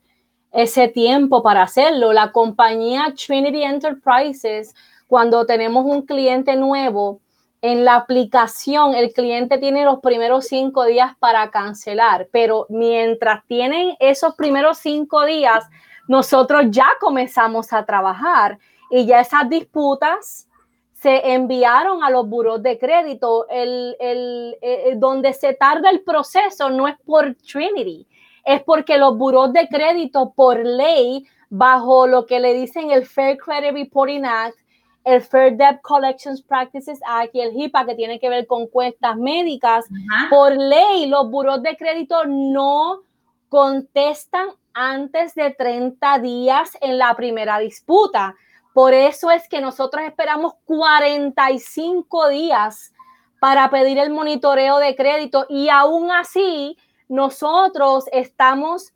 ese 0.52 0.88
tiempo 0.88 1.42
para 1.42 1.64
hacerlo. 1.64 2.14
La 2.14 2.32
compañía 2.32 3.12
Trinity 3.16 3.64
Enterprises, 3.64 4.76
cuando 5.08 5.48
tenemos 5.48 5.84
un 5.84 6.04
cliente 6.04 6.56
nuevo, 6.56 7.20
en 7.64 7.84
la 7.84 7.96
aplicación 7.96 8.94
el 8.94 9.12
cliente 9.14 9.58
tiene 9.58 9.84
los 9.84 10.00
primeros 10.02 10.46
cinco 10.46 10.86
días 10.86 11.14
para 11.18 11.50
cancelar, 11.50 12.28
pero 12.32 12.68
mientras 12.70 13.44
tienen 13.48 13.96
esos 14.00 14.36
primeros 14.36 14.78
cinco 14.78 15.26
días 15.26 15.66
nosotros 16.08 16.66
ya 16.70 16.88
comenzamos 17.00 17.74
a 17.74 17.84
trabajar 17.84 18.60
y 18.90 19.06
ya 19.06 19.22
esas 19.22 19.50
disputas 19.50 20.48
se 20.94 21.34
enviaron 21.34 22.04
a 22.04 22.10
los 22.10 22.28
buros 22.28 22.62
de 22.64 22.78
crédito. 22.78 23.48
El, 23.50 23.96
el, 24.00 24.58
el, 24.62 25.00
donde 25.00 25.34
se 25.34 25.54
tarda 25.54 25.90
el 25.90 26.02
proceso 26.02 26.70
no 26.70 26.88
es 26.88 26.96
por 27.06 27.36
Trinity, 27.36 28.08
es 28.44 28.64
porque 28.64 28.98
los 28.98 29.18
buros 29.18 29.54
de 29.54 29.68
crédito 29.68 30.34
por 30.36 30.58
ley, 30.66 31.26
bajo 31.50 32.08
lo 32.08 32.26
que 32.26 32.40
le 32.40 32.54
dicen 32.54 32.92
el 32.92 33.06
Fair 33.06 33.38
Credit 33.38 33.74
Reporting 33.74 34.26
Act, 34.26 34.58
el 35.04 35.22
Fair 35.22 35.56
Debt 35.56 35.80
Collections 35.82 36.42
Practices 36.42 37.00
Act 37.08 37.34
y 37.36 37.42
el 37.42 37.56
HIPAA, 37.56 37.86
que 37.86 37.96
tiene 37.96 38.20
que 38.20 38.30
ver 38.30 38.46
con 38.46 38.68
cuestas 38.68 39.16
médicas, 39.16 39.86
por 40.30 40.58
ley 40.58 41.06
los 41.06 41.30
buros 41.30 41.62
de 41.64 41.78
crédito 41.78 42.26
no 42.26 43.02
contestan 43.48 44.50
antes 44.74 45.34
de 45.36 45.52
30 45.52 46.20
días 46.20 46.78
en 46.82 46.98
la 46.98 47.16
primera 47.16 47.60
disputa. 47.60 48.36
Por 48.78 48.94
eso 48.94 49.32
es 49.32 49.50
que 49.50 49.60
nosotros 49.60 50.04
esperamos 50.06 50.54
45 50.66 52.28
días 52.28 52.94
para 53.40 53.72
pedir 53.72 53.98
el 53.98 54.12
monitoreo 54.12 54.78
de 54.78 54.96
crédito 54.96 55.48
y 55.50 55.70
aún 55.70 56.12
así 56.12 56.78
nosotros 57.10 58.06
estamos 58.12 58.94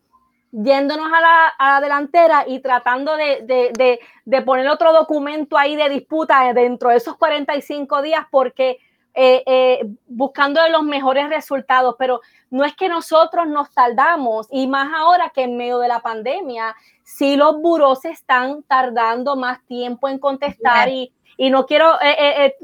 yéndonos 0.51 1.07
a 1.11 1.71
la, 1.71 1.81
delantera 1.81 2.45
y 2.47 2.59
tratando 2.59 3.15
de, 3.17 3.99
poner 4.45 4.69
otro 4.69 4.93
documento 4.93 5.57
ahí 5.57 5.75
de 5.75 5.89
disputa 5.89 6.53
dentro 6.53 6.91
de 6.91 6.97
esos 6.97 7.17
45 7.17 8.03
días 8.03 8.27
porque 8.29 8.77
eh, 9.13 9.43
eh, 9.45 9.87
buscando 10.07 10.61
los 10.69 10.83
mejores 10.83 11.29
resultados, 11.29 11.95
pero 11.97 12.21
no 12.49 12.65
es 12.65 12.75
que 12.75 12.89
nosotros 12.89 13.47
nos 13.47 13.71
tardamos 13.71 14.47
y 14.51 14.67
más 14.67 14.91
ahora 14.95 15.31
que 15.33 15.43
en 15.43 15.57
medio 15.57 15.79
de 15.79 15.87
la 15.87 15.99
pandemia, 15.99 16.75
sí 17.03 17.35
los 17.35 17.57
buros 17.61 18.05
están 18.05 18.63
tardando 18.63 19.35
más 19.35 19.65
tiempo 19.65 20.07
en 20.07 20.19
contestar 20.19 20.89
y, 20.89 21.11
no 21.49 21.65
quiero 21.65 21.97
eh, 22.03 22.55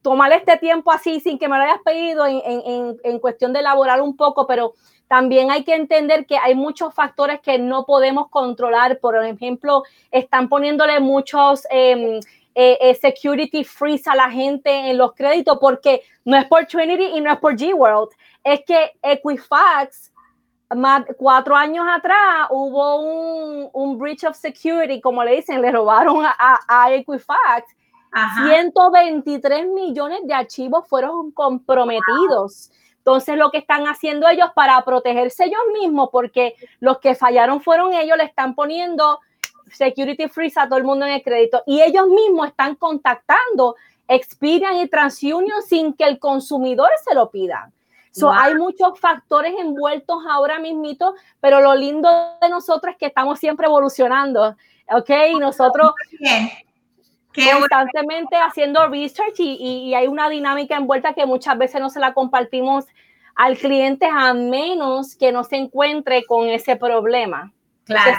tomar 0.00 0.32
este 0.32 0.56
tiempo 0.58 0.92
así 0.92 1.18
sin 1.18 1.36
que 1.36 1.48
me 1.48 1.56
lo 1.56 1.64
hayas 1.64 1.80
pedido 1.84 2.24
en, 2.24 2.40
en, 2.44 2.96
en 3.02 3.18
cuestión 3.18 3.52
de 3.52 3.58
elaborar 3.58 4.00
un 4.00 4.16
poco, 4.16 4.46
pero 4.46 4.74
también 5.08 5.50
hay 5.50 5.64
que 5.64 5.74
entender 5.74 6.26
que 6.26 6.38
hay 6.38 6.54
muchos 6.54 6.94
factores 6.94 7.40
que 7.40 7.58
no 7.58 7.84
podemos 7.84 8.28
controlar. 8.30 8.98
Por 8.98 9.16
ejemplo, 9.24 9.84
están 10.10 10.48
poniéndole 10.48 10.98
muchos 11.00 11.66
em, 11.70 12.20
eh, 12.56 12.78
eh, 12.80 12.94
security 12.94 13.64
freeze 13.64 14.08
a 14.08 14.14
la 14.14 14.30
gente 14.30 14.70
en 14.70 14.96
los 14.96 15.12
créditos 15.14 15.58
porque 15.60 16.02
no 16.24 16.36
es 16.36 16.44
por 16.44 16.66
Trinity 16.66 17.16
y 17.16 17.20
no 17.20 17.32
es 17.32 17.38
por 17.38 17.56
G-World. 17.56 18.10
Es 18.44 18.60
que 18.64 18.92
Equifax, 19.02 20.12
más, 20.74 21.04
cuatro 21.16 21.56
años 21.56 21.84
atrás, 21.90 22.48
hubo 22.50 23.70
un, 23.72 23.98
breach 23.98 24.24
of 24.24 24.36
security, 24.36 25.00
como 25.00 25.24
le 25.24 25.36
dicen, 25.36 25.60
le 25.60 25.72
robaron 25.72 26.24
a, 26.24 26.92
Equifax. 26.92 27.74
123 28.44 29.66
millones 29.66 30.20
de 30.24 30.34
archivos 30.34 30.86
fueron 30.86 31.32
comprometidos. 31.32 32.70
Entonces, 32.98 33.36
lo 33.36 33.50
que 33.50 33.58
están 33.58 33.88
haciendo 33.88 34.28
ellos 34.28 34.50
para 34.54 34.80
protegerse 34.84 35.44
ellos 35.44 35.60
mismos, 35.72 36.10
porque 36.12 36.54
los 36.78 36.98
que 37.00 37.16
fallaron 37.16 37.60
fueron 37.60 37.92
ellos, 37.92 38.16
le 38.16 38.24
están 38.24 38.54
poniendo 38.54 39.18
security 39.70 40.28
freeze 40.28 40.58
a 40.58 40.68
todo 40.68 40.78
el 40.78 40.84
mundo 40.84 41.06
en 41.06 41.12
el 41.12 41.22
crédito 41.22 41.62
y 41.66 41.80
ellos 41.80 42.06
mismos 42.08 42.48
están 42.48 42.74
contactando 42.74 43.76
Experian 44.06 44.76
y 44.76 44.88
TransUnion 44.88 45.62
sin 45.62 45.94
que 45.94 46.04
el 46.04 46.18
consumidor 46.18 46.90
se 47.02 47.14
lo 47.14 47.30
pida. 47.30 47.70
So, 48.12 48.30
Hay 48.30 48.54
muchos 48.54 49.00
factores 49.00 49.54
envueltos 49.58 50.18
ahora 50.30 50.60
mismito, 50.60 51.14
pero 51.40 51.60
lo 51.60 51.74
lindo 51.74 52.08
de 52.40 52.48
nosotros 52.48 52.92
es 52.92 52.98
que 52.98 53.06
estamos 53.06 53.40
siempre 53.40 53.66
evolucionando, 53.66 54.54
¿ok? 54.88 55.10
Y 55.32 55.38
nosotros 55.38 55.90
constantemente 57.34 58.36
haciendo 58.36 58.86
research 58.86 59.34
y, 59.38 59.94
hay 59.94 60.06
una 60.06 60.28
dinámica 60.28 60.76
envuelta 60.76 61.14
que 61.14 61.26
muchas 61.26 61.58
veces 61.58 61.80
no 61.80 61.90
se 61.90 61.98
la 61.98 62.14
compartimos 62.14 62.84
al 63.34 63.58
cliente 63.58 64.06
a 64.06 64.32
menos 64.32 65.16
que 65.16 65.32
no 65.32 65.42
se 65.42 65.56
encuentre 65.56 66.24
con 66.24 66.48
ese 66.48 66.76
problema. 66.76 67.52
Claro. 67.84 68.12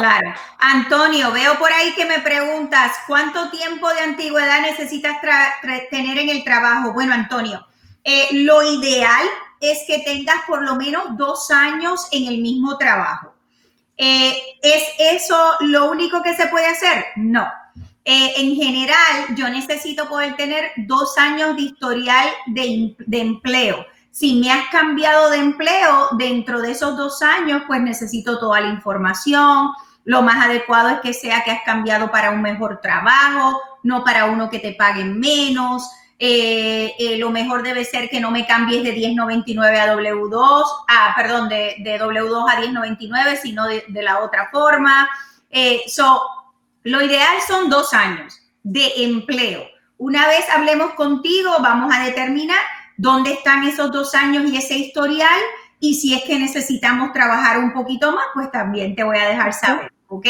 Claro. 0.00 0.34
Antonio, 0.58 1.32
veo 1.32 1.58
por 1.58 1.72
ahí 1.72 1.92
que 1.94 2.04
me 2.04 2.20
preguntas, 2.20 2.96
¿cuánto 3.06 3.50
tiempo 3.50 3.88
de 3.90 4.00
antigüedad 4.00 4.60
necesitas 4.62 5.16
tener 5.90 6.18
en 6.18 6.28
el 6.28 6.44
trabajo? 6.44 6.92
Bueno, 6.92 7.14
Antonio, 7.14 7.66
eh, 8.04 8.28
lo 8.32 8.62
ideal 8.62 9.26
es 9.60 9.80
que 9.86 9.98
tengas 10.00 10.42
por 10.46 10.62
lo 10.62 10.76
menos 10.76 11.16
dos 11.16 11.50
años 11.50 12.08
en 12.12 12.26
el 12.26 12.38
mismo 12.38 12.78
trabajo. 12.78 13.34
Eh, 13.96 14.34
¿Es 14.62 14.82
eso 14.98 15.36
lo 15.60 15.90
único 15.90 16.22
que 16.22 16.34
se 16.34 16.46
puede 16.46 16.66
hacer? 16.66 17.04
No. 17.16 17.46
Eh, 18.04 18.32
en 18.38 18.56
general, 18.56 19.36
yo 19.36 19.48
necesito 19.50 20.08
poder 20.08 20.34
tener 20.36 20.72
dos 20.78 21.18
años 21.18 21.54
de 21.54 21.62
historial 21.62 22.28
de, 22.46 22.96
empleo. 23.12 23.86
Si 24.10 24.40
me 24.40 24.50
has 24.50 24.68
cambiado 24.70 25.28
de 25.30 25.36
empleo 25.36 26.08
dentro 26.12 26.62
de 26.62 26.72
esos 26.72 26.96
dos 26.96 27.20
años, 27.20 27.62
pues 27.66 27.80
necesito 27.82 28.38
toda 28.38 28.62
la 28.62 28.70
información. 28.70 29.68
Lo 30.04 30.22
más 30.22 30.44
adecuado 30.44 30.88
es 30.88 31.00
que 31.00 31.12
sea 31.12 31.44
que 31.44 31.50
has 31.50 31.62
cambiado 31.64 32.10
para 32.10 32.30
un 32.30 32.42
mejor 32.42 32.80
trabajo, 32.80 33.60
no 33.82 34.04
para 34.04 34.26
uno 34.26 34.48
que 34.48 34.58
te 34.58 34.72
paguen 34.72 35.18
menos. 35.20 35.90
Eh, 36.18 36.94
eh, 36.98 37.16
lo 37.16 37.30
mejor 37.30 37.62
debe 37.62 37.84
ser 37.84 38.10
que 38.10 38.20
no 38.20 38.30
me 38.30 38.46
cambies 38.46 38.82
de 38.82 38.92
1099 38.92 39.80
a 39.80 39.94
W2, 39.94 40.64
ah, 40.88 41.14
perdón, 41.16 41.48
de, 41.48 41.76
W2 41.78 42.52
a 42.52 42.60
1099, 42.60 43.38
sino 43.42 43.66
de, 43.66 43.84
la 44.02 44.20
otra 44.20 44.50
forma. 44.50 45.08
Eh, 45.48 45.82
so, 45.86 46.20
lo 46.82 47.02
ideal 47.02 47.36
son 47.46 47.70
dos 47.70 47.94
años 47.94 48.38
de 48.62 48.92
empleo. 49.04 49.64
Una 49.96 50.26
vez 50.26 50.44
hablemos 50.50 50.92
contigo, 50.94 51.56
vamos 51.60 51.94
a 51.94 52.04
determinar 52.04 52.60
dónde 52.98 53.32
están 53.32 53.64
esos 53.64 53.90
dos 53.90 54.14
años 54.14 54.44
y 54.50 54.56
ese 54.56 54.76
historial. 54.76 55.40
Y 55.80 55.94
si 55.94 56.14
es 56.14 56.22
que 56.24 56.38
necesitamos 56.38 57.12
trabajar 57.12 57.58
un 57.58 57.72
poquito 57.72 58.12
más, 58.12 58.26
pues 58.34 58.52
también 58.52 58.94
te 58.94 59.02
voy 59.02 59.18
a 59.18 59.28
dejar 59.28 59.52
saber, 59.54 59.90
¿ok? 60.08 60.26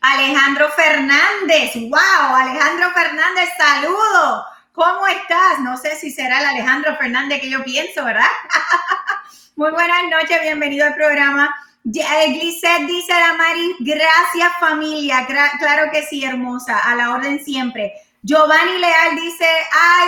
Alejandro 0.00 0.68
Fernández, 0.70 1.74
wow, 1.74 2.34
Alejandro 2.34 2.90
Fernández, 2.92 3.50
saludo. 3.56 4.44
¿Cómo 4.72 5.06
estás? 5.06 5.60
No 5.60 5.76
sé 5.76 5.94
si 5.94 6.10
será 6.10 6.40
el 6.40 6.46
Alejandro 6.46 6.96
Fernández 6.96 7.40
que 7.40 7.50
yo 7.50 7.62
pienso, 7.62 8.04
¿verdad? 8.04 8.24
Muy 9.56 9.70
buenas 9.70 10.02
noches, 10.10 10.40
bienvenido 10.42 10.86
al 10.86 10.94
programa. 10.94 11.54
Glisset 11.84 12.86
dice 12.86 13.12
la 13.12 13.34
Mari, 13.34 13.76
gracias 13.80 14.52
familia, 14.58 15.26
claro 15.26 15.90
que 15.92 16.02
sí, 16.02 16.24
hermosa, 16.24 16.78
a 16.78 16.96
la 16.96 17.12
orden 17.12 17.44
siempre. 17.44 17.92
Giovanni 18.22 18.78
Leal 18.78 19.16
dice, 19.16 19.46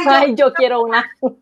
ay, 0.06 0.34
yo, 0.34 0.52
quiero 0.54 0.80
una. 0.80 1.08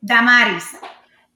Damaris. 0.00 0.64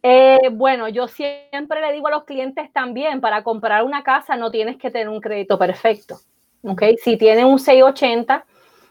Eh, 0.07 0.51
bueno, 0.53 0.87
yo 0.91 1.09
siempre 1.09 1.81
le 1.81 1.91
digo 1.95 2.09
a 2.09 2.11
los 2.11 2.25
clientes 2.25 2.71
también, 2.75 3.23
para 3.23 3.43
comprar 3.43 3.85
una 3.85 4.03
casa 4.03 4.37
no 4.37 4.51
tienes 4.51 4.77
que 4.77 4.91
tener 4.91 5.09
un 5.09 5.19
crédito 5.19 5.59
perfecto. 5.59 6.19
¿okay? 6.63 6.99
Si 6.99 7.17
tienen 7.17 7.47
un 7.47 7.59
680, 7.59 8.45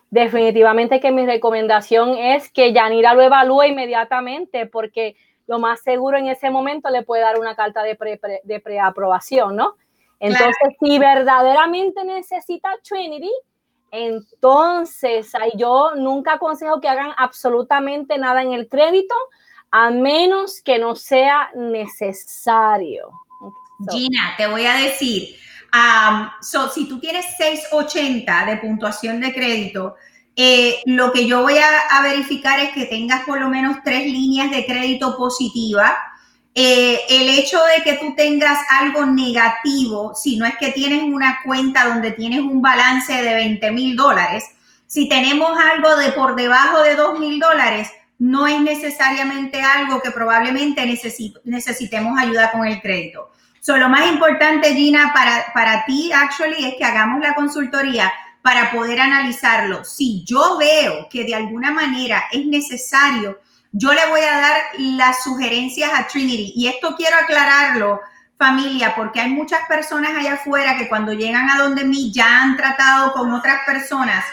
definitivamente 0.09 0.99
que 0.99 1.11
mi 1.11 1.23
recomendación 1.27 2.17
es 2.17 2.51
que 2.51 2.73
Yanira 2.73 3.13
lo 3.13 3.21
evalúe 3.21 3.65
inmediatamente 3.65 4.65
porque 4.65 5.15
lo 5.45 5.59
más 5.59 5.83
seguro 5.83 6.17
en 6.17 6.29
ese 6.29 6.49
momento 6.49 6.89
le 6.89 7.03
puede 7.03 7.21
dar 7.21 7.39
una 7.39 7.55
carta 7.55 7.83
de, 7.83 7.95
de 8.43 8.59
preaprobación, 8.59 9.55
¿no? 9.55 9.75
Entonces, 10.19 10.75
si 10.79 10.97
verdaderamente 10.97 12.03
necesita 12.05 12.69
Trinity, 12.81 13.31
entonces 13.91 15.31
yo 15.53 15.91
nunca 15.95 16.33
aconsejo 16.33 16.81
que 16.81 16.89
hagan 16.89 17.11
absolutamente 17.17 18.17
nada 18.17 18.41
en 18.41 18.53
el 18.53 18.67
crédito 18.67 19.13
a 19.75 19.89
menos 19.89 20.61
que 20.63 20.77
no 20.77 20.95
sea 20.95 21.49
necesario. 21.55 23.09
Gina, 23.89 24.35
te 24.37 24.45
voy 24.45 24.67
a 24.67 24.75
decir, 24.75 25.35
um, 25.73 26.29
si 26.71 26.87
tú 26.87 26.99
tienes 26.99 27.25
680 27.37 28.45
de 28.45 28.57
puntuación 28.57 29.19
de 29.19 29.33
crédito, 29.33 29.95
eh, 30.35 30.79
lo 30.85 31.11
que 31.11 31.25
yo 31.27 31.41
voy 31.41 31.57
a, 31.57 32.01
verificar 32.03 32.59
es 32.59 32.69
que 32.73 32.85
tengas 32.85 33.25
por 33.25 33.41
lo 33.41 33.49
menos 33.49 33.77
tres 33.83 34.05
líneas 34.05 34.51
de 34.51 34.63
crédito 34.65 35.17
positiva. 35.17 35.97
eh, 36.55 36.99
el 37.09 37.29
hecho 37.29 37.59
de 37.75 37.81
que 37.83 37.93
tú 37.93 38.13
tengas 38.15 38.59
algo 38.79 39.07
negativo, 39.07 40.13
si 40.13 40.37
no 40.37 40.45
es 40.45 40.55
que 40.57 40.71
tienes 40.71 41.01
una 41.01 41.39
cuenta 41.43 41.87
donde 41.87 42.11
tienes 42.11 42.41
un 42.41 42.61
balance 42.61 43.11
de 43.11 43.33
20 43.33 43.71
mil 43.71 43.95
dólares, 43.95 44.45
si 44.85 45.09
tenemos 45.09 45.49
algo 45.57 45.95
de 45.95 46.11
por 46.11 46.35
debajo 46.35 46.83
de 46.83 46.95
2 46.95 47.19
mil 47.19 47.39
dólares, 47.39 47.89
no 48.23 48.47
es 48.47 48.61
necesariamente 48.61 49.61
algo 49.61 50.01
que 50.01 50.09
probablemente 50.09 50.85
necesitemos 51.43 52.17
ayuda 52.17 52.53
con 52.53 52.65
el 52.65 52.79
crédito. 52.79 53.31
So, 53.59 53.75
lo 53.75 53.89
más 53.89 54.09
importante, 54.09 54.73
Gina, 54.73 55.11
para, 55.13 55.51
para 55.53 55.83
ti, 55.83 56.09
actually, 56.13 56.67
es 56.67 56.75
que 56.77 56.85
hagamos 56.85 57.21
la 57.21 57.35
consultoría 57.35 58.13
para 58.41 58.71
poder 58.71 59.01
analizarlo. 59.01 59.83
Si 59.83 60.23
yo 60.23 60.57
veo 60.57 61.09
que 61.09 61.25
de 61.25 61.35
alguna 61.35 61.71
manera 61.71 62.23
es 62.31 62.45
necesario, 62.45 63.41
yo 63.73 63.91
le 63.91 64.05
voy 64.09 64.21
a 64.21 64.39
dar 64.39 64.61
las 64.77 65.21
sugerencias 65.21 65.91
a 65.93 66.07
Trinity. 66.07 66.53
Y 66.55 66.67
esto 66.67 66.95
quiero 66.95 67.17
aclararlo, 67.17 67.99
familia, 68.37 68.95
porque 68.95 69.19
hay 69.19 69.31
muchas 69.31 69.67
personas 69.67 70.11
allá 70.15 70.35
afuera 70.35 70.77
que 70.77 70.87
cuando 70.87 71.11
llegan 71.11 71.49
a 71.49 71.57
donde 71.61 71.83
mí 71.83 72.09
ya 72.13 72.41
han 72.41 72.55
tratado 72.55 73.11
con 73.11 73.33
otras 73.33 73.65
personas 73.65 74.23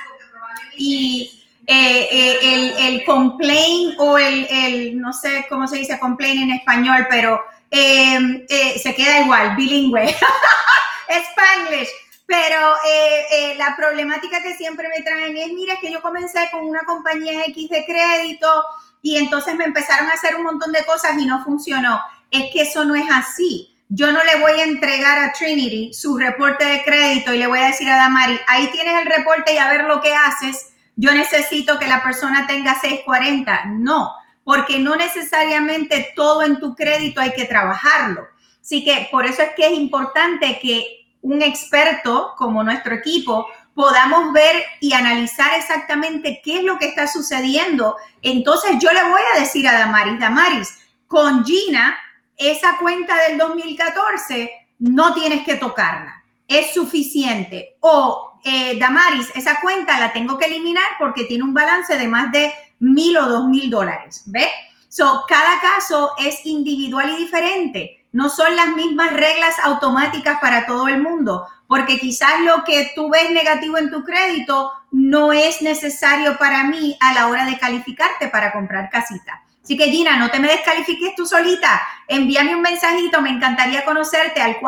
y 0.76 1.39
eh, 1.72 2.08
eh, 2.10 2.38
el, 2.42 2.94
el 2.94 3.04
complain 3.04 3.94
o 3.98 4.18
el, 4.18 4.46
el, 4.50 5.00
no 5.00 5.12
sé 5.12 5.46
cómo 5.48 5.68
se 5.68 5.76
dice 5.76 6.00
complain 6.00 6.42
en 6.42 6.50
español, 6.50 7.06
pero 7.08 7.40
eh, 7.70 8.76
se 8.82 8.94
queda 8.94 9.20
igual, 9.20 9.54
bilingüe, 9.54 10.04
Spanglish. 11.08 11.88
Pero 12.26 12.74
eh, 12.86 13.24
eh, 13.32 13.54
la 13.56 13.76
problemática 13.76 14.42
que 14.42 14.56
siempre 14.56 14.88
me 14.88 15.02
traen 15.02 15.36
es, 15.36 15.52
mira, 15.52 15.74
que 15.80 15.92
yo 15.92 16.00
comencé 16.00 16.48
con 16.52 16.64
una 16.64 16.80
compañía 16.82 17.44
X 17.46 17.70
de 17.70 17.84
crédito 17.84 18.64
y 19.02 19.16
entonces 19.16 19.54
me 19.56 19.64
empezaron 19.64 20.08
a 20.08 20.14
hacer 20.14 20.36
un 20.36 20.44
montón 20.44 20.72
de 20.72 20.84
cosas 20.84 21.18
y 21.18 21.26
no 21.26 21.44
funcionó. 21.44 22.00
Es 22.30 22.52
que 22.52 22.62
eso 22.62 22.84
no 22.84 22.94
es 22.94 23.06
así. 23.10 23.76
Yo 23.88 24.12
no 24.12 24.22
le 24.22 24.40
voy 24.40 24.60
a 24.60 24.64
entregar 24.64 25.18
a 25.18 25.32
Trinity 25.32 25.92
su 25.92 26.16
reporte 26.16 26.64
de 26.64 26.84
crédito 26.84 27.34
y 27.34 27.38
le 27.38 27.48
voy 27.48 27.58
a 27.58 27.66
decir 27.66 27.88
a 27.88 27.96
Damari, 27.96 28.38
ahí 28.46 28.68
tienes 28.70 29.00
el 29.00 29.06
reporte 29.06 29.52
y 29.52 29.58
a 29.58 29.68
ver 29.68 29.84
lo 29.84 30.00
que 30.00 30.14
haces. 30.14 30.72
Yo 31.00 31.12
necesito 31.12 31.78
que 31.78 31.86
la 31.86 32.02
persona 32.02 32.46
tenga 32.46 32.78
640. 32.78 33.64
No, 33.78 34.12
porque 34.44 34.78
no 34.78 34.96
necesariamente 34.96 36.12
todo 36.14 36.42
en 36.42 36.60
tu 36.60 36.74
crédito 36.74 37.22
hay 37.22 37.32
que 37.32 37.46
trabajarlo. 37.46 38.28
Así 38.60 38.84
que 38.84 39.08
por 39.10 39.24
eso 39.24 39.40
es 39.40 39.52
que 39.56 39.68
es 39.68 39.72
importante 39.72 40.58
que 40.60 41.06
un 41.22 41.40
experto 41.40 42.34
como 42.36 42.62
nuestro 42.62 42.94
equipo 42.94 43.46
podamos 43.74 44.34
ver 44.34 44.62
y 44.80 44.92
analizar 44.92 45.54
exactamente 45.54 46.42
qué 46.44 46.58
es 46.58 46.64
lo 46.64 46.76
que 46.76 46.88
está 46.88 47.06
sucediendo. 47.06 47.96
Entonces 48.20 48.72
yo 48.78 48.92
le 48.92 49.02
voy 49.04 49.22
a 49.34 49.40
decir 49.40 49.66
a 49.66 49.78
Damaris, 49.78 50.20
Damaris, 50.20 50.78
con 51.06 51.46
Gina, 51.46 51.96
esa 52.36 52.76
cuenta 52.78 53.16
del 53.26 53.38
2014 53.38 54.50
no 54.80 55.14
tienes 55.14 55.46
que 55.46 55.54
tocarla, 55.54 56.22
es 56.46 56.74
suficiente. 56.74 57.78
O 57.80 58.29
eh, 58.44 58.78
Damaris, 58.78 59.30
esa 59.34 59.60
cuenta 59.60 59.98
la 59.98 60.12
tengo 60.12 60.38
que 60.38 60.46
eliminar 60.46 60.84
porque 60.98 61.24
tiene 61.24 61.44
un 61.44 61.54
balance 61.54 61.96
de 61.96 62.08
más 62.08 62.32
de 62.32 62.52
mil 62.78 63.16
o 63.16 63.28
dos 63.28 63.48
mil 63.48 63.70
dólares. 63.70 64.22
¿Ves? 64.26 64.48
So, 64.88 65.24
cada 65.28 65.60
caso 65.60 66.12
es 66.18 66.44
individual 66.44 67.10
y 67.10 67.16
diferente 67.24 68.00
no 68.12 68.28
son 68.28 68.56
las 68.56 68.74
mismas 68.74 69.12
reglas 69.12 69.54
automáticas 69.62 70.40
para 70.40 70.66
todo 70.66 70.88
el 70.88 71.00
mundo, 71.00 71.46
porque 71.68 71.98
quizás 71.98 72.40
lo 72.44 72.64
que 72.64 72.90
tú 72.94 73.08
ves 73.08 73.30
negativo 73.30 73.78
en 73.78 73.90
tu 73.90 74.02
crédito 74.02 74.72
no 74.90 75.32
es 75.32 75.62
necesario 75.62 76.36
para 76.36 76.64
mí 76.64 76.96
a 77.00 77.14
la 77.14 77.28
hora 77.28 77.44
de 77.44 77.58
calificarte 77.58 78.28
para 78.28 78.52
comprar 78.52 78.90
casita. 78.90 79.44
Así 79.62 79.76
que 79.76 79.90
Gina, 79.90 80.16
no 80.16 80.30
te 80.30 80.40
me 80.40 80.48
descalifiques 80.48 81.14
tú 81.14 81.26
solita. 81.26 81.80
Envíame 82.08 82.56
un 82.56 82.62
mensajito, 82.62 83.20
me 83.20 83.30
encantaría 83.30 83.84
conocerte 83.84 84.40
al 84.42 84.58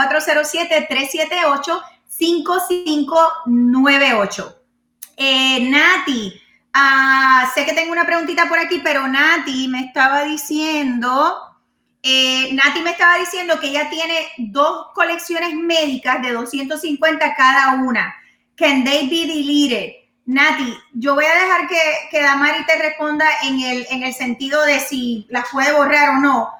407-378-5598. 2.23 4.55
Eh, 5.17 5.71
Nati, 5.71 6.41
ah, 6.73 7.51
sé 7.55 7.65
que 7.65 7.73
tengo 7.73 7.93
una 7.93 8.07
preguntita 8.07 8.49
por 8.49 8.59
aquí, 8.59 8.81
pero 8.83 9.07
Nati 9.09 9.69
me 9.69 9.87
estaba 9.87 10.25
diciendo 10.25 11.53
eh, 12.05 12.59
me 12.83 12.91
estaba 12.91 13.17
diciendo 13.19 13.61
que 13.61 13.69
ella 13.69 13.89
tiene 13.89 14.27
dos 14.39 14.89
colecciones 14.93 15.55
médicas 15.55 16.21
de 16.21 16.33
250 16.33 17.35
cada 17.35 17.75
una. 17.75 18.13
Can 18.57 18.85
they 18.85 19.09
be 19.09 19.33
deleted? 19.33 19.93
Nati, 20.27 20.77
yo 20.95 21.15
voy 21.15 21.25
a 21.25 21.35
dejar 21.35 21.69
que, 21.69 21.79
que 22.11 22.21
Damari 22.21 22.65
te 22.65 22.77
responda 22.77 23.27
en 23.43 23.61
el, 23.61 23.87
en 23.91 24.03
el 24.03 24.15
sentido 24.15 24.65
de 24.65 24.81
si 24.81 25.27
las 25.31 25.49
puede 25.51 25.73
borrar 25.73 26.11
o 26.11 26.19
no, 26.19 26.51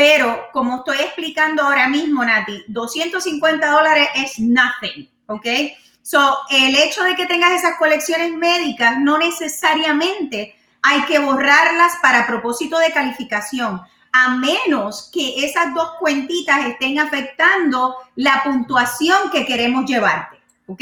pero 0.00 0.48
como 0.54 0.76
estoy 0.76 0.96
explicando 0.96 1.62
ahora 1.62 1.86
mismo, 1.86 2.24
Nati, 2.24 2.64
250 2.68 3.70
dólares 3.70 4.08
es 4.14 4.38
nothing, 4.38 5.06
¿ok? 5.26 5.46
So, 6.00 6.38
el 6.48 6.74
hecho 6.74 7.04
de 7.04 7.14
que 7.14 7.26
tengas 7.26 7.52
esas 7.52 7.76
colecciones 7.76 8.32
médicas 8.32 8.98
no 8.98 9.18
necesariamente 9.18 10.56
hay 10.80 11.02
que 11.02 11.18
borrarlas 11.18 11.98
para 12.00 12.26
propósito 12.26 12.78
de 12.78 12.92
calificación 12.92 13.82
a 14.10 14.36
menos 14.36 15.10
que 15.12 15.44
esas 15.44 15.74
dos 15.74 15.90
cuentitas 15.98 16.64
estén 16.64 16.98
afectando 16.98 17.96
la 18.16 18.42
puntuación 18.42 19.30
que 19.30 19.44
queremos 19.44 19.84
llevarte. 19.84 20.38
¿Ok? 20.66 20.80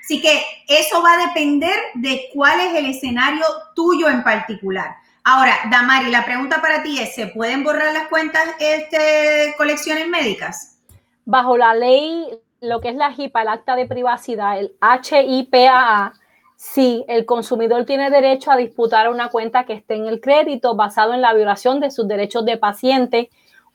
Así 0.00 0.20
que 0.20 0.44
eso 0.68 1.02
va 1.02 1.14
a 1.14 1.26
depender 1.26 1.76
de 1.94 2.28
cuál 2.32 2.60
es 2.60 2.74
el 2.76 2.86
escenario 2.86 3.44
tuyo 3.74 4.08
en 4.08 4.22
particular. 4.22 4.94
Ahora, 5.24 5.54
Damari, 5.70 6.10
la 6.10 6.24
pregunta 6.24 6.60
para 6.60 6.82
ti 6.82 6.98
es, 6.98 7.14
¿se 7.14 7.26
pueden 7.28 7.62
borrar 7.62 7.92
las 7.92 8.08
cuentas 8.08 8.42
este, 8.58 9.54
colecciones 9.56 10.08
médicas? 10.08 10.78
Bajo 11.24 11.56
la 11.56 11.74
ley, 11.74 12.26
lo 12.60 12.80
que 12.80 12.88
es 12.88 12.96
la 12.96 13.12
HIPAA, 13.12 13.42
el 13.42 13.48
acta 13.48 13.76
de 13.76 13.86
privacidad, 13.86 14.58
el 14.58 14.74
HIPAA, 14.80 16.14
Sí, 16.62 17.06
el 17.08 17.24
consumidor 17.24 17.86
tiene 17.86 18.10
derecho 18.10 18.50
a 18.50 18.56
disputar 18.58 19.08
una 19.08 19.30
cuenta 19.30 19.64
que 19.64 19.72
esté 19.72 19.94
en 19.94 20.06
el 20.06 20.20
crédito 20.20 20.76
basado 20.76 21.14
en 21.14 21.22
la 21.22 21.32
violación 21.32 21.80
de 21.80 21.90
sus 21.90 22.06
derechos 22.06 22.44
de 22.44 22.58
paciente 22.58 23.30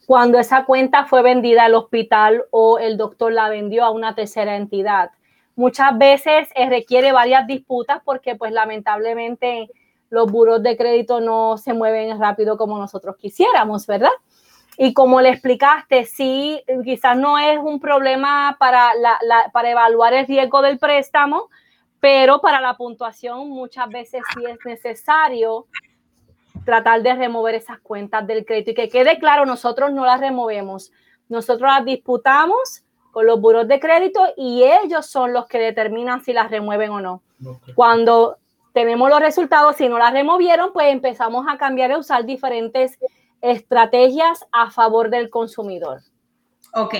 cuando 0.05 0.37
esa 0.37 0.65
cuenta 0.65 1.05
fue 1.05 1.23
vendida 1.23 1.65
al 1.65 1.73
hospital 1.73 2.43
o 2.51 2.77
el 2.77 2.95
doctor 2.97 3.33
la 3.33 3.49
vendió 3.49 3.85
a 3.85 3.89
una 3.89 4.13
tercera 4.13 4.55
entidad. 4.55 5.09
Muchas 5.55 5.97
veces 5.97 6.47
eh, 6.53 6.69
requiere 6.69 7.11
varias 7.11 7.47
disputas 7.47 8.03
porque 8.05 8.35
pues 8.35 8.51
lamentablemente 8.51 9.71
los 10.15 10.31
buros 10.31 10.63
de 10.63 10.77
crédito 10.77 11.19
no 11.19 11.57
se 11.57 11.73
mueven 11.73 12.17
rápido 12.17 12.57
como 12.57 12.77
nosotros 12.77 13.17
quisiéramos, 13.17 13.85
¿verdad? 13.85 14.13
Y 14.77 14.93
como 14.93 15.19
le 15.19 15.27
explicaste, 15.27 16.05
sí, 16.05 16.63
quizás 16.85 17.17
no 17.17 17.37
es 17.37 17.59
un 17.59 17.81
problema 17.81 18.55
para, 18.57 18.93
para 19.51 19.69
evaluar 19.69 20.13
el 20.13 20.25
riesgo 20.25 20.61
del 20.61 20.79
préstamo, 20.79 21.49
pero 21.99 22.39
para 22.39 22.61
la 22.61 22.77
puntuación 22.77 23.49
muchas 23.49 23.89
veces 23.89 24.21
sí 24.33 24.45
es 24.45 24.57
necesario 24.65 25.67
tratar 26.63 27.01
de 27.03 27.13
remover 27.13 27.55
esas 27.55 27.79
cuentas 27.81 28.25
del 28.25 28.45
crédito 28.45 28.71
y 28.71 28.75
que 28.75 28.87
quede 28.87 29.19
claro, 29.19 29.45
nosotros 29.45 29.91
no 29.91 30.05
las 30.05 30.21
removemos, 30.21 30.93
nosotros 31.27 31.69
las 31.69 31.83
disputamos 31.83 32.85
con 33.11 33.25
los 33.25 33.41
buros 33.41 33.67
de 33.67 33.81
crédito 33.81 34.21
y 34.37 34.63
ellos 34.63 35.07
son 35.07 35.33
los 35.33 35.45
que 35.47 35.59
determinan 35.59 36.23
si 36.23 36.31
las 36.31 36.49
remueven 36.49 36.91
o 36.91 37.01
no. 37.01 37.21
Cuando 37.75 38.37
tenemos 38.75 39.09
los 39.09 39.21
resultados, 39.21 39.77
si 39.77 39.87
no 39.87 39.97
las 39.97 40.11
removieron, 40.11 40.73
pues 40.73 40.91
empezamos 40.91 41.45
a 41.49 41.57
cambiar 41.57 41.91
y 41.91 41.95
usar 41.95 42.25
diferentes 42.25 42.99
estrategias 43.41 44.45
a 44.51 44.69
favor 44.69 45.09
del 45.09 45.29
consumidor. 45.29 46.01
Ok, 46.73 46.93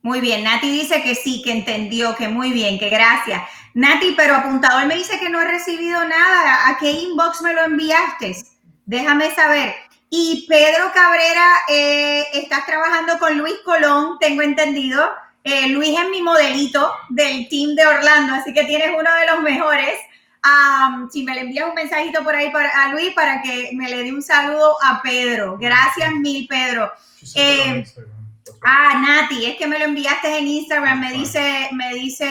muy 0.00 0.20
bien. 0.20 0.42
Nati 0.42 0.70
dice 0.70 1.02
que 1.02 1.14
sí, 1.14 1.42
que 1.44 1.52
entendió, 1.52 2.16
que 2.16 2.28
muy 2.28 2.52
bien, 2.52 2.78
que 2.78 2.88
gracias. 2.88 3.42
Nati, 3.74 4.14
pero 4.16 4.34
apuntador 4.34 4.86
me 4.86 4.96
dice 4.96 5.20
que 5.20 5.28
no 5.28 5.42
he 5.42 5.44
recibido 5.44 6.02
nada. 6.04 6.70
¿A 6.70 6.78
qué 6.78 6.90
inbox 6.90 7.42
me 7.42 7.52
lo 7.52 7.64
enviaste? 7.64 8.34
Déjame 8.86 9.30
saber. 9.32 9.74
Y 10.08 10.46
Pedro 10.48 10.90
Cabrera, 10.94 11.48
eh, 11.68 12.24
estás 12.32 12.64
trabajando 12.64 13.18
con 13.18 13.36
Luis 13.36 13.58
Colón, 13.62 14.16
tengo 14.18 14.40
entendido. 14.40 15.04
Eh, 15.44 15.68
Luis 15.68 15.98
es 15.98 16.08
mi 16.08 16.22
modelito 16.22 16.90
del 17.10 17.46
team 17.50 17.74
de 17.74 17.86
Orlando, 17.86 18.34
así 18.36 18.54
que 18.54 18.64
tienes 18.64 18.88
uno 18.88 19.10
de 19.20 19.26
los 19.30 19.42
mejores. 19.42 19.94
Si 21.10 21.22
me 21.22 21.34
le 21.34 21.42
envías 21.42 21.68
un 21.68 21.74
mensajito 21.74 22.22
por 22.24 22.34
ahí 22.34 22.50
para, 22.50 22.70
a 22.82 22.92
Luis 22.92 23.12
para 23.14 23.42
que 23.42 23.70
me 23.74 23.88
le 23.88 24.04
dé 24.04 24.12
un 24.12 24.22
saludo 24.22 24.76
a 24.82 25.02
Pedro. 25.02 25.58
Gracias 25.58 26.12
mil, 26.12 26.46
Pedro. 26.48 26.90
Eh, 27.34 27.84
Ah, 28.62 29.00
Nati, 29.00 29.46
es 29.46 29.56
que 29.56 29.66
me 29.66 29.78
lo 29.78 29.86
enviaste 29.86 30.38
en 30.38 30.46
Instagram, 30.46 31.00
me 31.00 31.12
dice, 31.12 31.68
me 31.72 31.94
dice 31.94 32.26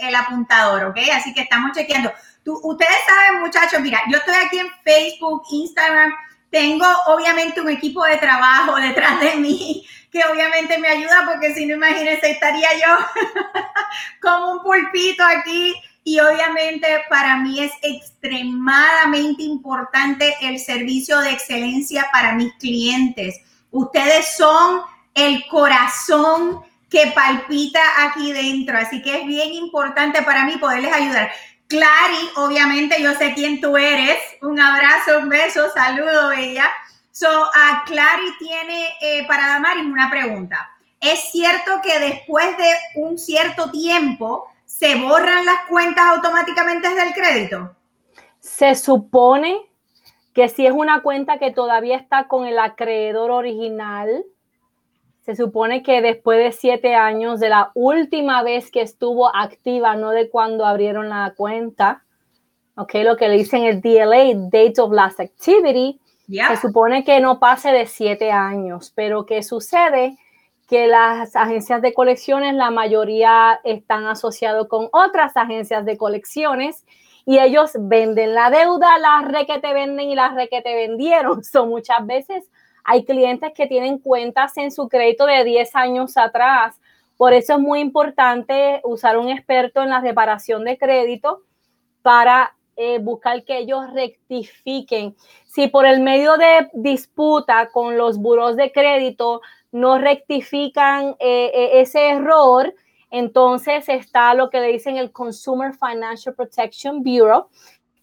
el, 0.00 0.14
apuntador, 0.14 0.84
¿ok? 0.86 0.98
Así 1.14 1.32
que 1.32 1.42
estamos 1.42 1.72
chequeando. 1.72 2.12
Tú, 2.44 2.58
ustedes 2.64 2.96
saben, 3.06 3.40
muchachos, 3.40 3.80
mira, 3.80 4.00
yo 4.10 4.18
estoy 4.18 4.34
aquí 4.34 4.58
en 4.58 4.68
Facebook, 4.82 5.42
Instagram, 5.50 6.12
tengo 6.50 6.86
obviamente 7.06 7.60
un 7.60 7.70
equipo 7.70 8.04
de 8.04 8.16
trabajo 8.16 8.76
detrás 8.76 9.20
de 9.20 9.36
mí 9.36 9.86
que 10.10 10.22
obviamente 10.24 10.76
me 10.78 10.88
ayuda 10.88 11.24
porque 11.24 11.54
si 11.54 11.64
no, 11.64 11.76
imagínense, 11.76 12.32
estaría 12.32 12.68
yo 12.74 13.22
como 14.20 14.52
un 14.52 14.62
pulpito 14.62 15.24
aquí 15.24 15.74
y 16.04 16.18
obviamente 16.20 16.86
para 17.08 17.36
mí 17.36 17.60
es 17.60 17.72
extremadamente 17.82 19.42
importante 19.42 20.34
el 20.40 20.58
servicio 20.58 21.18
de 21.20 21.30
excelencia 21.30 22.06
para 22.12 22.34
mis 22.34 22.52
clientes 22.54 23.40
Ustedes 23.72 24.36
son 24.36 24.82
el 25.14 25.46
corazón 25.48 26.60
que 26.90 27.10
palpita 27.14 27.80
aquí 28.00 28.32
dentro, 28.32 28.76
así 28.76 29.00
que 29.00 29.20
es 29.20 29.26
bien 29.26 29.54
importante 29.54 30.22
para 30.22 30.44
mí 30.44 30.58
poderles 30.58 30.92
ayudar. 30.92 31.32
Clary, 31.68 32.30
obviamente 32.36 33.02
yo 33.02 33.14
sé 33.14 33.32
quién 33.32 33.62
tú 33.62 33.78
eres. 33.78 34.18
Un 34.42 34.60
abrazo, 34.60 35.20
un 35.20 35.30
beso, 35.30 35.70
saludo, 35.72 36.28
bella. 36.28 36.70
So, 37.12 37.28
uh, 37.28 37.84
Clary 37.86 38.36
tiene 38.38 38.88
eh, 39.00 39.26
para 39.26 39.48
Damaris 39.48 39.86
una 39.86 40.10
pregunta. 40.10 40.70
¿Es 41.00 41.30
cierto 41.32 41.80
que 41.82 41.98
después 41.98 42.54
de 42.58 42.70
un 42.96 43.18
cierto 43.18 43.70
tiempo 43.70 44.51
se 44.78 44.96
borran 44.96 45.44
las 45.44 45.68
cuentas 45.68 46.04
automáticamente 46.16 46.88
desde 46.88 47.08
el 47.08 47.12
crédito? 47.12 47.76
Se 48.40 48.74
supone 48.74 49.60
que 50.32 50.48
si 50.48 50.66
es 50.66 50.72
una 50.72 51.02
cuenta 51.02 51.38
que 51.38 51.52
todavía 51.52 51.96
está 51.96 52.26
con 52.26 52.46
el 52.46 52.58
acreedor 52.58 53.30
original, 53.30 54.24
se 55.24 55.36
supone 55.36 55.82
que 55.82 56.00
después 56.00 56.42
de 56.42 56.52
siete 56.52 56.94
años 56.94 57.38
de 57.38 57.50
la 57.50 57.70
última 57.74 58.42
vez 58.42 58.70
que 58.70 58.80
estuvo 58.80 59.34
activa, 59.36 59.94
no 59.94 60.10
de 60.10 60.30
cuando 60.30 60.64
abrieron 60.64 61.10
la 61.10 61.34
cuenta, 61.36 62.02
ok, 62.76 62.94
lo 63.04 63.16
que 63.16 63.28
le 63.28 63.36
dicen 63.36 63.64
el 63.64 63.82
DLA, 63.82 64.48
Date 64.50 64.80
of 64.80 64.92
Last 64.92 65.20
Activity, 65.20 66.00
se 66.26 66.56
supone 66.56 67.04
que 67.04 67.20
no 67.20 67.38
pase 67.38 67.70
de 67.70 67.86
siete 67.86 68.32
años, 68.32 68.90
pero 68.96 69.26
¿qué 69.26 69.42
sucede? 69.42 70.16
Que 70.68 70.86
las 70.86 71.36
agencias 71.36 71.82
de 71.82 71.92
colecciones, 71.92 72.54
la 72.54 72.70
mayoría 72.70 73.60
están 73.64 74.06
asociados 74.06 74.68
con 74.68 74.88
otras 74.92 75.36
agencias 75.36 75.84
de 75.84 75.96
colecciones 75.96 76.86
y 77.26 77.38
ellos 77.38 77.72
venden 77.78 78.34
la 78.34 78.50
deuda, 78.50 78.98
las 78.98 79.30
re 79.30 79.46
que 79.46 79.58
te 79.60 79.74
venden 79.74 80.10
y 80.10 80.14
las 80.14 80.34
re 80.34 80.48
que 80.48 80.62
te 80.62 80.74
vendieron. 80.74 81.44
Son 81.44 81.68
muchas 81.68 82.06
veces 82.06 82.50
hay 82.84 83.04
clientes 83.04 83.52
que 83.54 83.66
tienen 83.66 83.98
cuentas 83.98 84.56
en 84.56 84.70
su 84.70 84.88
crédito 84.88 85.26
de 85.26 85.44
10 85.44 85.74
años 85.76 86.16
atrás. 86.16 86.80
Por 87.16 87.32
eso 87.32 87.54
es 87.54 87.60
muy 87.60 87.80
importante 87.80 88.80
usar 88.84 89.18
un 89.18 89.28
experto 89.28 89.82
en 89.82 89.90
la 89.90 90.00
reparación 90.00 90.64
de 90.64 90.78
crédito 90.78 91.42
para 92.02 92.56
eh, 92.76 92.98
buscar 92.98 93.44
que 93.44 93.58
ellos 93.58 93.92
rectifiquen. 93.92 95.14
Si 95.46 95.68
por 95.68 95.86
el 95.86 96.00
medio 96.00 96.36
de 96.36 96.68
disputa 96.72 97.68
con 97.70 97.96
los 97.96 98.18
buros 98.18 98.56
de 98.56 98.72
crédito 98.72 99.40
no 99.72 99.98
rectifican 99.98 101.16
eh, 101.18 101.50
eh, 101.54 101.80
ese 101.80 102.10
error, 102.10 102.74
entonces 103.10 103.88
está 103.88 104.34
lo 104.34 104.48
que 104.50 104.60
le 104.60 104.68
dicen 104.68 104.96
el 104.96 105.10
Consumer 105.10 105.72
Financial 105.74 106.34
Protection 106.34 107.02
Bureau, 107.02 107.48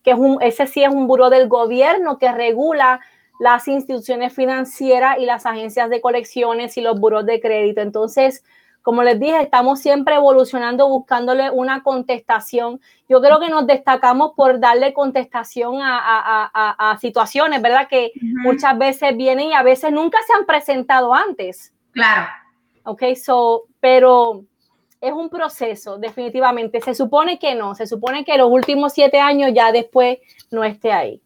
que 0.04 0.12
es 0.12 0.18
un, 0.18 0.42
ese 0.42 0.68
sí 0.68 0.84
es 0.84 0.90
un 0.90 1.08
buro 1.08 1.30
del 1.30 1.48
gobierno 1.48 2.18
que 2.18 2.32
regula 2.32 3.00
las 3.40 3.68
instituciones 3.68 4.34
financieras 4.34 5.18
y 5.20 5.26
las 5.26 5.46
agencias 5.46 5.90
de 5.90 6.02
colecciones 6.02 6.78
y 6.78 6.82
los 6.82 7.00
buros 7.00 7.26
de 7.26 7.40
crédito. 7.40 7.82
Entonces, 7.82 8.44
como 8.90 9.04
les 9.04 9.20
dije, 9.20 9.40
estamos 9.40 9.82
siempre 9.82 10.16
evolucionando, 10.16 10.90
buscándole 10.90 11.52
una 11.52 11.84
contestación. 11.84 12.82
Yo 13.08 13.22
creo 13.22 13.40
que 13.40 13.48
nos 13.48 13.68
destacamos 13.68 14.32
por 14.36 14.60
darle 14.60 14.94
contestación 14.94 15.76
a, 15.80 16.98
situaciones, 17.00 17.62
¿verdad? 17.62 17.88
Que 17.88 18.12
muchas 18.20 18.76
veces 18.80 19.16
vienen 19.16 19.50
y 19.50 19.54
a 19.54 19.62
veces 19.62 19.92
nunca 19.92 20.18
se 20.26 20.34
han 20.34 20.48
presentado 20.48 21.14
antes. 21.14 21.72
Claro. 21.92 22.30
Ok, 22.82 23.04
so, 23.14 23.66
pero 23.80 24.46
es 25.00 25.14
un 25.14 25.30
proceso, 25.30 26.00
definitivamente. 26.00 26.82
Se 26.82 26.96
supone 26.96 27.38
que 27.38 27.54
no, 27.54 27.76
se 27.76 27.86
supone 27.86 28.26
que 28.26 28.40
los 28.40 28.50
últimos 28.50 28.94
siete 28.94 29.20
años 29.20 29.52
ya 29.54 29.72
después 29.72 30.18
no 30.50 30.64
esté 30.64 30.92
ahí. 30.92 31.22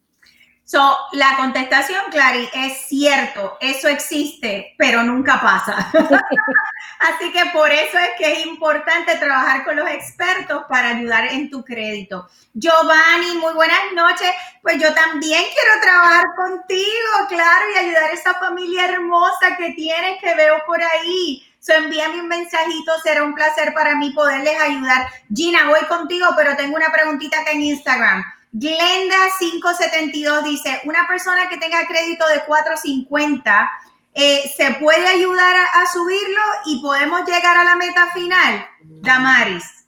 So, 0.74 0.98
la 1.12 1.36
contestación, 1.38 2.02
Clary, 2.10 2.50
es 2.52 2.88
cierto, 2.88 3.60
eso 3.62 3.88
existe, 3.88 4.74
pero 4.76 5.04
nunca 5.04 5.40
pasa. 5.40 5.92
Así 7.00 7.32
que 7.32 7.46
por 7.54 7.70
eso 7.70 8.00
es 8.00 8.10
que 8.18 8.32
es 8.32 8.48
importante 8.48 9.16
trabajar 9.18 9.66
con 9.66 9.76
los 9.76 9.88
expertos 9.88 10.64
para 10.68 10.98
ayudar 10.98 11.26
en 11.26 11.52
tu 11.52 11.64
crédito. 11.64 12.28
Giovanni, 12.56 13.38
muy 13.38 13.54
buenas 13.54 13.94
noches. 13.94 14.32
Pues 14.64 14.82
yo 14.82 14.92
también 14.96 15.44
quiero 15.54 15.80
trabajar 15.80 16.26
contigo, 16.36 17.28
claro, 17.30 17.66
y 17.76 17.78
ayudar 17.78 18.06
a 18.06 18.14
esa 18.14 18.34
familia 18.40 18.88
hermosa 18.88 19.56
que 19.56 19.74
tienes, 19.74 20.20
que 20.22 20.34
veo 20.34 20.56
por 20.66 20.82
ahí. 20.82 21.48
So, 21.60 21.74
envíame 21.74 22.20
un 22.20 22.28
mensajito, 22.28 22.94
será 23.04 23.22
un 23.22 23.36
placer 23.36 23.76
para 23.76 23.96
mí 23.96 24.10
poderles 24.10 24.60
ayudar. 24.60 25.06
Gina, 25.32 25.70
voy 25.70 25.82
contigo, 25.88 26.30
pero 26.36 26.56
tengo 26.56 26.76
una 26.76 26.92
preguntita 26.92 27.42
acá 27.42 27.52
en 27.52 27.62
Instagram. 27.62 28.24
Glenda 28.56 29.16
572 29.40 30.44
dice, 30.44 30.82
una 30.86 31.08
persona 31.08 31.50
que 31.50 31.58
tenga 31.58 31.88
crédito 31.88 32.24
de 32.28 32.46
450, 32.46 33.72
eh, 34.14 34.44
¿se 34.56 34.76
puede 34.76 35.08
ayudar 35.08 35.56
a, 35.56 35.92
subirlo 35.92 36.42
y 36.68 36.80
podemos 36.80 37.22
llegar 37.26 37.58
a 37.58 37.64
la 37.64 37.76
meta 37.76 38.12
final? 38.14 38.64
Damaris. 38.84 39.88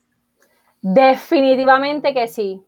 Definitivamente 0.82 2.12
que 2.16 2.28
sí. 2.28 2.60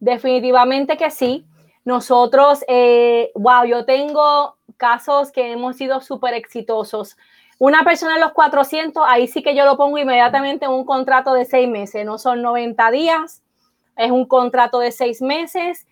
Definitivamente 0.00 0.96
que 0.96 1.10
sí. 1.10 1.44
Nosotros, 1.84 2.64
eh, 2.66 3.30
wow, 3.34 3.66
yo 3.66 3.84
tengo 3.84 4.56
casos 4.78 5.32
que 5.32 5.52
hemos 5.52 5.76
sido 5.76 6.00
súper 6.00 6.32
exitosos. 6.32 7.18
Una 7.58 7.84
persona 7.84 8.14
en 8.14 8.22
los 8.22 8.32
400, 8.32 9.04
ahí 9.06 9.26
sí 9.28 9.42
que 9.42 9.54
yo 9.54 9.66
lo 9.66 9.76
pongo 9.76 9.98
inmediatamente 9.98 10.64
en 10.64 10.70
un 10.70 10.86
contrato 10.86 11.34
de 11.34 11.44
seis 11.44 11.68
meses, 11.68 12.06
no 12.06 12.16
son 12.16 12.40
90 12.40 12.90
días 12.90 13.42
es 13.96 14.10
un 14.10 14.26
contrato 14.26 14.78
de 14.78 14.92
seis 14.92 15.22
meses, 15.22 15.86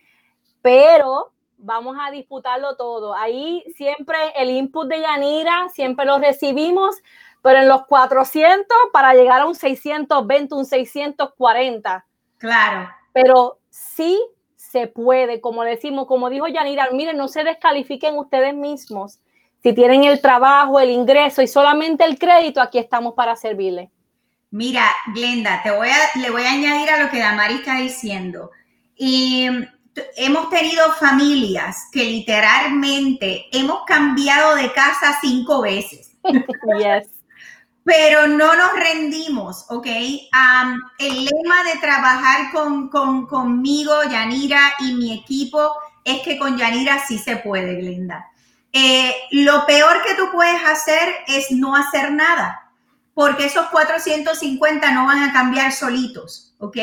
pero 0.62 1.32
vamos 1.58 1.96
a 2.00 2.10
disputarlo 2.10 2.76
todo. 2.76 3.14
Ahí 3.14 3.64
siempre 3.76 4.16
el 4.36 4.50
input 4.50 4.88
de 4.88 5.00
Yanira, 5.00 5.68
siempre 5.70 6.04
lo 6.04 6.18
recibimos, 6.18 6.96
pero 7.42 7.60
en 7.60 7.68
los 7.68 7.86
400 7.86 8.66
para 8.92 9.14
llegar 9.14 9.42
a 9.42 9.46
un 9.46 9.54
620, 9.54 10.54
un 10.54 10.64
640. 10.64 12.06
Claro. 12.38 12.90
Pero 13.12 13.58
sí 13.70 14.20
se 14.56 14.86
puede, 14.86 15.40
como 15.40 15.62
decimos, 15.62 16.06
como 16.06 16.30
dijo 16.30 16.46
Yanira, 16.46 16.88
miren, 16.92 17.16
no 17.16 17.28
se 17.28 17.44
descalifiquen 17.44 18.18
ustedes 18.18 18.54
mismos. 18.54 19.20
Si 19.62 19.72
tienen 19.72 20.04
el 20.04 20.20
trabajo, 20.20 20.80
el 20.80 20.90
ingreso 20.90 21.40
y 21.40 21.46
solamente 21.46 22.04
el 22.04 22.18
crédito, 22.18 22.60
aquí 22.60 22.78
estamos 22.78 23.14
para 23.14 23.36
servirles. 23.36 23.88
Mira, 24.54 24.88
Glenda, 25.12 25.64
te 25.64 25.72
voy 25.72 25.88
a, 25.88 26.16
le 26.16 26.30
voy 26.30 26.44
a 26.44 26.52
añadir 26.52 26.88
a 26.88 27.02
lo 27.02 27.10
que 27.10 27.18
Damari 27.18 27.54
está 27.54 27.78
diciendo. 27.78 28.52
Y 28.94 29.48
hemos 30.16 30.48
tenido 30.48 30.92
familias 30.92 31.88
que 31.90 32.04
literalmente 32.04 33.46
hemos 33.50 33.84
cambiado 33.84 34.54
de 34.54 34.72
casa 34.72 35.18
cinco 35.20 35.62
veces. 35.62 36.12
Yes. 36.78 37.08
Pero 37.82 38.28
no 38.28 38.54
nos 38.54 38.74
rendimos, 38.74 39.66
¿ok? 39.70 39.86
el 39.86 41.24
lema 41.24 41.64
de 41.64 41.80
trabajar 41.80 42.52
con, 42.52 42.88
conmigo, 43.26 43.92
Yanira 44.08 44.74
y 44.78 44.94
mi 44.94 45.18
equipo 45.18 45.74
es 46.04 46.22
que 46.22 46.38
con 46.38 46.56
Yanira 46.56 47.04
sí 47.04 47.18
se 47.18 47.38
puede, 47.38 47.74
Glenda. 47.74 48.30
Eh, 48.72 49.14
lo 49.32 49.66
peor 49.66 50.00
que 50.04 50.14
tú 50.14 50.30
puedes 50.30 50.64
hacer 50.64 51.12
es 51.26 51.50
no 51.50 51.74
hacer 51.74 52.12
nada 52.12 52.63
porque 53.14 53.46
esos 53.46 53.66
450 53.68 54.90
no 54.90 55.06
van 55.06 55.22
a 55.22 55.32
cambiar 55.32 55.72
solitos, 55.72 56.54
¿ok? 56.58 56.76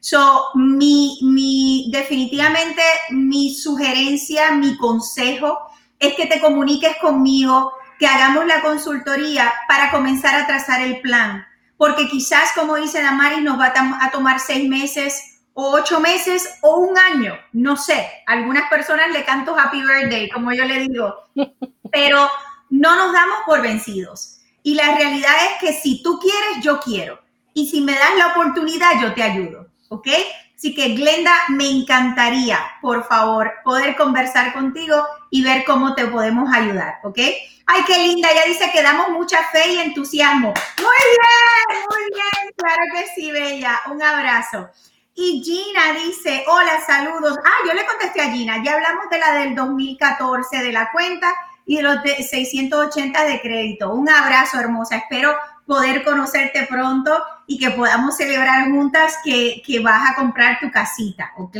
So, 0.00 0.50
mi, 0.54 1.18
mi, 1.22 1.90
definitivamente 1.92 2.82
mi 3.10 3.54
sugerencia, 3.54 4.52
mi 4.52 4.76
consejo 4.76 5.58
es 5.98 6.14
que 6.14 6.26
te 6.26 6.40
comuniques 6.40 6.96
conmigo, 7.00 7.72
que 7.98 8.06
hagamos 8.06 8.46
la 8.46 8.60
consultoría 8.60 9.52
para 9.66 9.90
comenzar 9.90 10.34
a 10.36 10.46
trazar 10.46 10.80
el 10.80 11.00
plan. 11.00 11.44
Porque 11.76 12.08
quizás, 12.08 12.52
como 12.54 12.76
dice 12.76 13.02
Damaris, 13.02 13.42
nos 13.42 13.58
va 13.58 13.72
a, 14.00 14.10
tomar 14.10 14.40
seis 14.40 14.68
meses 14.68 15.40
o 15.54 15.72
ocho 15.72 16.00
meses 16.00 16.58
o 16.62 16.76
un 16.78 16.96
año, 16.96 17.34
no 17.52 17.76
sé. 17.76 18.08
algunas 18.26 18.68
personas 18.70 19.10
le 19.10 19.24
canto 19.24 19.56
happy 19.58 19.82
birthday, 19.82 20.28
como 20.30 20.52
yo 20.52 20.64
le 20.64 20.80
digo, 20.80 21.14
pero 21.92 22.28
no 22.70 22.96
nos 22.96 23.12
damos 23.12 23.38
por 23.46 23.62
vencidos. 23.62 24.37
Y 24.62 24.74
la 24.74 24.96
realidad 24.96 25.32
es 25.50 25.60
que 25.60 25.80
si 25.80 26.02
tú 26.02 26.18
quieres, 26.18 26.62
yo 26.62 26.80
quiero. 26.80 27.20
Y 27.54 27.68
si 27.68 27.80
me 27.80 27.92
das 27.92 28.16
la 28.16 28.28
oportunidad, 28.28 29.00
yo 29.00 29.14
te 29.14 29.22
ayudo. 29.22 29.68
¿Ok? 29.88 30.08
Así 30.56 30.74
que 30.74 30.88
Glenda, 30.88 31.32
me 31.50 31.70
encantaría, 31.70 32.58
por 32.82 33.06
favor, 33.06 33.52
poder 33.62 33.96
conversar 33.96 34.52
contigo 34.52 35.06
y 35.30 35.42
ver 35.42 35.64
cómo 35.64 35.94
te 35.94 36.06
podemos 36.06 36.52
ayudar. 36.52 36.96
¿Ok? 37.04 37.18
Ay, 37.66 37.82
qué 37.86 37.98
linda. 37.98 38.28
Ya 38.34 38.44
dice 38.46 38.70
que 38.72 38.82
damos 38.82 39.10
mucha 39.10 39.38
fe 39.52 39.72
y 39.72 39.78
entusiasmo. 39.78 40.54
Muy 40.78 40.86
bien, 41.16 41.84
muy 41.88 42.02
bien. 42.12 42.54
Claro 42.56 42.82
que 42.92 43.06
sí, 43.14 43.30
Bella. 43.30 43.80
Un 43.90 44.02
abrazo. 44.02 44.68
Y 45.14 45.42
Gina 45.44 45.92
dice, 45.94 46.44
hola, 46.46 46.80
saludos. 46.86 47.36
Ah, 47.44 47.66
yo 47.66 47.74
le 47.74 47.84
contesté 47.84 48.20
a 48.22 48.30
Gina, 48.30 48.62
ya 48.62 48.74
hablamos 48.74 49.10
de 49.10 49.18
la 49.18 49.32
del 49.34 49.54
2014 49.54 50.58
de 50.58 50.72
la 50.72 50.92
cuenta 50.92 51.34
y 51.68 51.82
los 51.82 51.98
680 52.02 53.24
de 53.26 53.40
crédito. 53.42 53.92
Un 53.92 54.08
abrazo, 54.08 54.58
hermosa. 54.58 54.96
Espero 54.96 55.36
poder 55.66 56.02
conocerte 56.02 56.66
pronto 56.66 57.22
y 57.46 57.58
que 57.58 57.70
podamos 57.70 58.16
celebrar 58.16 58.70
juntas 58.70 59.18
que, 59.22 59.62
vas 59.84 60.10
a 60.10 60.14
comprar 60.14 60.58
tu 60.60 60.70
casita, 60.70 61.30
¿ok? 61.36 61.56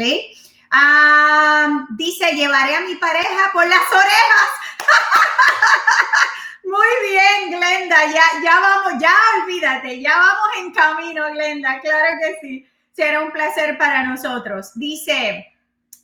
Dice, 1.90 2.32
llevaré 2.34 2.76
a 2.76 2.80
mi 2.80 2.94
pareja 2.94 3.52
por 3.52 3.66
las 3.66 3.82
orejas. 3.92 4.48
Muy 6.64 7.10
bien, 7.10 7.60
Glenda, 7.60 8.06
ya, 8.06 8.24
ya 8.42 8.60
vamos, 8.60 9.02
ya 9.02 9.14
olvídate, 9.42 10.00
ya 10.00 10.16
vamos 10.16 10.48
en 10.58 10.72
camino, 10.72 11.30
Glenda, 11.32 11.80
claro 11.80 12.16
que 12.18 12.38
sí. 12.40 12.66
Será 12.94 13.20
un 13.20 13.30
placer 13.30 13.76
para 13.76 14.04
nosotros. 14.04 14.70
Dice, 14.74 15.54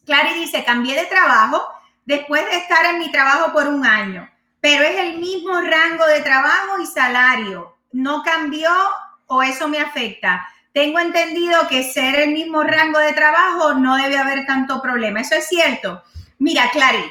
Clary 0.05 0.35
dice, 0.35 0.63
cambié 0.63 0.95
de 0.95 1.07
trabajo 1.07 1.75
después 2.05 2.45
de 2.47 2.57
estar 2.57 2.85
en 2.87 2.99
mi 2.99 3.11
trabajo 3.11 3.53
por 3.53 3.67
un 3.69 3.85
año, 3.85 4.29
pero 4.61 4.85
es 4.85 4.97
el 4.99 5.19
mismo 5.19 5.61
rango 5.61 6.07
de 6.07 6.21
trabajo 6.21 6.81
y 6.81 6.87
salario. 6.87 7.77
¿No 7.93 8.23
cambió 8.23 8.71
o 9.27 9.43
eso 9.43 9.69
me 9.69 9.79
afecta? 9.79 10.47
Tengo 10.73 10.99
entendido 10.99 11.69
que 11.69 11.85
ser 11.85 12.17
el 12.17 12.31
mismo 12.33 12.63
rango 12.63 12.99
de 12.99 13.13
trabajo 13.13 13.75
no 13.75 13.97
debe 13.97 14.17
haber 14.17 14.47
tanto 14.47 14.83
problema. 14.83 15.21
Eso 15.21 15.37
es 15.37 15.47
cierto. 15.47 16.03
Mira, 16.39 16.69
Clary, 16.73 17.05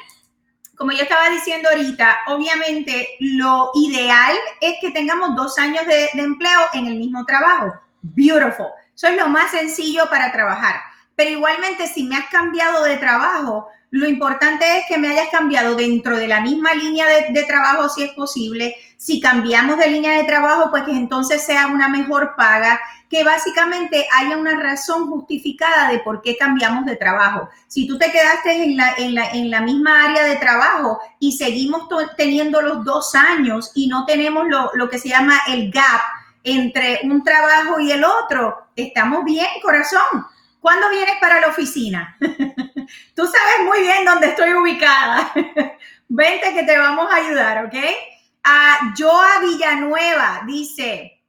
como 0.76 0.92
yo 0.92 1.04
estaba 1.04 1.30
diciendo 1.30 1.70
ahorita, 1.70 2.22
obviamente 2.28 3.10
lo 3.20 3.72
ideal 3.76 4.36
es 4.60 4.76
que 4.82 4.92
tengamos 4.92 5.36
dos 5.36 5.58
años 5.58 5.86
de, 5.86 6.10
de 6.14 6.24
empleo 6.24 6.60
en 6.74 6.88
el 6.88 6.96
mismo 6.96 7.24
trabajo. 7.26 7.74
Beautiful. 8.02 8.68
Eso 8.94 9.08
es 9.08 9.16
lo 9.16 9.28
más 9.28 9.52
sencillo 9.52 10.10
para 10.10 10.32
trabajar. 10.32 10.82
Pero 11.16 11.30
igualmente, 11.30 11.88
si 11.88 12.04
me 12.04 12.18
has 12.18 12.28
cambiado 12.30 12.84
de 12.84 12.98
trabajo, 12.98 13.68
lo 13.94 14.10
importante 14.10 14.66
es 14.80 14.86
que 14.88 14.98
me 14.98 15.10
hayas 15.10 15.30
cambiado 15.30 15.76
dentro 15.76 16.18
de 16.18 16.28
la 16.28 16.42
misma 16.42 16.74
línea 16.74 17.06
de, 17.30 17.44
trabajo, 17.44 17.88
si 17.90 18.02
es 18.02 18.12
posible. 18.14 18.76
Si 18.98 19.22
cambiamos 19.22 19.78
de 19.78 19.88
línea 19.88 20.18
de 20.18 20.24
trabajo, 20.24 20.72
pues 20.72 20.82
que 20.82 20.94
entonces 20.94 21.46
sea 21.46 21.68
una 21.68 21.90
mejor 21.90 22.34
paga, 22.36 22.82
que 23.08 23.24
básicamente 23.24 24.08
haya 24.18 24.36
una 24.36 24.60
razón 24.60 25.12
justificada 25.12 25.92
de 25.92 26.00
por 26.00 26.24
qué 26.24 26.36
cambiamos 26.36 26.86
de 26.88 26.96
trabajo. 26.96 27.50
Si 27.68 27.86
tú 27.86 28.00
te 28.00 28.12
quedaste 28.12 28.64
en 28.64 28.78
la, 28.78 28.96
en 28.98 29.14
la, 29.14 29.30
en 29.30 29.52
la 29.52 29.62
misma 29.62 30.06
área 30.06 30.24
de 30.24 30.38
trabajo 30.38 31.00
y 31.20 31.34
seguimos 31.34 31.88
teniendo 32.18 32.64
los 32.64 32.84
dos 32.84 33.14
años 33.14 33.74
y 33.76 33.86
no 33.86 34.08
tenemos 34.08 34.48
lo, 34.48 34.72
lo 34.74 34.90
que 34.90 34.98
se 34.98 35.10
llama 35.10 35.40
el 35.48 35.72
gap 35.72 36.02
entre 36.44 37.02
un 37.04 37.24
trabajo 37.24 37.80
y 37.80 37.92
el 37.92 38.04
otro, 38.04 38.70
estamos 38.76 39.24
bien, 39.24 39.46
corazón 39.62 40.26
¿Cuándo 40.64 40.90
vienes 40.90 41.16
para 41.20 41.40
la 41.42 41.48
oficina? 41.48 42.18
Tú 43.16 43.28
sabes 43.28 43.66
muy 43.66 43.82
bien 43.82 44.06
dónde 44.06 44.28
estoy 44.28 44.54
ubicada. 44.54 45.30
Vente 46.08 46.54
que 46.54 46.64
te 46.64 46.78
vamos 46.78 47.12
a 47.12 47.18
ayudar, 47.18 47.66
¿ok? 47.66 47.76
A 48.46 48.94
Joa 48.98 49.42
Villanueva 49.42 50.44
dice, 50.48 51.22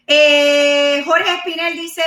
Eh, 0.05 1.03
Jorge 1.05 1.35
Espinel 1.35 1.73
dice, 1.73 2.03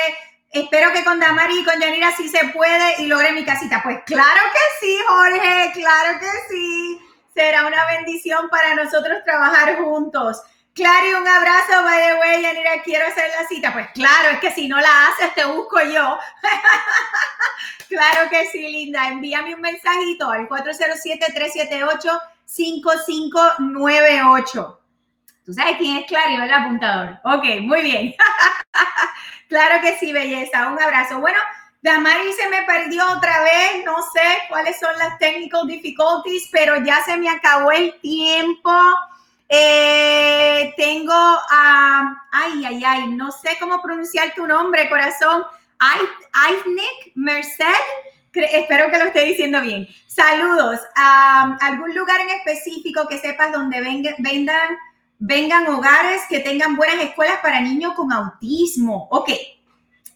espero 0.50 0.92
que 0.92 1.02
con 1.05 1.18
Damari 1.18 1.61
y 1.61 1.64
con 1.64 1.80
Yanira 1.80 2.14
sí 2.16 2.28
se 2.28 2.48
puede 2.48 3.02
y 3.02 3.07
logre 3.07 3.32
mi 3.32 3.44
casita. 3.44 3.80
Pues 3.82 4.00
claro 4.05 4.40
que 4.52 4.86
sí, 4.86 4.98
Jorge, 5.09 5.72
claro 5.72 6.20
que 6.20 6.30
sí. 6.48 7.00
Será 7.34 7.66
una 7.66 7.84
bendición 7.86 8.48
para 8.48 8.74
nosotros 8.74 9.18
trabajar 9.24 9.76
juntos. 9.78 10.40
Clary, 10.74 11.14
un 11.14 11.26
abrazo, 11.26 11.82
by 11.82 12.00
the 12.00 12.14
way, 12.20 12.42
Yanira, 12.42 12.82
quiero 12.82 13.07
hacer 13.07 13.30
la 13.40 13.46
cita. 13.48 13.72
Pues 13.72 13.88
claro, 13.94 14.30
es 14.30 14.40
que 14.40 14.50
si 14.50 14.68
no 14.68 14.80
la 14.80 15.09
haces, 15.09 15.34
te 15.34 15.44
busco 15.44 15.80
yo. 15.82 16.18
claro 17.88 18.28
que 18.28 18.46
sí, 18.50 18.61
linda. 18.61 19.09
Envíame 19.09 19.55
un 19.55 19.61
mensajito 19.61 20.30
al 20.30 20.46
407 20.46 21.26
378 21.32 22.20
5598. 22.45 24.80
Tú 25.45 25.53
sabes 25.53 25.76
quién 25.78 25.97
es 25.99 26.07
Clary, 26.07 26.36
el 26.36 26.53
Apuntador. 26.53 27.18
Ok, 27.24 27.45
muy 27.61 27.82
bien. 27.82 28.14
claro 29.49 29.80
que 29.82 29.99
sí, 29.99 30.12
belleza. 30.12 30.68
Un 30.68 30.80
abrazo. 30.82 31.20
Bueno, 31.20 31.38
Damari 31.82 32.32
se 32.32 32.49
me 32.49 32.62
perdió 32.62 33.05
otra 33.12 33.42
vez. 33.42 33.84
No 33.84 33.97
sé 34.12 34.22
cuáles 34.49 34.78
son 34.78 34.97
las 34.99 35.18
technical 35.18 35.66
difficulties, 35.66 36.49
pero 36.51 36.82
ya 36.82 37.03
se 37.05 37.18
me 37.18 37.28
acabó 37.28 37.72
el 37.72 38.01
tiempo. 38.01 38.72
Eh, 39.49 40.72
tengo 40.78 41.12
a, 41.12 42.26
ay, 42.32 42.64
ay, 42.64 42.84
ay, 42.84 43.09
no 43.09 43.30
sé 43.30 43.59
cómo 43.61 43.82
pronunciar 43.82 44.32
tu 44.34 44.47
nombre, 44.47 44.88
corazón. 44.88 45.45
Nick 46.66 47.12
Merced 47.14 47.66
espero 48.35 48.91
que 48.91 48.99
lo 48.99 49.05
esté 49.05 49.24
diciendo 49.24 49.61
bien. 49.61 49.89
Saludos. 50.07 50.80
a 50.97 51.57
¿Algún 51.61 51.95
lugar 51.95 52.20
en 52.20 52.30
específico 52.30 53.07
que 53.09 53.18
sepas 53.18 53.53
donde 53.53 53.80
vengan, 53.80 54.14
vengan 55.18 55.66
hogares 55.68 56.22
que 56.28 56.41
tengan 56.41 56.76
buenas 56.76 57.03
escuelas 57.03 57.39
para 57.43 57.61
niños 57.61 57.95
con 57.95 58.12
autismo? 58.12 59.09
Ok. 59.11 59.30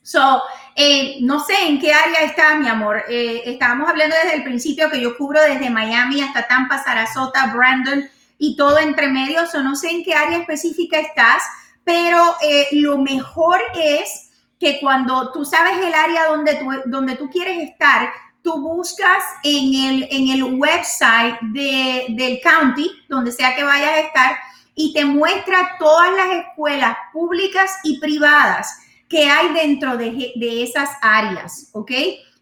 So, 0.03 0.43
eh, 0.75 1.19
no 1.21 1.39
sé 1.45 1.53
en 1.67 1.79
qué 1.79 1.93
área 1.93 2.23
está, 2.23 2.57
mi 2.57 2.67
amor. 2.67 3.05
Eh, 3.11 3.43
estábamos 3.45 3.91
hablando 3.91 4.17
desde 4.23 4.37
el 4.37 4.45
principio 4.45 4.89
que 4.91 5.01
yo 5.01 5.17
cubro 5.19 5.43
desde 5.43 5.69
Miami 5.69 6.23
hasta 6.23 6.49
Tampa, 6.49 6.83
Sarasota, 6.83 7.53
Brandon 7.55 8.09
y 8.39 8.57
todo 8.57 8.79
entre 8.79 9.09
medios. 9.09 9.55
O 9.55 9.63
no 9.63 9.77
sé 9.77 9.91
en 9.91 10.05
qué 10.05 10.15
área 10.15 10.39
específica 10.39 10.99
estás, 10.99 11.43
pero 11.85 12.37
eh, 12.43 12.69
lo 12.73 12.99
mejor 12.99 13.61
es 13.75 14.28
que 14.59 14.79
cuando 14.81 15.31
tú 15.33 15.45
sabes 15.45 15.79
el 15.79 15.95
área 15.95 16.27
donde 16.27 16.55
tú, 16.57 16.67
donde 16.87 17.17
tú 17.17 17.31
quieres 17.31 17.63
estar, 17.71 18.11
tú 18.43 18.61
buscas 18.61 19.23
en 19.43 19.75
el, 19.75 20.09
en 20.11 20.29
el 20.29 20.43
website 20.59 21.39
de, 21.53 22.07
del 22.11 22.41
county, 22.41 22.91
donde 23.09 23.33
sea 23.33 23.55
que 23.55 23.63
vayas 23.63 23.91
a 23.91 24.01
estar, 24.01 24.37
y 24.75 24.93
te 24.93 25.05
muestra 25.05 25.77
todas 25.79 26.13
las 26.15 26.47
escuelas 26.47 26.97
públicas 27.13 27.79
y 27.83 27.99
privadas 27.99 28.81
que 29.09 29.29
hay 29.29 29.53
dentro 29.53 29.97
de, 29.97 30.33
de 30.37 30.63
esas 30.63 30.91
áreas, 31.03 31.71
¿ok? 31.73 31.91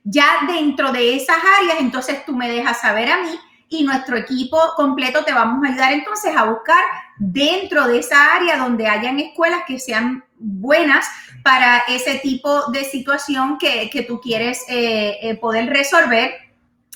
Ya 0.04 0.26
dentro 0.46 0.92
de 0.92 1.16
esas 1.16 1.38
áreas, 1.60 1.80
entonces 1.80 2.24
tú 2.24 2.34
me 2.34 2.48
dejas 2.48 2.80
saber 2.80 3.10
a 3.10 3.22
mí 3.22 3.38
y 3.68 3.84
nuestro 3.84 4.16
equipo 4.16 4.58
completo 4.76 5.24
te 5.24 5.32
vamos 5.32 5.64
a 5.64 5.72
ayudar 5.72 5.92
entonces 5.92 6.36
a 6.36 6.44
buscar 6.44 6.82
dentro 7.18 7.88
de 7.88 8.00
esa 8.00 8.34
área 8.34 8.56
donde 8.58 8.86
hayan 8.86 9.18
escuelas 9.18 9.62
que 9.66 9.78
sean 9.78 10.24
buenas 10.38 11.06
para 11.42 11.78
ese 11.88 12.18
tipo 12.18 12.70
de 12.70 12.84
situación 12.84 13.58
que, 13.58 14.04
tú 14.06 14.20
quieres 14.20 14.64
eh, 14.68 15.18
eh, 15.22 15.36
poder 15.36 15.68
resolver. 15.68 16.34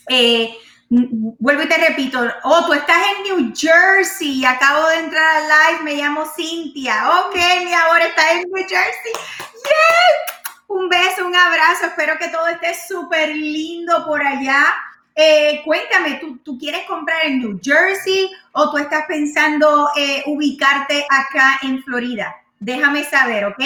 Eh, 0.09 0.55
vuelvo 0.91 1.63
y 1.63 1.69
te 1.69 1.79
repito, 1.79 2.21
oh, 2.43 2.67
tú 2.67 2.73
estás 2.73 2.97
en 3.17 3.23
New 3.23 3.53
Jersey, 3.55 4.45
acabo 4.45 4.89
de 4.89 4.99
entrar 4.99 5.37
al 5.37 5.45
live, 5.45 5.85
me 5.85 5.95
llamo 5.95 6.25
Cintia. 6.35 7.21
Ok, 7.21 7.37
mi 7.65 7.73
amor, 7.73 8.03
estás 8.03 8.33
en 8.33 8.51
New 8.51 8.67
Jersey. 8.69 9.13
Un 10.67 10.89
beso, 10.89 11.27
un 11.27 11.35
abrazo, 11.35 11.87
espero 11.87 12.19
que 12.19 12.29
todo 12.29 12.47
esté 12.49 12.75
súper 12.89 13.29
lindo 13.29 14.05
por 14.07 14.21
allá. 14.21 14.75
Cuéntame, 15.65 16.15
¿tú, 16.21 16.39
¿tú, 16.39 16.59
quieres 16.59 16.87
comprar 16.87 17.27
en 17.27 17.41
New 17.41 17.61
Jersey 17.63 18.31
o 18.53 18.71
tú 18.71 18.79
estás 18.79 19.05
pensando 19.07 19.89
ubicarte 20.27 21.05
acá 21.09 21.59
en 21.63 21.83
Florida? 21.83 22.35
Déjame 22.59 23.05
saber, 23.05 23.45
¿ok? 23.47 23.63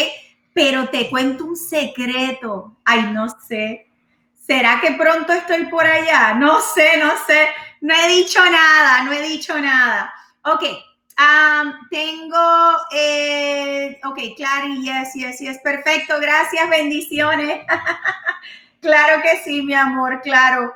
Pero 0.52 0.88
te 0.88 1.10
cuento 1.10 1.44
un 1.44 1.56
secreto. 1.56 2.76
Ay, 2.84 3.10
no 3.12 3.28
sé. 3.28 3.88
¿Será 4.46 4.80
que 4.80 4.92
pronto 4.92 5.32
estoy 5.32 5.66
por 5.66 5.86
allá? 5.86 6.34
No 6.34 6.60
sé, 6.60 6.96
no 6.98 7.12
sé. 7.26 7.48
No 7.80 7.94
he 7.94 8.08
dicho 8.08 8.42
nada, 8.44 9.02
no 9.04 9.12
he 9.12 9.22
dicho 9.22 9.58
nada. 9.58 10.12
Ok, 10.42 10.64
tengo, 11.90 12.76
eh, 12.92 14.00
ok, 14.04 14.18
Clary, 14.36 14.82
yes, 14.82 15.14
yes, 15.14 15.38
yes, 15.38 15.58
perfecto, 15.58 16.18
gracias, 16.20 16.68
bendiciones. 16.68 17.64
claro 18.80 19.22
que 19.22 19.42
sí, 19.44 19.62
mi 19.62 19.74
amor, 19.74 20.20
claro. 20.22 20.72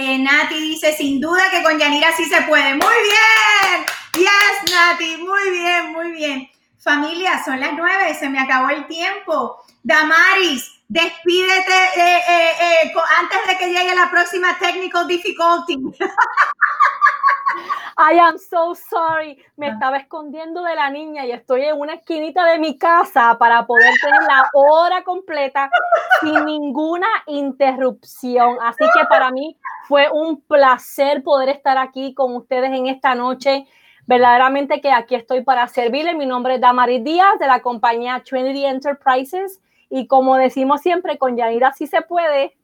Nati 0.00 0.54
dice, 0.54 0.94
sin 0.96 1.20
duda 1.20 1.42
que 1.50 1.62
con 1.62 1.78
Yanira 1.78 2.14
sí 2.16 2.24
se 2.24 2.42
puede. 2.42 2.74
Muy 2.74 2.94
bien, 3.02 3.86
yes, 4.14 4.72
Nati, 4.72 5.16
muy 5.18 5.50
bien, 5.50 5.92
muy 5.92 6.12
bien. 6.12 6.50
Familia, 6.78 7.42
son 7.44 7.60
las 7.60 7.72
nueve, 7.74 8.16
se 8.18 8.28
me 8.28 8.40
acabó 8.40 8.70
el 8.70 8.86
tiempo. 8.86 9.62
Damaris, 9.82 10.79
despídete 10.90 11.78
eh, 11.96 12.20
eh, 12.28 12.52
eh, 12.60 12.92
antes 13.20 13.46
de 13.46 13.56
que 13.58 13.68
llegue 13.68 13.94
la 13.94 14.10
próxima 14.10 14.58
technical 14.58 15.06
difficulty. 15.06 15.76
I 17.96 18.18
am 18.18 18.36
so 18.38 18.74
sorry. 18.74 19.40
Me 19.56 19.68
ah. 19.68 19.70
estaba 19.70 19.98
escondiendo 19.98 20.62
de 20.64 20.74
la 20.74 20.90
niña 20.90 21.24
y 21.26 21.30
estoy 21.30 21.62
en 21.62 21.78
una 21.78 21.94
esquinita 21.94 22.44
de 22.44 22.58
mi 22.58 22.76
casa 22.76 23.36
para 23.38 23.66
poder 23.66 23.94
tener 24.00 24.22
la 24.22 24.50
hora 24.52 25.04
completa 25.04 25.70
sin 26.20 26.44
ninguna 26.44 27.06
interrupción. 27.26 28.56
Así 28.60 28.84
que 28.92 29.04
para 29.08 29.30
mí 29.30 29.56
fue 29.86 30.10
un 30.10 30.40
placer 30.40 31.22
poder 31.22 31.50
estar 31.50 31.78
aquí 31.78 32.14
con 32.14 32.34
ustedes 32.34 32.72
en 32.72 32.88
esta 32.88 33.14
noche 33.14 33.64
verdaderamente 34.06 34.80
que 34.80 34.90
aquí 34.90 35.14
estoy 35.14 35.44
para 35.44 35.68
servirle. 35.68 36.14
Mi 36.14 36.26
nombre 36.26 36.56
es 36.56 36.60
Damaris 36.60 37.04
Díaz 37.04 37.38
de 37.38 37.46
la 37.46 37.60
compañía 37.60 38.20
Trinity 38.24 38.64
Enterprises 38.64 39.60
y 39.90 40.06
como 40.06 40.36
decimos 40.36 40.80
siempre, 40.80 41.18
con 41.18 41.36
Yanira 41.36 41.72
sí 41.72 41.86
se 41.86 42.00
puede. 42.02 42.56